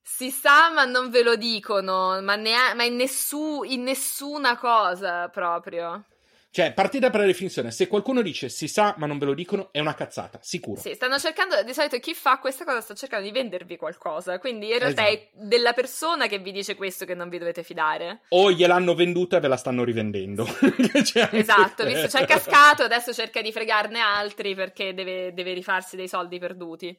si 0.03 0.31
sa 0.31 0.71
ma 0.73 0.85
non 0.85 1.11
ve 1.11 1.23
lo 1.23 1.37
dicono, 1.37 2.21
ma, 2.23 2.35
nea- 2.37 2.75
ma 2.75 2.85
in, 2.85 2.97
nessu- 2.97 3.65
in 3.65 3.83
nessuna 3.83 4.57
cosa 4.59 5.29
proprio. 5.29 6.05
Cioè 6.55 6.73
partita 6.73 7.11
per 7.11 7.19
la 7.19 7.27
definizione 7.27 7.73
se 7.73 7.89
qualcuno 7.89 8.23
dice 8.23 8.49
si 8.49 8.69
sa 8.69 8.95
ma 8.97 9.07
non 9.07 9.19
ve 9.19 9.25
lo 9.25 9.35
dicono 9.35 9.71
è 9.73 9.81
una 9.81 9.95
cazzata 9.95 10.39
sicuro 10.41 10.81
Sì, 10.81 10.95
stanno 10.95 11.19
cercando, 11.19 11.61
di 11.65 11.75
solito 11.75 11.99
chi 11.99 12.15
fa 12.15 12.39
questa 12.39 12.65
cosa 12.65 12.81
sta 12.81 12.95
cercando 12.95 13.27
di 13.27 13.33
vendervi 13.33 13.77
qualcosa, 13.77 14.39
quindi 14.39 14.71
in 14.71 14.79
realtà 14.79 15.09
Esatto. 15.09 15.29
è 15.41 15.47
della 15.49 15.73
persona 15.73 16.29
che 16.29 16.39
vi 16.39 16.53
dice 16.53 16.77
questo 16.77 17.05
che 17.05 17.15
non 17.15 17.29
vi 17.29 17.39
dovete 17.39 17.65
fidare. 17.65 18.21
o 18.29 18.53
gliel'hanno 18.53 18.95
venduta 18.95 19.39
e 19.39 19.41
ve 19.41 19.49
la 19.49 19.57
stanno 19.57 19.83
rivendendo 19.83 20.47
anche 20.61 21.03
Esatto, 21.33 21.85
visto 21.85 22.01
questo. 22.01 22.19
c'è 22.19 22.25
cascato, 22.25 22.85
adesso 22.85 23.13
cerca 23.13 23.43
di 23.43 23.51
fregarne 23.51 23.99
altri 23.99 24.55
perché 24.55 24.95
deve, 24.95 25.35
deve 25.35 25.55
rifarsi 25.55 25.97
dei 25.97 26.07
soldi 26.07 26.39
perduti. 26.39 26.97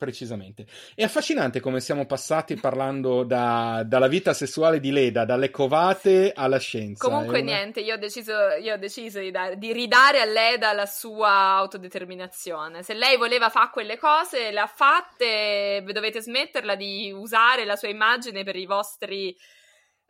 Precisamente. 0.00 0.64
È 0.94 1.02
affascinante 1.02 1.60
come 1.60 1.78
siamo 1.78 2.06
passati 2.06 2.54
parlando 2.54 3.22
da- 3.22 3.82
dalla 3.84 4.08
vita 4.08 4.32
sessuale 4.32 4.80
di 4.80 4.92
Leda, 4.92 5.26
dalle 5.26 5.50
covate 5.50 6.32
alla 6.34 6.56
scienza. 6.56 7.06
Comunque 7.06 7.42
una- 7.42 7.52
niente, 7.52 7.80
io 7.80 7.96
ho 7.96 7.98
deciso, 7.98 8.32
io 8.62 8.72
ho 8.72 8.76
deciso 8.78 9.18
di, 9.18 9.30
dare- 9.30 9.58
di 9.58 9.74
ridare 9.74 10.22
a 10.22 10.24
Leda 10.24 10.72
la 10.72 10.86
sua 10.86 11.28
autodeterminazione. 11.28 12.82
Se 12.82 12.94
lei 12.94 13.18
voleva 13.18 13.50
fare 13.50 13.68
quelle 13.70 13.98
cose, 13.98 14.50
le 14.50 14.60
ha 14.60 14.66
fatte, 14.66 15.84
dovete 15.92 16.22
smetterla 16.22 16.76
di 16.76 17.12
usare 17.12 17.66
la 17.66 17.76
sua 17.76 17.88
immagine 17.88 18.42
per 18.42 18.56
i 18.56 18.64
vostri... 18.64 19.36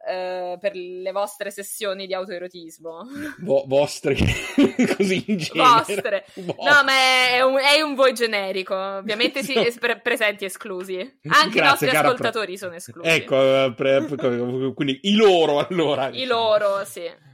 eh, 0.09 0.57
per 0.61 0.75
le 0.75 1.13
vostre 1.13 1.51
sessioni 1.51 2.07
di 2.07 2.15
autoerotismo? 2.15 3.07
Vo- 3.41 3.65
vostri, 3.67 4.17
così 4.97 5.25
in 5.29 5.37
genere. 5.39 5.69
vostre. 5.87 6.25
No 6.35 6.83
ma 6.85 6.93
è 7.29 7.41
un, 7.43 7.57
è 7.59 7.81
un 7.81 7.95
voi 7.95 8.13
generico. 8.13 8.75
Ovviamente 8.75 9.43
sì, 9.43 9.55
pre- 9.79 10.01
presenti 10.01 10.45
esclusi. 10.45 10.99
Anche 10.99 11.09
i 11.19 11.51
Grazie, 11.51 11.63
nostri 11.63 11.87
cara, 11.89 12.09
ascoltatori 12.09 12.47
pro- 12.47 12.57
sono 12.57 12.75
esclusi. 12.75 13.09
Ecco, 13.09 13.37
eh, 13.65 13.73
pre- 13.75 14.05
pre- 14.05 14.73
quindi 14.75 15.01
i 15.03 15.15
loro 15.15 15.67
allora. 15.67 16.09
i 16.09 16.25
loro 16.25 16.85
sì 16.85 17.29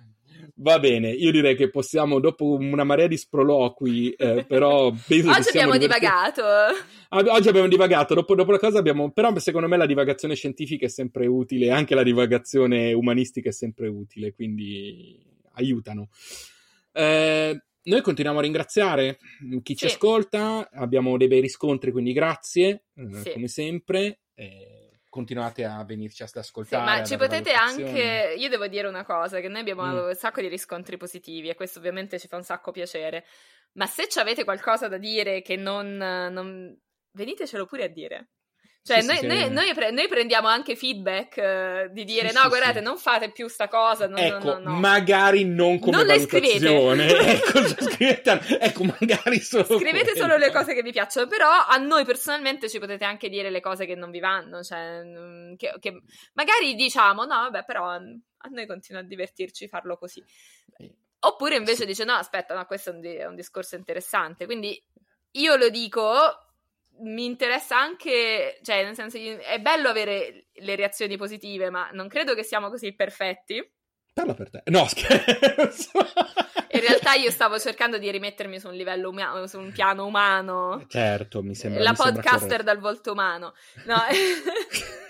Va 0.59 0.79
bene, 0.79 1.11
io 1.11 1.31
direi 1.33 1.55
che 1.55 1.69
possiamo, 1.69 2.19
dopo 2.19 2.55
una 2.55 2.83
marea 2.85 3.07
di 3.07 3.19
sproloqui, 3.19 4.13
eh, 4.13 4.45
però 4.49 4.91
penso 5.07 5.29
oggi 5.37 5.49
abbiamo 5.49 5.77
divertiti. 5.77 6.01
divagato 6.07 6.43
Ah, 7.11 7.23
Oggi 7.35 7.49
abbiamo 7.49 7.69
divagato, 7.69 8.15
dopo, 8.15 8.35
dopo 8.35 8.51
la 8.53 8.59
cosa 8.59 8.79
abbiamo... 8.79 9.13
Però 9.13 9.37
secondo 9.39 9.69
me 9.69 9.77
la 9.77 9.85
divagazione 9.87 10.35
scientifica 10.35 10.87
è 10.87 10.89
sempre 10.89 11.27
utile, 11.27 11.71
anche 11.71 11.95
la 11.95 12.03
divagazione 12.03 12.93
umanistica 12.95 13.51
è 13.51 13.53
sempre 13.53 13.89
utile, 13.89 14.33
quindi 14.33 15.23
aiutano. 15.53 16.09
Eh, 16.93 17.61
noi 17.83 18.01
continuiamo 18.01 18.39
a 18.41 18.43
ringraziare 18.43 19.19
chi 19.63 19.77
ci 19.77 19.87
Sì. 19.87 19.95
ascolta, 19.95 20.71
abbiamo 20.73 21.17
dei 21.19 21.29
bei 21.29 21.41
riscontri, 21.41 21.93
quindi 21.93 22.13
grazie, 22.13 22.85
Sì. 23.23 23.31
come 23.31 23.49
sempre. 23.49 24.21
eh, 24.35 24.86
continuate 25.17 25.65
a 25.65 25.83
venirci 25.85 26.23
ad 26.23 26.29
Sì, 26.29 26.39
ascoltare. 26.39 26.85
ma 26.85 27.01
a 27.01 27.05
ci 27.05 27.17
potete 27.17 27.53
anche. 27.53 28.35
Io 28.37 28.49
devo 28.49 28.67
dire 28.67 28.89
una 28.89 29.05
cosa: 29.05 29.41
che 29.41 29.49
noi 29.49 29.61
abbiamo 29.61 29.85
Mm. 29.85 30.09
un 30.09 30.15
sacco 30.15 30.41
di 30.41 30.49
riscontri 30.49 30.97
positivi 30.97 31.49
e 31.49 31.55
questo 31.55 31.79
ovviamente 31.79 32.19
ci 32.19 32.29
fa 32.29 32.37
un 32.37 32.43
sacco 32.43 32.73
piacere. 32.73 33.25
Ma 33.73 33.87
se 33.87 34.09
ci 34.09 34.19
avete 34.19 34.45
qualcosa 34.45 34.89
da 34.89 34.99
dire 34.99 35.43
che 35.43 35.57
non. 35.57 35.97
non... 35.97 36.79
venitecelo 37.13 37.67
pure 37.67 37.85
a 37.85 37.89
dire. 37.89 38.31
Cioè, 38.87 39.01
Sì, 39.01 39.07
noi, 39.09 39.17
sì, 39.19 39.27
noi- 39.27 39.43
sì. 39.47 39.51
noi 39.51 39.75
pre- 39.75 39.91
noi 39.91 40.07
prendiamo 40.07 40.47
anche 40.47 40.77
feedback 40.77 41.37
eh, 41.39 41.89
di 41.91 42.05
dire: 42.05 42.29
Sì, 42.29 42.37
no, 42.41 42.47
guardate, 42.47 42.81
non 42.81 42.97
fate 42.99 43.33
più 43.33 43.49
sta 43.49 43.67
cosa. 43.67 44.07
No, 44.07 44.17
ecco, 44.17 44.59
no, 44.61 44.71
no, 44.71 44.79
magari 44.79 45.45
non 45.45 45.81
come 45.81 45.97
Non 45.97 46.07
valutazione. 46.07 47.07
ecco, 47.35 47.67
scrivete- 47.83 48.59
ecco, 48.61 48.85
magari 48.85 49.41
solo 49.41 49.65
Scrivete 49.65 50.13
quello. 50.13 50.19
solo 50.27 50.37
le 50.37 50.53
cose 50.53 50.73
che 50.73 50.83
vi 50.83 50.93
piacciono, 50.93 51.27
però 51.27 51.49
a 51.67 51.77
noi 51.79 52.05
personalmente 52.05 52.69
ci 52.69 52.79
potete 52.79 53.05
anche 53.05 53.29
dire 53.29 53.51
le 53.51 53.61
cose 53.61 53.87
che 53.87 53.97
non 53.97 54.13
vi 54.13 54.21
vanno, 54.21 54.63
cioè 54.63 55.03
mm, 55.05 55.55
che, 55.57 55.75
che 55.81 56.03
magari 56.35 56.77
diciamo 56.77 57.25
no, 57.25 57.35
vabbè, 57.51 57.65
però 57.65 57.89
a 57.89 57.99
noi 58.51 58.67
continua 58.69 59.01
a 59.01 59.05
divertirci 59.05 59.67
farlo 59.67 59.97
così. 59.99 60.23
Oppure 61.19 61.57
invece 61.57 61.87
dice 61.87 62.05
no, 62.05 62.13
aspetta, 62.13 62.55
no, 62.55 62.65
questo 62.67 62.91
è 62.91 62.93
un, 62.93 63.01
di- 63.01 63.17
è 63.17 63.27
un 63.27 63.35
discorso 63.35 63.75
interessante, 63.75 64.45
quindi 64.45 64.81
io 65.33 65.57
lo 65.57 65.69
dico, 65.71 66.46
mi 67.01 67.25
interessa 67.25 67.79
anche, 67.79 68.59
cioè 68.63 68.85
nel 68.85 68.95
senso 68.95 69.19
è 69.19 69.59
bello 69.61 69.89
avere 69.89 70.47
le 70.55 70.77
reazioni 70.77 71.17
positive, 71.17 71.71
ma 71.71 71.89
non 71.93 72.09
credo 72.09 72.35
che 72.35 72.43
siamo 72.43 72.69
così 72.69 72.95
perfetti. 72.95 73.63
Parla 74.13 74.35
per 74.35 74.49
te. 74.51 74.63
No, 74.67 74.87
scherzo. 74.89 75.91
In 76.71 76.81
realtà 76.81 77.13
io 77.15 77.31
stavo 77.31 77.59
cercando 77.59 77.99
di 77.99 78.11
rimettermi 78.11 78.59
su 78.59 78.69
un 78.69 78.75
livello 78.75 79.11
umano, 79.11 79.47
su 79.47 79.59
un 79.59 79.73
piano 79.73 80.07
umano. 80.07 80.85
Certo, 80.89 81.43
mi 81.43 81.55
sembra 81.55 81.83
La 81.83 81.91
mi 81.91 81.97
sembra 81.97 82.15
podcaster 82.23 82.49
corretto. 82.49 82.63
dal 82.65 82.79
volto 82.79 83.13
umano. 83.13 83.55
No. 83.85 83.97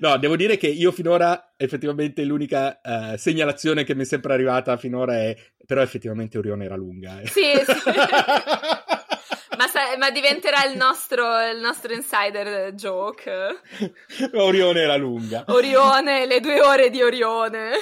No, 0.00 0.16
devo 0.18 0.36
dire 0.36 0.56
che 0.56 0.68
io 0.68 0.92
finora, 0.92 1.52
effettivamente, 1.56 2.22
l'unica 2.24 2.80
eh, 2.80 3.18
segnalazione 3.18 3.84
che 3.84 3.94
mi 3.94 4.02
è 4.02 4.04
sempre 4.06 4.32
arrivata 4.32 4.76
finora 4.76 5.14
è, 5.16 5.36
però 5.66 5.82
effettivamente 5.82 6.38
Orione 6.38 6.64
era 6.64 6.76
lunga. 6.76 7.20
eh. 7.20 7.26
Sì, 7.26 7.52
sì. 7.64 7.90
ma, 9.56 9.66
sa- 9.66 9.96
ma 9.98 10.10
diventerà 10.10 10.64
il 10.70 10.76
nostro, 10.76 11.24
il 11.50 11.58
nostro 11.60 11.92
insider 11.92 12.72
joke. 12.74 13.60
Orione 14.32 14.80
era 14.80 14.96
lunga. 14.96 15.44
Orione, 15.48 16.26
le 16.26 16.40
due 16.40 16.60
ore 16.60 16.90
di 16.90 17.02
Orione. 17.02 17.72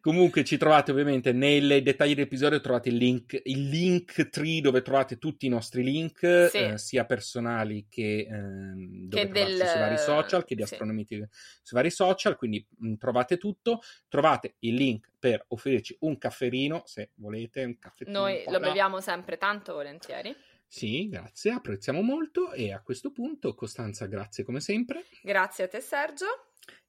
Comunque 0.00 0.44
ci 0.44 0.56
trovate 0.56 0.90
ovviamente 0.90 1.32
nei 1.32 1.82
dettagli 1.82 2.14
dell'episodio 2.14 2.60
trovate 2.60 2.90
il 2.90 2.96
link, 2.96 3.40
il 3.44 3.68
link 3.68 4.28
tree 4.28 4.60
dove 4.60 4.82
trovate 4.82 5.18
tutti 5.18 5.46
i 5.46 5.48
nostri 5.48 5.82
link, 5.82 6.48
Sì. 6.50 6.58
eh, 6.58 6.78
sia 6.78 7.04
personali 7.04 7.86
che, 7.88 8.26
dove 8.28 9.08
Che 9.24 9.28
del- 9.30 9.56
sui 9.66 9.78
vari 9.80 9.98
social, 9.98 10.44
che 10.44 10.54
di 10.54 10.64
sì. 10.66 10.72
Astronomiti 10.74 11.16
sui 11.16 11.76
vari 11.76 11.90
social, 11.90 12.36
quindi 12.36 12.64
mh, 12.78 12.94
trovate 12.96 13.36
tutto. 13.38 13.80
Trovate 14.08 14.56
il 14.60 14.74
link 14.74 15.10
per 15.18 15.44
offrirci 15.48 15.96
un 16.00 16.18
cafferino, 16.18 16.82
se 16.84 17.10
volete, 17.14 17.64
un 17.64 17.78
caffettino. 17.78 18.20
Noi 18.20 18.42
lo 18.46 18.52
là. 18.52 18.58
beviamo 18.60 19.00
sempre 19.00 19.36
tanto 19.38 19.72
volentieri. 19.74 20.34
Sì, 20.70 21.08
grazie, 21.08 21.52
apprezziamo 21.52 22.02
molto 22.02 22.52
e 22.52 22.72
a 22.72 22.82
questo 22.82 23.10
punto 23.10 23.54
Costanza, 23.54 24.04
grazie 24.06 24.44
come 24.44 24.60
sempre 24.60 25.06
Grazie 25.22 25.64
a 25.64 25.68
te, 25.68 25.80
Sergio. 25.80 26.26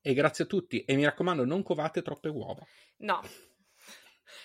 e 0.01 0.13
grazie 0.13 0.43
a 0.43 0.47
tutti 0.47 0.83
e 0.83 0.95
mi 0.95 1.05
raccomando 1.05 1.45
non 1.45 1.63
covate 1.63 2.01
troppe 2.01 2.29
uova. 2.29 2.63
No. 2.97 3.21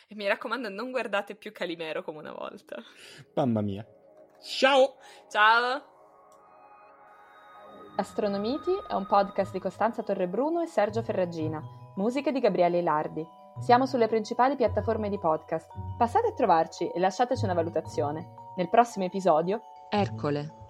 E 0.09 0.15
mi 0.15 0.27
raccomando, 0.27 0.69
non 0.69 0.90
guardate 0.90 1.35
più 1.35 1.51
Calimero 1.52 2.02
come 2.02 2.19
una 2.19 2.32
volta. 2.32 2.77
Mamma 3.35 3.61
mia. 3.62 3.86
Ciao! 4.43 4.97
Ciao! 5.31 5.82
Astronomiti 7.97 8.70
è 8.89 8.94
un 8.94 9.06
podcast 9.06 9.52
di 9.52 9.61
Costanza 9.61 10.02
Torrebruno 10.02 10.62
e 10.62 10.66
Sergio 10.66 11.02
Ferragina, 11.02 11.62
musiche 11.97 12.32
di 12.32 12.40
Gabriele 12.40 12.78
Ilardi. 12.78 13.27
Siamo 13.61 13.86
sulle 13.86 14.09
principali 14.09 14.56
piattaforme 14.56 15.09
di 15.09 15.19
podcast. 15.19 15.70
Passate 15.97 16.28
a 16.28 16.35
trovarci 16.35 16.89
e 16.89 16.98
lasciateci 16.98 17.44
una 17.44 17.55
valutazione. 17.55 18.44
Nel 18.57 18.69
prossimo 18.69 19.05
episodio 19.05 19.61
Ercole. 19.91 20.64